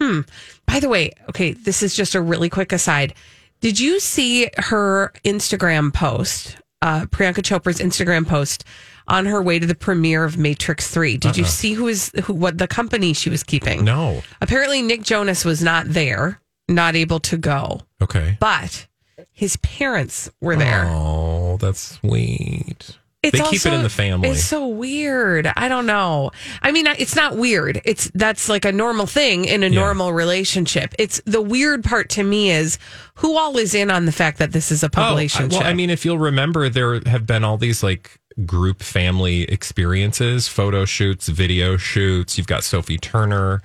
Hmm. 0.02 0.22
By 0.66 0.80
the 0.80 0.90
way, 0.90 1.12
okay, 1.30 1.54
this 1.54 1.84
is 1.84 1.96
just 1.96 2.16
a 2.16 2.22
really 2.22 2.50
quick 2.50 2.72
aside. 2.74 3.14
Did 3.62 3.80
you 3.80 4.00
see 4.00 4.50
her 4.58 5.14
Instagram 5.24 5.94
post, 5.94 6.58
uh, 6.82 7.06
Priyanka 7.06 7.42
Chopra's 7.42 7.80
Instagram 7.80 8.28
post 8.28 8.66
on 9.08 9.26
her 9.26 9.42
way 9.42 9.60
to 9.60 9.66
the 9.66 9.76
premiere 9.76 10.24
of 10.26 10.38
Matrix 10.38 10.90
Three? 10.92 11.16
Did 11.18 11.38
you 11.38 11.46
see 11.46 11.74
who 11.74 11.88
is 11.88 12.12
who? 12.24 12.34
What 12.34 12.58
the 12.58 12.68
company 12.68 13.14
she 13.14 13.30
was 13.30 13.44
keeping? 13.44 13.86
No. 13.86 14.22
Apparently, 14.42 14.82
Nick 14.82 15.04
Jonas 15.04 15.46
was 15.46 15.62
not 15.64 15.86
there, 15.88 16.42
not 16.68 16.96
able 16.96 17.20
to 17.22 17.38
go, 17.38 17.82
Okay. 18.02 18.36
but 18.42 18.88
his 19.32 19.56
parents 19.58 20.30
were 20.42 20.56
there. 20.58 20.86
Oh, 20.90 21.58
that's 21.62 22.00
sweet. 22.00 22.98
It's 23.24 23.38
they 23.38 23.44
keep 23.46 23.66
it 23.66 23.74
in 23.74 23.82
the 23.84 23.90
family. 23.90 24.30
It's 24.30 24.44
so 24.44 24.68
weird. 24.68 25.48
I 25.56 25.70
don't 25.70 25.86
know. 25.86 26.32
I 26.62 26.72
mean, 26.74 26.86
it's 26.88 27.16
not 27.16 27.38
weird. 27.38 27.82
It's 27.86 28.12
that's 28.14 28.50
like 28.50 28.66
a 28.66 28.72
normal 28.74 29.08
thing 29.08 29.46
in 29.46 29.64
a 29.64 29.68
Yeah. 29.68 29.80
normal 29.80 30.12
relationship. 30.12 30.94
It's 31.00 31.22
the 31.26 31.42
weird 31.42 31.84
part 31.86 32.10
to 32.12 32.24
me 32.24 32.52
is 32.52 32.78
who 33.16 33.38
all 33.38 33.58
is 33.58 33.74
in 33.74 33.90
on 33.90 34.06
the 34.06 34.12
fact 34.12 34.40
that 34.40 34.52
this 34.52 34.72
is 34.72 34.84
a 34.84 34.88
Oh, 34.88 34.90
population 34.90 35.48
well. 35.50 35.64
I 35.64 35.74
mean, 35.74 35.90
if 35.90 36.04
you'll 36.04 36.20
remember, 36.20 36.68
there 36.68 37.00
have 37.06 37.26
been 37.26 37.44
all 37.46 37.58
these 37.58 37.82
like 37.82 38.20
group 38.46 38.84
family 38.84 39.44
experiences, 39.44 40.48
photo 40.50 40.84
shoots, 40.86 41.30
video 41.30 41.78
shoots. 41.78 42.38
You've 42.38 42.48
got 42.48 42.64
Sophie 42.64 42.98
Turner, 42.98 43.62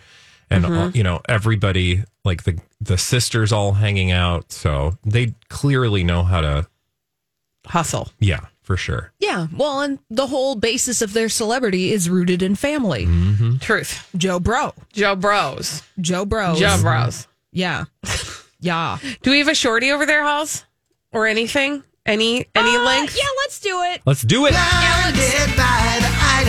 and 0.51 0.65
Mm-hmm. 0.65 0.79
all, 0.79 0.91
you 0.93 1.03
know 1.03 1.21
everybody, 1.29 2.05
like 2.25 2.45
the 2.45 2.59
the 2.81 2.97
sisters, 2.97 3.51
all 3.53 3.73
hanging 3.73 4.13
out. 4.13 4.53
So 4.53 4.97
they 5.05 5.35
clearly 5.49 6.05
know 6.05 6.23
how 6.23 6.43
to. 6.43 6.67
hustle. 7.67 8.11
Yeah, 8.21 8.41
for 8.69 8.77
sure. 8.77 9.13
Yeah. 9.19 9.47
Well, 9.57 9.81
and 9.81 9.99
the 10.11 10.27
whole 10.27 10.55
basis 10.55 11.01
of 11.01 11.15
their 11.15 11.31
celebrity 11.31 11.91
is 11.91 12.11
rooted 12.11 12.43
in 12.43 12.55
family. 12.55 13.09
Truth. 13.61 14.07
Jo 14.15 14.39
Bro. 14.39 14.75
Jo 14.93 15.17
Bros. 15.17 15.83
Jo 15.99 16.27
Bros. 16.27 16.61
Jo 16.61 16.77
Bros. 16.83 17.27
Yeah. 17.51 17.85
Yeah. 18.61 18.99
Do 19.23 19.31
we 19.31 19.39
have 19.39 19.49
a 19.49 19.55
shorty 19.55 19.91
over 19.91 20.05
there, 20.05 20.23
Halls? 20.23 20.67
Or 21.13 21.27
anything? 21.27 21.83
Any 22.05 22.45
any 22.55 22.77
Uh, 22.77 22.85
length? 22.85 23.17
Yeah, 23.17 23.25
let's 23.45 23.59
do 23.59 23.83
it. 23.85 24.03
Let's 24.05 24.21
do 24.23 24.45
it. 24.47 24.53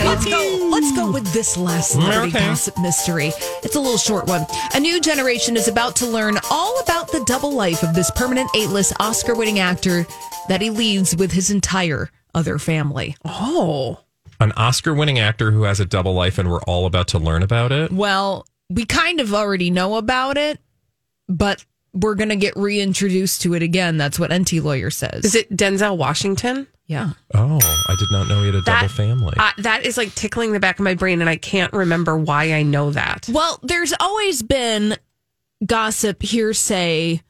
Let's 0.04 0.24
go. 0.24 0.68
Let's 0.70 0.92
go 0.96 1.10
with 1.12 1.32
this 1.32 1.56
last 1.56 1.92
mm, 1.92 2.00
celebrity 2.02 2.36
Okay. 2.36 2.46
gossip 2.46 2.78
mystery. 2.80 3.32
It's 3.62 3.76
a 3.76 3.80
little 3.80 3.98
short 3.98 4.26
one. 4.26 4.46
A 4.74 4.80
new 4.80 5.00
generation 5.00 5.56
is 5.56 5.68
about 5.68 5.96
to 5.96 6.06
learn 6.06 6.38
all 6.50 6.80
about 6.80 7.10
the 7.12 7.22
double 7.26 7.52
life 7.52 7.82
of 7.82 7.94
this 7.94 8.10
permanent 8.12 8.48
A-list 8.56 8.92
Oscar-winning 9.00 9.58
actor 9.58 10.06
that 10.48 10.60
he 10.60 10.70
leads 10.70 11.14
with 11.16 11.32
his 11.32 11.50
entire 11.50 12.10
other 12.34 12.58
family. 12.58 13.16
Oh. 13.24 14.00
An 14.40 14.52
Oscar-winning 14.52 15.18
actor 15.18 15.50
who 15.50 15.64
has 15.64 15.80
a 15.80 15.84
double 15.84 16.14
life, 16.14 16.38
and 16.38 16.50
we're 16.50 16.62
all 16.62 16.86
about 16.86 17.08
to 17.08 17.18
learn 17.18 17.42
about 17.42 17.72
it. 17.72 17.92
Well, 17.92 18.46
we 18.70 18.84
kind 18.86 19.20
of 19.20 19.34
already 19.34 19.70
know 19.70 19.96
about 19.96 20.38
it, 20.38 20.58
but 21.28 21.64
we're 21.92 22.14
going 22.14 22.28
to 22.28 22.36
get 22.36 22.56
reintroduced 22.56 23.42
to 23.42 23.54
it 23.54 23.62
again. 23.62 23.96
That's 23.96 24.18
what 24.18 24.30
Enty 24.30 24.62
Lawyer 24.62 24.90
says. 24.90 25.24
Is 25.24 25.34
it 25.34 25.54
Denzel 25.56 25.96
Washington? 25.96 26.66
Yeah. 26.86 27.10
Oh, 27.34 27.58
I 27.88 27.94
did 27.98 28.08
not 28.10 28.28
know 28.28 28.40
he 28.40 28.46
had 28.46 28.56
a 28.56 28.62
double 28.62 28.88
family. 28.88 29.34
Uh, 29.36 29.52
that 29.58 29.86
is 29.86 29.96
like 29.96 30.14
tickling 30.14 30.52
the 30.52 30.60
back 30.60 30.78
of 30.78 30.84
my 30.84 30.94
brain, 30.94 31.20
and 31.20 31.30
I 31.30 31.36
can't 31.36 31.72
remember 31.72 32.16
why 32.16 32.52
I 32.52 32.62
know 32.62 32.90
that. 32.90 33.28
Well, 33.30 33.60
there's 33.62 33.94
always 34.00 34.42
been 34.42 34.96
gossip, 35.64 36.22
hearsay, 36.22 37.22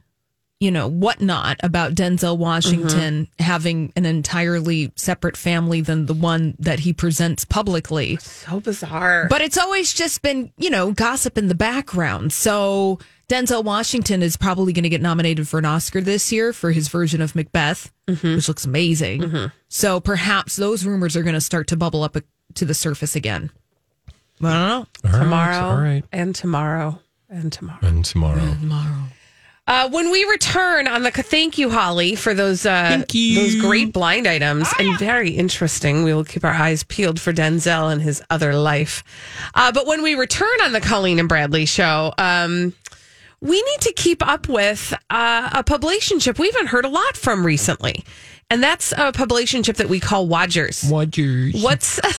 you 0.60 0.70
know, 0.70 0.86
whatnot 0.86 1.58
about 1.62 1.94
Denzel 1.94 2.36
Washington 2.36 3.26
mm-hmm. 3.26 3.42
having 3.42 3.92
an 3.96 4.04
entirely 4.04 4.92
separate 4.94 5.36
family 5.36 5.80
than 5.80 6.04
the 6.04 6.14
one 6.14 6.54
that 6.58 6.80
he 6.80 6.92
presents 6.92 7.46
publicly. 7.46 8.16
So 8.16 8.60
bizarre. 8.60 9.26
But 9.30 9.40
it's 9.40 9.56
always 9.56 9.94
just 9.94 10.20
been, 10.20 10.52
you 10.58 10.68
know, 10.68 10.92
gossip 10.92 11.38
in 11.38 11.48
the 11.48 11.54
background. 11.54 12.34
So 12.34 12.98
Denzel 13.30 13.64
Washington 13.64 14.22
is 14.22 14.36
probably 14.36 14.74
going 14.74 14.82
to 14.82 14.90
get 14.90 15.00
nominated 15.00 15.48
for 15.48 15.58
an 15.58 15.64
Oscar 15.64 16.02
this 16.02 16.30
year 16.30 16.52
for 16.52 16.72
his 16.72 16.88
version 16.88 17.22
of 17.22 17.34
Macbeth, 17.34 17.90
mm-hmm. 18.06 18.34
which 18.34 18.46
looks 18.46 18.66
amazing. 18.66 19.22
Mm-hmm. 19.22 19.46
So 19.68 19.98
perhaps 19.98 20.56
those 20.56 20.84
rumors 20.84 21.16
are 21.16 21.22
going 21.22 21.34
to 21.34 21.40
start 21.40 21.68
to 21.68 21.76
bubble 21.76 22.02
up 22.02 22.16
uh, 22.16 22.20
to 22.56 22.66
the 22.66 22.74
surface 22.74 23.16
again. 23.16 23.50
I 24.42 24.42
don't 24.42 24.52
know. 24.52 24.86
All 25.04 25.10
right, 25.10 25.18
tomorrow 25.24 25.64
all 25.64 25.76
right, 25.76 26.04
and 26.12 26.34
tomorrow 26.34 26.98
and 27.28 27.52
tomorrow. 27.52 27.78
and 27.82 28.04
tomorrow. 28.04 29.04
Uh, 29.66 29.88
when 29.90 30.10
we 30.10 30.24
return 30.24 30.88
on 30.88 31.02
the 31.04 31.10
thank 31.12 31.56
you, 31.56 31.70
Holly, 31.70 32.16
for 32.16 32.34
those 32.34 32.66
uh, 32.66 33.04
those 33.08 33.60
great 33.60 33.92
blind 33.92 34.26
items 34.26 34.68
and 34.78 34.98
very 34.98 35.30
interesting. 35.30 36.02
We 36.02 36.12
will 36.12 36.24
keep 36.24 36.44
our 36.44 36.52
eyes 36.52 36.82
peeled 36.82 37.20
for 37.20 37.32
Denzel 37.32 37.92
and 37.92 38.02
his 38.02 38.20
other 38.30 38.52
life. 38.54 39.04
Uh, 39.54 39.70
but 39.70 39.86
when 39.86 40.02
we 40.02 40.14
return 40.16 40.60
on 40.62 40.72
the 40.72 40.80
Colleen 40.80 41.20
and 41.20 41.28
Bradley 41.28 41.66
show, 41.66 42.12
um, 42.18 42.74
we 43.40 43.62
need 43.62 43.80
to 43.82 43.92
keep 43.92 44.26
up 44.26 44.48
with 44.48 44.92
uh, 45.08 45.50
a 45.52 45.62
publicationship 45.62 46.38
we 46.38 46.48
haven't 46.50 46.66
heard 46.68 46.84
a 46.84 46.88
lot 46.88 47.16
from 47.16 47.46
recently, 47.46 48.04
and 48.50 48.62
that's 48.62 48.90
a 48.92 49.12
publicationship 49.12 49.76
that 49.76 49.88
we 49.88 50.00
call 50.00 50.26
Wodgers. 50.26 50.90
Wodgers. 50.90 51.62
What's 51.62 52.00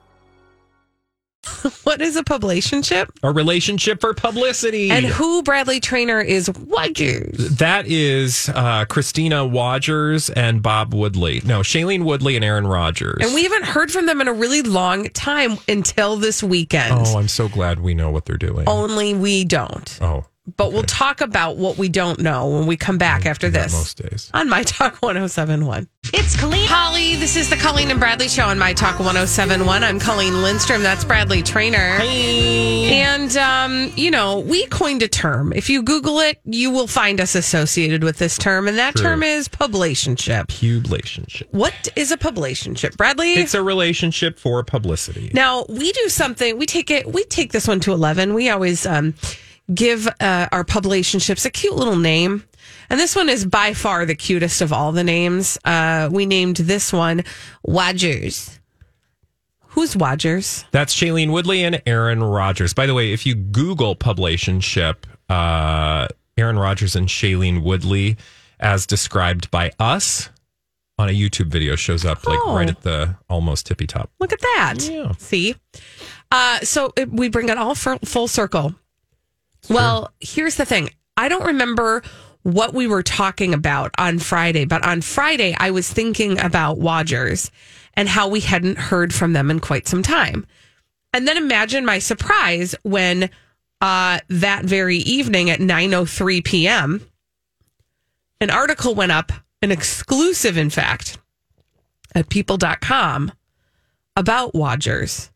what 1.83 2.01
is 2.01 2.15
a 2.15 2.23
publicationship? 2.23 3.09
A 3.23 3.31
relationship 3.31 3.99
for 4.01 4.13
publicity. 4.13 4.91
And 4.91 5.05
who 5.05 5.41
Bradley 5.43 5.79
Traynor 5.79 6.21
is 6.21 6.49
Wodgers? 6.49 7.57
That 7.57 7.87
is 7.87 8.49
uh, 8.53 8.85
Christina 8.85 9.45
Wodgers 9.45 10.29
and 10.29 10.61
Bob 10.61 10.93
Woodley. 10.93 11.41
No, 11.43 11.61
Shailene 11.61 12.03
Woodley 12.03 12.35
and 12.35 12.45
Aaron 12.45 12.67
Rodgers. 12.67 13.17
And 13.25 13.33
we 13.33 13.43
haven't 13.43 13.65
heard 13.65 13.91
from 13.91 14.05
them 14.05 14.21
in 14.21 14.27
a 14.27 14.33
really 14.33 14.61
long 14.61 15.09
time 15.09 15.57
until 15.67 16.15
this 16.17 16.43
weekend. 16.43 16.93
Oh, 17.07 17.17
I'm 17.17 17.27
so 17.27 17.47
glad 17.49 17.79
we 17.79 17.93
know 17.93 18.11
what 18.11 18.25
they're 18.25 18.37
doing. 18.37 18.67
Only 18.67 19.13
we 19.13 19.43
don't. 19.43 19.97
Oh, 20.01 20.25
But 20.57 20.73
we'll 20.73 20.83
talk 20.83 21.21
about 21.21 21.57
what 21.57 21.77
we 21.77 21.87
don't 21.87 22.19
know 22.19 22.47
when 22.49 22.65
we 22.65 22.75
come 22.75 22.97
back 22.97 23.27
after 23.27 23.47
this. 23.49 23.71
most 23.71 24.01
days. 24.01 24.31
On 24.33 24.49
My 24.49 24.63
Talk 24.63 24.95
1071. 25.01 25.87
It's 26.13 26.35
Colleen. 26.35 26.67
Holly, 26.67 27.15
this 27.15 27.35
is 27.35 27.49
the 27.49 27.55
Colleen 27.57 27.91
and 27.91 27.99
Bradley 27.99 28.27
show 28.27 28.45
on 28.45 28.57
My 28.57 28.73
Talk 28.73 28.97
1071. 28.99 29.83
I'm 29.83 29.99
Colleen 29.99 30.41
Lindstrom. 30.41 30.81
That's 30.81 31.05
Bradley 31.05 31.43
Traynor. 31.43 31.97
Hey. 31.97 33.01
And, 33.01 33.37
um, 33.37 33.93
you 33.95 34.09
know, 34.09 34.39
we 34.39 34.65
coined 34.67 35.03
a 35.03 35.07
term. 35.07 35.53
If 35.53 35.69
you 35.69 35.83
Google 35.83 36.19
it, 36.19 36.39
you 36.43 36.71
will 36.71 36.87
find 36.87 37.21
us 37.21 37.35
associated 37.35 38.03
with 38.03 38.17
this 38.17 38.37
term, 38.39 38.67
and 38.67 38.79
that 38.79 38.95
True. 38.95 39.03
term 39.03 39.23
is 39.23 39.47
publationship. 39.47 40.47
Publicationship. 40.47 41.47
What 41.51 41.89
is 41.95 42.11
a 42.11 42.17
publationship, 42.17 42.97
Bradley? 42.97 43.33
It's 43.33 43.53
a 43.53 43.61
relationship 43.61 44.39
for 44.39 44.63
publicity. 44.63 45.29
Now 45.35 45.65
we 45.69 45.91
do 45.91 46.09
something. 46.09 46.57
We 46.57 46.65
take 46.65 46.89
it. 46.89 47.05
We 47.07 47.23
take 47.25 47.51
this 47.51 47.67
one 47.67 47.79
to 47.81 47.93
eleven. 47.93 48.33
We 48.33 48.49
always 48.49 48.85
um, 48.87 49.13
give 49.73 50.07
uh, 50.07 50.47
our 50.51 50.63
publicationships 50.63 51.45
a 51.45 51.49
cute 51.49 51.75
little 51.75 51.95
name, 51.95 52.43
and 52.89 52.99
this 52.99 53.15
one 53.15 53.29
is 53.29 53.45
by 53.45 53.73
far 53.73 54.05
the 54.05 54.15
cutest 54.15 54.61
of 54.61 54.71
all 54.73 54.91
the 54.91 55.03
names. 55.03 55.57
Uh, 55.65 56.09
we 56.11 56.25
named 56.25 56.57
this 56.57 56.91
one 56.93 57.23
Wodgers. 57.65 58.57
Who's 59.67 59.95
Wodgers? 59.95 60.65
That's 60.71 60.93
Shailene 60.93 61.31
Woodley 61.31 61.63
and 61.63 61.81
Aaron 61.85 62.21
Rodgers. 62.21 62.73
By 62.73 62.85
the 62.87 62.93
way, 62.93 63.13
if 63.13 63.25
you 63.25 63.35
Google 63.35 63.95
publicationship, 63.95 64.95
uh, 65.29 66.07
Aaron 66.37 66.59
Rodgers 66.59 66.95
and 66.95 67.07
Shailene 67.07 67.63
Woodley, 67.63 68.17
as 68.59 68.85
described 68.85 69.49
by 69.49 69.71
us 69.79 70.29
on 70.99 71.07
a 71.07 71.13
YouTube 71.13 71.47
video, 71.47 71.77
shows 71.77 72.03
up 72.03 72.27
like 72.27 72.37
Oh. 72.43 72.53
right 72.55 72.69
at 72.69 72.81
the 72.81 73.15
almost 73.29 73.65
tippy 73.65 73.87
top. 73.87 74.09
Look 74.19 74.33
at 74.33 74.41
that. 74.41 74.75
Yeah. 74.91 75.13
See, 75.17 75.55
uh, 76.31 76.59
so 76.59 76.91
it, 76.97 77.09
we 77.11 77.29
bring 77.29 77.47
it 77.47 77.57
all 77.57 77.73
full, 77.73 77.97
full 77.99 78.27
circle. 78.27 78.75
Well, 79.69 80.11
here's 80.19 80.55
the 80.55 80.65
thing. 80.65 80.89
I 81.17 81.29
don't 81.29 81.45
remember 81.45 82.03
what 82.43 82.73
we 82.73 82.87
were 82.87 83.03
talking 83.03 83.53
about 83.53 83.91
on 83.97 84.19
Friday, 84.19 84.65
but 84.65 84.85
on 84.85 85.01
Friday 85.01 85.55
I 85.59 85.71
was 85.71 85.91
thinking 85.91 86.39
about 86.39 86.79
Wodgers 86.79 87.51
and 87.93 88.09
how 88.09 88.27
we 88.27 88.39
hadn't 88.39 88.77
heard 88.77 89.13
from 89.13 89.33
them 89.33 89.51
in 89.51 89.59
quite 89.59 89.87
some 89.87 90.01
time. 90.01 90.47
And 91.13 91.27
then 91.27 91.37
imagine 91.37 91.85
my 91.85 91.99
surprise 91.99 92.73
when 92.83 93.29
uh, 93.81 94.19
that 94.29 94.63
very 94.63 94.97
evening 94.97 95.49
at 95.49 95.59
9:03 95.59 96.43
p.m. 96.43 97.01
an 98.39 98.49
article 98.49 98.95
went 98.95 99.11
up, 99.11 99.31
an 99.61 99.71
exclusive 99.71 100.57
in 100.57 100.69
fact, 100.69 101.17
at 102.15 102.29
people.com 102.29 103.31
about 104.15 104.53
Wodgers. 104.53 105.30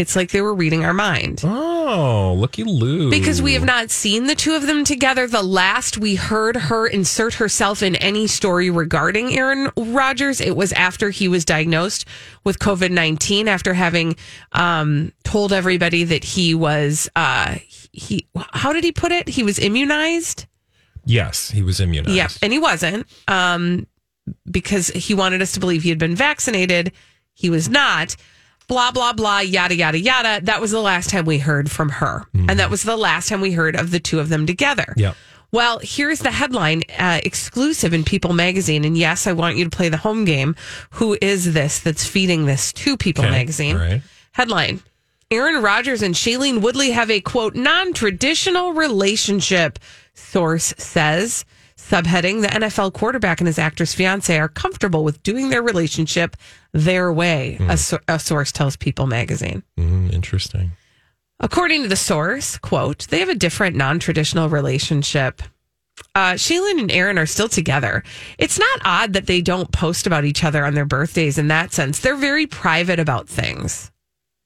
It's 0.00 0.16
like 0.16 0.30
they 0.30 0.40
were 0.40 0.54
reading 0.54 0.82
our 0.82 0.94
mind. 0.94 1.42
Oh, 1.44 2.34
looky 2.38 2.64
Lou. 2.64 3.10
Because 3.10 3.42
we 3.42 3.52
have 3.52 3.66
not 3.66 3.90
seen 3.90 4.28
the 4.28 4.34
two 4.34 4.54
of 4.54 4.66
them 4.66 4.82
together. 4.82 5.26
The 5.26 5.42
last 5.42 5.98
we 5.98 6.14
heard 6.14 6.56
her 6.56 6.86
insert 6.86 7.34
herself 7.34 7.82
in 7.82 7.96
any 7.96 8.26
story 8.26 8.70
regarding 8.70 9.36
Aaron 9.36 9.68
Rodgers, 9.76 10.40
it 10.40 10.56
was 10.56 10.72
after 10.72 11.10
he 11.10 11.28
was 11.28 11.44
diagnosed 11.44 12.06
with 12.44 12.58
COVID 12.58 12.90
19, 12.90 13.46
after 13.46 13.74
having 13.74 14.16
um, 14.52 15.12
told 15.22 15.52
everybody 15.52 16.04
that 16.04 16.24
he 16.24 16.54
was, 16.54 17.10
uh, 17.14 17.56
he, 17.92 18.26
how 18.52 18.72
did 18.72 18.84
he 18.84 18.92
put 18.92 19.12
it? 19.12 19.28
He 19.28 19.42
was 19.42 19.58
immunized. 19.58 20.46
Yes, 21.04 21.50
he 21.50 21.60
was 21.60 21.78
immunized. 21.78 22.16
Yep. 22.16 22.30
And 22.40 22.54
he 22.54 22.58
wasn't 22.58 23.06
um, 23.28 23.86
because 24.50 24.88
he 24.88 25.12
wanted 25.12 25.42
us 25.42 25.52
to 25.52 25.60
believe 25.60 25.82
he 25.82 25.90
had 25.90 25.98
been 25.98 26.16
vaccinated. 26.16 26.92
He 27.34 27.50
was 27.50 27.68
not. 27.68 28.16
Blah, 28.70 28.92
blah, 28.92 29.12
blah, 29.12 29.40
yada, 29.40 29.74
yada, 29.74 29.98
yada. 29.98 30.40
That 30.44 30.60
was 30.60 30.70
the 30.70 30.80
last 30.80 31.10
time 31.10 31.24
we 31.24 31.38
heard 31.38 31.68
from 31.68 31.88
her. 31.88 32.24
And 32.32 32.60
that 32.60 32.70
was 32.70 32.84
the 32.84 32.96
last 32.96 33.28
time 33.28 33.40
we 33.40 33.50
heard 33.50 33.74
of 33.74 33.90
the 33.90 33.98
two 33.98 34.20
of 34.20 34.28
them 34.28 34.46
together. 34.46 34.94
Yep. 34.96 35.16
Well, 35.50 35.80
here's 35.82 36.20
the 36.20 36.30
headline 36.30 36.84
uh, 36.96 37.20
exclusive 37.24 37.92
in 37.92 38.04
People 38.04 38.32
magazine. 38.32 38.84
And 38.84 38.96
yes, 38.96 39.26
I 39.26 39.32
want 39.32 39.56
you 39.56 39.64
to 39.64 39.70
play 39.70 39.88
the 39.88 39.96
home 39.96 40.24
game. 40.24 40.54
Who 40.92 41.18
is 41.20 41.52
this 41.52 41.80
that's 41.80 42.06
feeding 42.06 42.46
this 42.46 42.72
to 42.74 42.96
People 42.96 43.24
Okay, 43.24 43.32
magazine? 43.32 43.76
right. 43.76 44.02
Headline 44.30 44.80
Aaron 45.32 45.60
Rodgers 45.62 46.02
and 46.02 46.14
Shailene 46.14 46.60
Woodley 46.60 46.92
have 46.92 47.10
a 47.10 47.20
quote, 47.20 47.56
non 47.56 47.92
traditional 47.92 48.72
relationship, 48.72 49.80
source 50.14 50.72
says. 50.78 51.44
Subheading 51.90 52.42
The 52.42 52.48
NFL 52.48 52.92
quarterback 52.92 53.40
and 53.40 53.48
his 53.48 53.58
actress 53.58 53.92
fiance 53.94 54.38
are 54.38 54.48
comfortable 54.48 55.02
with 55.02 55.20
doing 55.24 55.50
their 55.50 55.62
relationship 55.62 56.36
their 56.72 57.12
way, 57.12 57.56
a, 57.68 57.76
so- 57.76 57.98
a 58.06 58.18
source 58.20 58.52
tells 58.52 58.76
People 58.76 59.08
magazine. 59.08 59.64
Mm, 59.76 60.12
interesting. 60.12 60.70
According 61.40 61.82
to 61.82 61.88
the 61.88 61.96
source, 61.96 62.58
quote, 62.58 63.08
they 63.08 63.18
have 63.18 63.28
a 63.28 63.34
different 63.34 63.74
non 63.74 63.98
traditional 63.98 64.48
relationship. 64.48 65.42
Uh, 66.14 66.32
Shailene 66.34 66.80
and 66.80 66.92
Aaron 66.92 67.18
are 67.18 67.26
still 67.26 67.48
together. 67.48 68.04
It's 68.38 68.58
not 68.58 68.80
odd 68.84 69.12
that 69.14 69.26
they 69.26 69.40
don't 69.42 69.72
post 69.72 70.06
about 70.06 70.24
each 70.24 70.44
other 70.44 70.64
on 70.64 70.74
their 70.74 70.84
birthdays 70.86 71.38
in 71.38 71.48
that 71.48 71.72
sense. 71.72 71.98
They're 72.00 72.16
very 72.16 72.46
private 72.46 73.00
about 73.00 73.28
things, 73.28 73.90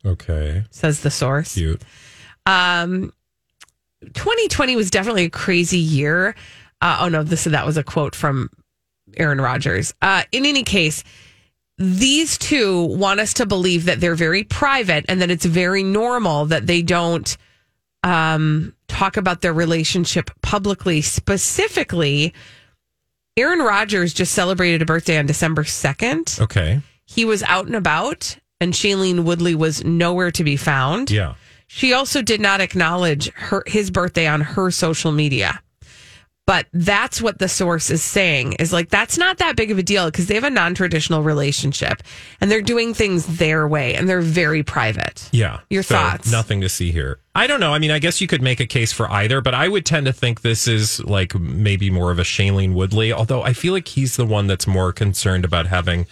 Okay. 0.05 0.65
says 0.71 1.01
the 1.01 1.11
source. 1.11 1.55
Cute. 1.55 1.83
Um, 2.47 3.13
2020 4.15 4.77
was 4.77 4.91
definitely 4.91 5.25
a 5.25 5.31
crazy 5.31 5.79
year. 5.79 6.35
Uh, 6.85 6.99
oh 7.01 7.09
no, 7.09 7.23
this 7.23 7.45
that 7.45 7.65
was 7.65 7.79
a 7.79 7.83
quote 7.83 8.15
from 8.15 8.51
Aaron 9.17 9.41
Rodgers. 9.41 9.95
Uh, 10.03 10.23
in 10.33 10.45
any 10.45 10.63
case, 10.63 11.03
these 11.79 12.37
two 12.37 12.85
want 12.85 13.21
us 13.21 13.33
to 13.35 13.47
believe 13.47 13.87
that 13.87 14.01
they're 14.01 14.15
very 14.15 14.45
private 14.45 15.07
and 15.09 15.23
that 15.23 15.31
it's 15.31 15.47
very 15.47 15.83
normal 15.83 16.45
that 16.45 16.67
they 16.67 16.83
don't 16.83 17.39
um, 18.03 18.75
talk 18.87 19.17
about 19.17 19.41
their 19.41 19.55
relationship 19.55 20.31
publicly. 20.43 21.01
Specifically, 21.01 22.35
Aaron 23.39 23.61
Rodgers 23.61 24.13
just 24.13 24.35
celebrated 24.35 24.83
a 24.83 24.85
birthday 24.85 25.19
on 25.19 25.25
December 25.25 25.65
2nd. 25.65 26.39
Okay. 26.39 26.83
He 27.07 27.25
was 27.25 27.43
out 27.45 27.65
and 27.65 27.77
about, 27.77 28.37
and 28.61 28.75
Shailene 28.75 29.25
Woodley 29.25 29.55
was 29.55 29.83
nowhere 29.83 30.31
to 30.33 30.45
be 30.45 30.59
found. 30.59 31.11
Yeah. 31.11 31.35
She 31.67 31.95
also 31.95 32.21
did 32.21 32.43
not 32.43 32.61
acknowledge 32.61 33.33
her 33.33 33.63
his 33.67 33.91
birthday 33.91 34.27
on 34.27 34.43
her 34.43 34.71
social 34.71 35.13
media. 35.13 35.63
But 36.47 36.67
that's 36.75 37.23
what 37.23 37.39
the 37.39 37.49
source 37.49 37.91
is 37.91 38.03
saying 38.03 38.55
is 38.55 38.71
like 38.71 38.91
that's 38.91 39.17
not 39.17 39.39
that 39.39 39.57
big 39.57 39.71
of 39.71 39.79
a 39.79 39.83
deal 39.83 40.05
because 40.11 40.27
they 40.27 40.35
have 40.35 40.45
a 40.45 40.51
non-traditional 40.51 41.23
relationship 41.23 42.03
and 42.39 42.51
they're 42.51 42.61
doing 42.61 42.93
things 42.93 43.39
their 43.39 43.67
way 43.67 43.95
and 43.95 44.07
they're 44.07 44.21
very 44.21 44.63
private. 44.63 45.27
Yeah. 45.33 45.61
Your 45.71 45.83
So, 45.83 45.95
thoughts? 45.95 46.31
Nothing 46.31 46.61
to 46.61 46.69
see 46.69 46.93
here. 46.93 47.19
I 47.35 47.47
don't 47.47 47.61
know. 47.61 47.73
I 47.73 47.79
mean, 47.79 47.91
I 47.91 47.99
guess 47.99 48.21
you 48.21 48.27
could 48.27 48.43
make 48.43 48.61
a 48.61 48.67
case 48.67 48.93
for 48.93 49.11
either, 49.11 49.41
but 49.41 49.55
I 49.55 49.69
would 49.69 49.87
tend 49.87 50.05
to 50.05 50.13
think 50.13 50.43
this 50.43 50.69
is 50.69 51.03
like 51.05 51.35
maybe 51.35 51.89
more 51.89 52.11
of 52.11 52.19
a 52.19 52.25
Shailene 52.25 52.75
Woodley, 52.75 53.11
although 53.11 53.43
I 53.43 53.55
feel 53.55 53.73
like 53.73 53.89
he's 53.89 54.17
the 54.17 54.27
one 54.27 54.47
that's 54.47 54.67
more 54.67 54.93
concerned 54.93 55.47
about 55.47 55.67
having 55.67 56.07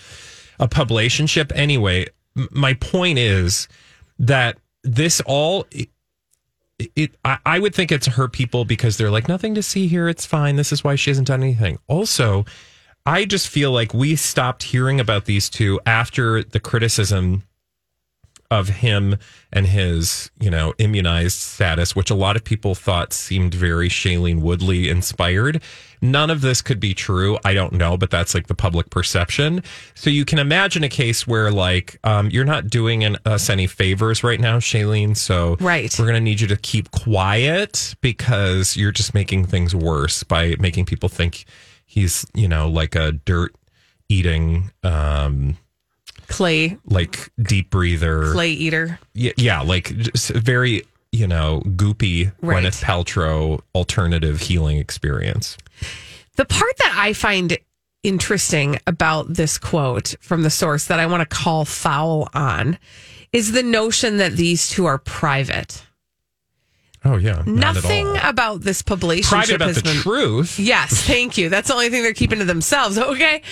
a 0.59 0.66
publicationship. 0.66 1.53
Anyway, 1.55 2.07
my 2.35 2.72
point 2.74 3.18
is 3.18 3.68
that 4.18 4.57
this 4.83 5.20
all. 5.26 5.66
It, 6.97 7.14
I, 7.24 7.39
I 7.45 7.59
would 7.59 7.74
think 7.74 7.93
it's 7.93 8.07
her 8.07 8.28
people 8.28 8.64
because 8.64 8.97
they're 8.97 9.11
like 9.11 9.28
nothing 9.28 9.55
to 9.55 9.62
see 9.62 9.89
here. 9.89 10.09
It's 10.09 10.26
fine. 10.26 10.57
This 10.57 10.72
is 10.72 10.83
why 10.83 10.95
she 10.95 11.11
hasn't 11.11 11.28
done 11.28 11.43
anything. 11.43 11.78
Also 11.89 12.45
i 13.05 13.24
just 13.24 13.49
feel 13.49 13.72
like 13.72 13.93
we 13.93 14.14
stopped 14.14 14.62
hearing 14.62 15.01
about 15.01 15.24
these 15.24 15.51
two 15.51 15.80
after 15.85 16.45
the 16.45 16.61
criticism 16.61 17.43
of 18.53 18.68
him 18.68 19.16
and 19.51 19.66
his, 19.66 20.30
you 20.39 20.51
know, 20.51 20.74
immunized 20.76 21.39
status, 21.39 21.97
which 21.97 22.11
a 22.11 22.14
lot 22.14 22.37
of 22.37 22.45
people 22.45 22.74
thought 22.74 23.14
seemed 23.14 23.55
very 23.55 23.89
Shailene 23.89 24.43
Woodley 24.43 24.91
inspired. 24.91 25.62
None 26.03 26.30
of 26.30 26.40
this 26.40 26.61
could 26.62 26.80
be 26.80 26.94
true. 26.94 27.38
I 27.44 27.55
don't 27.55 27.72
know, 27.74 27.96
but 27.96 28.11
that's 28.11 28.34
like 28.34 28.48
the 28.48 28.55
public 28.57 28.90
perception. 28.90 29.62
So 29.94 30.11
you 30.11 30.24
can 30.24 30.40
imagine 30.40 30.82
a 30.82 30.88
case 30.88 31.26
where, 31.28 31.53
like, 31.53 31.96
um, 32.03 32.28
you're 32.30 32.44
not 32.44 32.68
doing 32.68 33.05
an, 33.05 33.16
us 33.24 33.48
any 33.48 33.68
favors 33.68 34.24
right 34.24 34.40
now, 34.40 34.59
Shailene. 34.59 35.16
So 35.16 35.57
Right. 35.61 35.94
we're 35.98 36.07
going 36.07 36.16
to 36.16 36.20
need 36.20 36.40
you 36.40 36.48
to 36.48 36.57
keep 36.57 36.90
quiet 36.90 37.94
because 38.00 38.76
you're 38.76 38.90
just 38.92 39.14
making 39.14 39.44
things 39.46 39.74
worse 39.76 40.24
by 40.24 40.57
making 40.59 40.86
people 40.86 41.09
think 41.09 41.44
he's, 41.86 42.26
you 42.34 42.48
know, 42.48 42.68
like 42.68 42.96
a 42.96 43.12
dirt 43.12 43.55
eating, 44.09 44.72
um, 44.82 45.57
Clay 46.28 46.78
like 46.86 47.30
deep 47.40 47.70
breather. 47.70 48.32
clay 48.32 48.50
eater. 48.53 48.98
Yeah, 49.12 49.32
yeah, 49.36 49.61
like 49.61 49.94
just 49.96 50.30
very, 50.30 50.82
you 51.13 51.27
know, 51.27 51.63
goopy 51.67 52.33
Right. 52.41 52.65
Gwyneth 52.65 52.83
Paltrow 52.83 53.61
alternative 53.75 54.41
healing 54.41 54.79
experience. 54.79 55.57
The 56.37 56.45
part 56.47 56.77
that 56.79 56.95
I 56.99 57.13
find 57.13 57.59
interesting 58.03 58.79
about 58.87 59.35
this 59.35 59.59
quote 59.59 60.15
from 60.21 60.43
the 60.43 60.51
source 60.51 60.87
that 60.87 60.99
I 60.99 61.07
want 61.07 61.21
to 61.29 61.37
call 61.37 61.65
foul 61.65 62.29
on 62.35 62.79
is 63.33 63.53
the 63.53 63.63
notion 63.63 64.17
that 64.17 64.33
these 64.33 64.69
two 64.69 64.87
are 64.87 64.99
private. 64.99 65.85
Oh 67.05 67.17
yeah, 67.17 67.43
not 67.47 67.75
Nothing 67.75 68.07
all. 68.07 68.17
about 68.29 68.61
this 68.63 68.81
publication 68.83 69.29
private 69.29 69.57
about 69.57 69.75
the 69.75 69.83
been, 69.83 69.97
truth. 69.97 70.59
Yes, 70.59 71.03
thank 71.03 71.37
you. 71.37 71.49
That's 71.49 71.69
the 71.69 71.75
only 71.75 71.91
thing 71.91 72.03
they're 72.03 72.15
keeping 72.15 72.39
to 72.39 72.45
themselves. 72.45 72.97
Okay. 73.13 73.43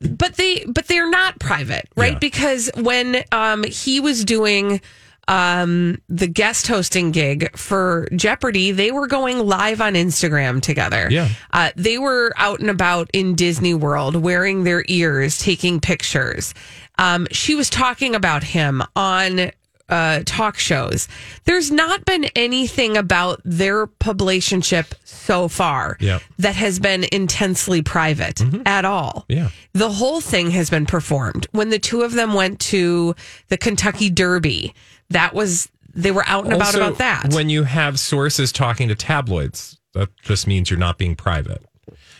But 0.00 0.34
they 0.36 0.62
but 0.66 0.86
they're 0.88 1.08
not 1.08 1.38
private, 1.38 1.88
right? 1.96 2.12
Yeah. 2.14 2.18
Because 2.18 2.70
when 2.76 3.24
um 3.32 3.64
he 3.64 3.98
was 4.00 4.24
doing 4.26 4.80
um 5.28 6.00
the 6.08 6.26
guest 6.28 6.68
hosting 6.68 7.10
gig 7.10 7.56
for 7.56 8.08
Jeopardy, 8.14 8.70
they 8.70 8.92
were 8.92 9.06
going 9.06 9.38
live 9.38 9.80
on 9.80 9.94
Instagram 9.94 10.60
together. 10.62 11.08
Yeah. 11.10 11.28
Uh, 11.52 11.70
they 11.76 11.98
were 11.98 12.32
out 12.36 12.60
and 12.60 12.70
about 12.70 13.10
in 13.12 13.34
Disney 13.34 13.74
World 13.74 14.16
wearing 14.16 14.64
their 14.64 14.84
ears, 14.88 15.38
taking 15.38 15.80
pictures. 15.80 16.54
Um, 16.98 17.26
she 17.30 17.54
was 17.54 17.68
talking 17.68 18.14
about 18.14 18.42
him 18.44 18.82
on 18.94 19.50
uh, 19.88 20.20
talk 20.24 20.58
shows. 20.58 21.06
There's 21.44 21.70
not 21.70 22.04
been 22.04 22.24
anything 22.34 22.96
about 22.96 23.40
their 23.44 23.86
publicationship 23.86 24.92
so 25.04 25.46
far 25.46 25.96
Yeah. 26.00 26.18
that 26.38 26.56
has 26.56 26.78
been 26.80 27.04
intensely 27.12 27.82
private 27.82 28.42
at 28.66 28.84
all. 28.84 29.26
Yeah. 29.28 29.50
The 29.74 29.90
whole 29.90 30.20
thing 30.20 30.50
has 30.52 30.70
been 30.70 30.86
performed. 30.86 31.46
When 31.52 31.68
the 31.70 31.78
two 31.78 32.02
of 32.02 32.14
them 32.14 32.34
went 32.34 32.58
to 32.60 33.14
the 33.48 33.56
Kentucky 33.56 34.10
Derby, 34.10 34.74
that 35.10 35.34
was 35.34 35.68
they 35.94 36.10
were 36.10 36.24
out 36.26 36.44
and 36.44 36.52
about 36.52 36.66
Also, 36.66 36.78
about 36.78 36.98
that. 36.98 37.32
When 37.32 37.48
you 37.48 37.64
have 37.64 37.98
sources 37.98 38.52
talking 38.52 38.88
to 38.88 38.94
tabloids, 38.94 39.78
that 39.94 40.10
just 40.22 40.46
means 40.46 40.70
you're 40.70 40.78
not 40.78 40.98
being 40.98 41.16
private. 41.16 41.64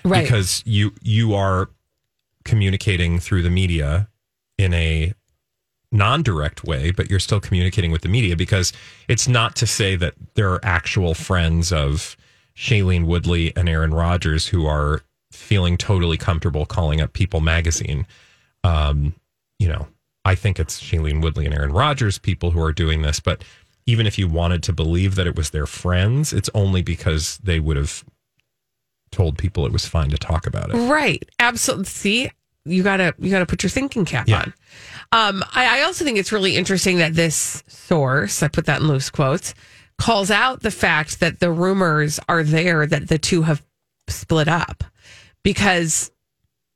right. 0.04 0.22
Because 0.22 0.62
you 0.66 0.92
you 1.02 1.34
are 1.34 1.68
communicating 2.44 3.18
through 3.18 3.42
the 3.42 3.50
media 3.50 4.08
in 4.56 4.72
a 4.72 5.12
non-direct 5.92 6.64
way, 6.64 6.90
but 6.90 7.10
you're 7.10 7.20
still 7.20 7.40
communicating 7.40 7.90
with 7.90 8.02
the 8.02 8.08
media 8.08 8.36
because 8.36 8.72
it's 9.08 9.28
not 9.28 9.56
to 9.56 9.66
say 9.66 9.96
that 9.96 10.14
there 10.34 10.50
are 10.52 10.60
actual 10.64 11.14
friends 11.14 11.72
of 11.72 12.16
Shailene 12.56 13.06
Woodley 13.06 13.54
and 13.56 13.68
Aaron 13.68 13.92
Rodgers 13.92 14.46
who 14.46 14.66
are 14.66 15.02
feeling 15.32 15.76
totally 15.76 16.16
comfortable 16.16 16.66
calling 16.66 17.00
up 17.00 17.12
People 17.12 17.40
magazine. 17.40 18.06
Um, 18.64 19.14
you 19.58 19.68
know, 19.68 19.86
I 20.26 20.34
think 20.34 20.58
it's 20.58 20.80
Shailene 20.82 21.22
Woodley 21.22 21.46
and 21.46 21.54
Aaron 21.54 21.72
Rodgers 21.72 22.18
people 22.18 22.50
who 22.50 22.60
are 22.62 22.72
doing 22.72 23.02
this, 23.02 23.20
but 23.20 23.44
even 23.86 24.06
if 24.06 24.18
you 24.18 24.26
wanted 24.26 24.62
to 24.64 24.72
believe 24.72 25.14
that 25.14 25.26
it 25.28 25.36
was 25.36 25.50
their 25.50 25.66
friends, 25.66 26.32
it's 26.32 26.50
only 26.52 26.82
because 26.82 27.38
they 27.44 27.60
would 27.60 27.76
have 27.76 28.04
told 29.12 29.38
people 29.38 29.64
it 29.66 29.72
was 29.72 29.86
fine 29.86 30.10
to 30.10 30.18
talk 30.18 30.46
about 30.46 30.70
it. 30.70 30.76
Right. 30.76 31.24
Absolutely. 31.38 31.84
See, 31.86 32.30
you 32.64 32.82
gotta 32.82 33.14
you 33.20 33.30
gotta 33.30 33.46
put 33.46 33.62
your 33.62 33.70
thinking 33.70 34.04
cap 34.04 34.26
Yeah. 34.28 34.40
on. 34.40 34.54
Um, 35.12 35.44
I, 35.54 35.78
I 35.78 35.82
also 35.84 36.04
think 36.04 36.18
it's 36.18 36.32
really 36.32 36.56
interesting 36.56 36.98
that 36.98 37.14
this 37.14 37.62
source, 37.68 38.42
I 38.42 38.48
put 38.48 38.66
that 38.66 38.80
in 38.80 38.88
loose 38.88 39.08
quotes, 39.08 39.54
calls 39.98 40.32
out 40.32 40.62
the 40.62 40.72
fact 40.72 41.20
that 41.20 41.38
the 41.38 41.52
rumors 41.52 42.18
are 42.28 42.42
there 42.42 42.84
that 42.86 43.06
the 43.06 43.18
two 43.18 43.42
have 43.42 43.62
split 44.08 44.48
up 44.48 44.82
because 45.44 46.10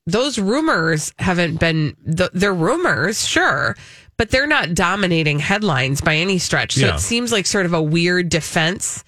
those 0.07 0.39
rumors 0.39 1.13
haven't 1.19 1.61
been 1.61 1.97
th- 2.17 2.31
they're 2.33 2.55
rumors, 2.55 3.27
sure, 3.27 3.77
but 4.17 4.31
they're 4.31 4.47
not 4.47 4.75
dominating 4.75 5.39
headlines 5.39 6.01
by 6.01 6.17
any 6.17 6.39
stretch. 6.39 6.75
So 6.75 6.87
Yeah. 6.87 6.95
it 6.97 7.01
seems 7.01 7.33
like 7.33 7.47
sort 7.47 7.67
of 7.67 7.73
a 7.75 7.83
weird 7.83 8.29
defense 8.29 9.05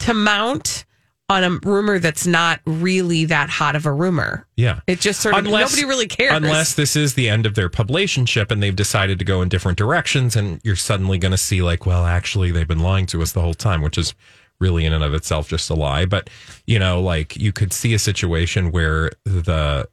to 0.00 0.14
mount 0.14 0.84
on 1.30 1.44
a 1.44 1.50
rumor 1.68 1.98
that's 1.98 2.26
not 2.26 2.58
really 2.64 3.26
that 3.26 3.50
hot 3.50 3.76
of 3.76 3.84
a 3.84 3.92
rumor. 3.92 4.46
Yeah. 4.56 4.80
It 4.86 4.98
just 4.98 5.20
sort 5.20 5.34
of 5.34 5.44
nobody 5.44 5.84
really 5.84 6.06
cares. 6.06 6.32
Unless 6.34 6.74
this 6.74 6.96
is 6.96 7.14
the 7.14 7.28
end 7.28 7.44
of 7.44 7.54
their 7.54 7.68
publicationship 7.68 8.50
and 8.50 8.62
they've 8.62 8.74
decided 8.74 9.18
to 9.18 9.26
go 9.26 9.42
in 9.42 9.50
different 9.50 9.76
directions, 9.76 10.36
and 10.36 10.58
you're 10.64 10.74
suddenly 10.76 11.18
going 11.18 11.32
to 11.32 11.38
see, 11.38 11.60
like, 11.60 11.84
well, 11.84 12.06
actually, 12.06 12.50
they've 12.50 12.66
been 12.66 12.80
lying 12.80 13.04
to 13.06 13.20
us 13.20 13.32
the 13.32 13.42
whole 13.42 13.52
time, 13.52 13.82
which 13.82 13.98
is 13.98 14.14
really 14.58 14.86
in 14.86 14.92
and 14.94 15.04
of 15.04 15.12
itself 15.12 15.48
just 15.50 15.68
a 15.68 15.74
lie. 15.74 16.06
But, 16.06 16.30
you 16.66 16.78
know, 16.78 17.00
like 17.02 17.36
you 17.36 17.52
could 17.52 17.74
see 17.74 17.92
a 17.92 17.98
situation 17.98 18.72
where 18.72 19.10
the 19.24 19.86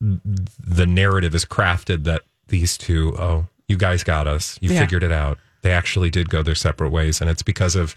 the 0.00 0.86
narrative 0.86 1.34
is 1.34 1.44
crafted 1.44 2.04
that 2.04 2.22
these 2.48 2.76
two, 2.76 3.14
oh, 3.18 3.46
you 3.68 3.76
guys 3.76 4.04
got 4.04 4.26
us. 4.26 4.58
You 4.60 4.72
Yeah. 4.72 4.80
figured 4.80 5.02
it 5.02 5.12
out. 5.12 5.38
They 5.62 5.72
actually 5.72 6.10
did 6.10 6.28
go 6.28 6.42
their 6.42 6.54
separate 6.54 6.90
ways. 6.90 7.20
And 7.20 7.30
it's 7.30 7.42
because 7.42 7.74
of, 7.74 7.94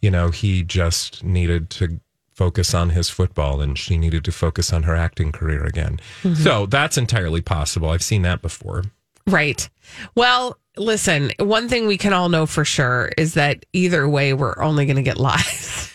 you 0.00 0.10
know, 0.10 0.30
he 0.30 0.62
just 0.62 1.22
needed 1.22 1.68
to 1.70 2.00
focus 2.34 2.72
on 2.72 2.90
his 2.90 3.10
football 3.10 3.60
and 3.60 3.78
she 3.78 3.98
needed 3.98 4.24
to 4.24 4.32
focus 4.32 4.72
on 4.72 4.84
her 4.84 4.96
acting 4.96 5.30
career 5.32 5.64
again. 5.64 6.00
Mm-hmm. 6.22 6.42
So 6.42 6.64
that's 6.66 6.96
entirely 6.96 7.42
possible. 7.42 7.90
I've 7.90 8.02
seen 8.02 8.22
that 8.22 8.40
before. 8.40 8.84
Right. 9.26 9.68
Well, 10.14 10.58
listen, 10.78 11.32
one 11.38 11.68
thing 11.68 11.86
we 11.86 11.98
can 11.98 12.14
all 12.14 12.30
know 12.30 12.46
for 12.46 12.64
sure 12.64 13.12
is 13.18 13.34
that 13.34 13.66
either 13.74 14.08
way, 14.08 14.32
we're 14.32 14.58
only 14.58 14.86
going 14.86 14.96
to 14.96 15.02
get 15.02 15.16
lies. 15.18 15.92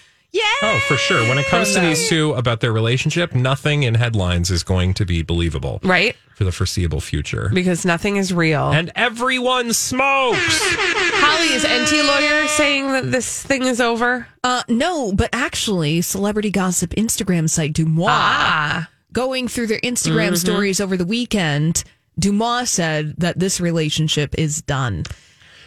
Oh, 0.61 0.79
for 0.87 0.97
sure. 0.97 1.27
When 1.29 1.37
it 1.37 1.45
comes 1.47 1.73
to 1.73 1.79
these 1.79 2.09
two 2.09 2.33
about 2.33 2.59
their 2.61 2.71
relationship, 2.73 3.33
nothing 3.35 3.83
in 3.83 3.95
headlines 3.95 4.49
is 4.51 4.63
going 4.63 4.93
to 4.95 5.05
be 5.05 5.21
believable 5.21 5.79
right? 5.83 6.15
for 6.35 6.43
the 6.43 6.51
foreseeable 6.51 6.99
future. 6.99 7.49
Because 7.53 7.85
nothing 7.85 8.17
is 8.17 8.33
real. 8.33 8.71
And 8.71 8.91
everyone 8.95 9.73
smokes. 9.73 10.59
Holly, 10.61 11.53
is 11.53 11.63
Enty 11.63 12.05
lawyer 12.05 12.47
saying 12.47 12.91
that 12.91 13.11
this 13.11 13.43
thing 13.43 13.63
is 13.63 13.79
over? 13.81 14.27
Uh, 14.43 14.63
no, 14.67 15.11
but 15.13 15.29
actually, 15.33 16.01
celebrity 16.01 16.49
gossip 16.51 16.91
Instagram 16.91 17.49
site 17.49 17.73
DeuxMoi, 17.73 18.05
Ah. 18.09 18.89
going 19.13 19.47
through 19.47 19.67
their 19.67 19.79
Instagram 19.81 20.37
stories 20.37 20.79
over 20.79 20.97
the 20.97 21.05
weekend, 21.05 21.83
DeuxMoi 22.19 22.67
said 22.67 23.15
that 23.17 23.39
this 23.39 23.59
relationship 23.61 24.35
is 24.37 24.61
done. 24.61 25.03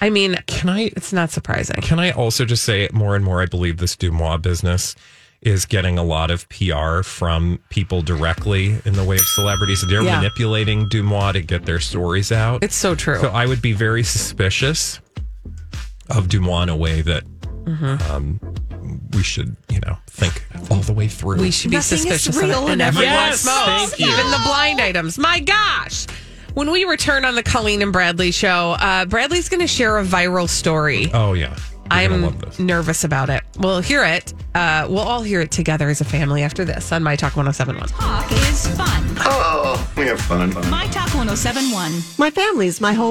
I 0.00 0.10
mean, 0.10 0.36
Can 0.46 0.68
I 0.68 0.90
it's 0.96 1.12
not 1.12 1.30
surprising. 1.30 1.76
Can 1.82 1.98
I 1.98 2.10
also 2.10 2.44
just 2.44 2.64
say 2.64 2.88
more 2.92 3.14
and 3.16 3.24
more? 3.24 3.42
I 3.42 3.46
believe 3.46 3.76
this 3.78 3.96
DeuxMoi 3.96 4.40
business 4.42 4.94
is 5.42 5.64
getting 5.64 5.96
a 5.98 6.02
lot 6.02 6.30
of 6.30 6.46
PR 6.50 7.02
from 7.02 7.58
people 7.70 8.02
directly 8.02 8.76
in 8.84 8.92
the 8.94 9.04
way 9.04 9.16
of 9.16 9.22
celebrities. 9.22 9.82
They're 9.86 10.02
Yeah. 10.02 10.16
manipulating 10.16 10.88
DeuxMoi 10.88 11.32
to 11.34 11.40
get 11.42 11.64
their 11.64 11.80
stories 11.80 12.30
out. 12.32 12.62
It's 12.62 12.76
so 12.76 12.94
true. 12.94 13.18
so 13.20 13.28
I 13.28 13.46
would 13.46 13.62
be 13.62 13.72
very 13.72 14.02
suspicious 14.02 15.00
of 16.10 16.28
DeuxMoi 16.28 16.64
in 16.64 16.68
a 16.68 16.76
way 16.76 17.02
that 17.02 17.24
Mm-hmm. 17.64 18.10
um, 18.10 18.40
we 19.12 19.22
should, 19.22 19.54
you 19.68 19.78
know, 19.86 19.96
think 20.08 20.44
all 20.70 20.78
the 20.78 20.92
way 20.94 21.06
through. 21.08 21.36
we 21.40 21.50
should 21.50 21.70
be 21.70 21.76
Nothing 21.76 21.98
is 21.98 22.02
suspicious 22.02 22.36
of 22.36 22.42
real 22.42 22.66
it. 22.66 22.72
and 22.72 22.82
And 22.82 22.82
everyone 22.82 23.12
Yes, 23.14 23.40
smokes, 23.42 23.90
thank 23.92 23.98
you. 24.00 24.06
even 24.12 24.30
the 24.30 24.40
blind 24.44 24.80
items. 24.80 25.18
My 25.18 25.40
gosh. 25.40 26.06
When 26.54 26.70
we 26.70 26.84
return 26.84 27.24
on 27.24 27.34
the 27.34 27.42
Colleen 27.42 27.80
and 27.82 27.92
Bradley 27.92 28.30
show, 28.32 28.72
uh, 28.78 29.04
Bradley's 29.06 29.48
going 29.48 29.60
to 29.60 29.66
share 29.66 29.98
a 29.98 30.04
viral 30.04 30.48
story. 30.48 31.10
oh 31.14 31.32
yeah, 31.32 31.50
You're 31.84 31.90
I'm 31.90 32.40
nervous 32.58 33.04
about 33.04 33.30
it. 33.30 33.42
We'll 33.58 33.80
hear 33.80 34.04
it. 34.04 34.34
Uh, 34.54 34.86
we'll 34.88 34.98
all 34.98 35.22
hear 35.22 35.40
it 35.40 35.50
together 35.52 35.88
as 35.88 36.00
a 36.00 36.04
family 36.04 36.42
after 36.42 36.64
this 36.64 36.90
on 36.92 37.02
My 37.04 37.14
Talk 37.16 37.36
1071. 37.36 37.88
Talk 37.88 38.30
is 38.32 38.66
fun. 38.76 39.04
Oh, 39.20 39.92
we 39.96 40.06
have 40.06 40.20
fun. 40.20 40.50
My 40.70 40.86
Talk 40.88 41.14
1071. 41.14 41.92
My 42.18 42.30
family's 42.30 42.80
my 42.80 42.92
whole 42.94 43.08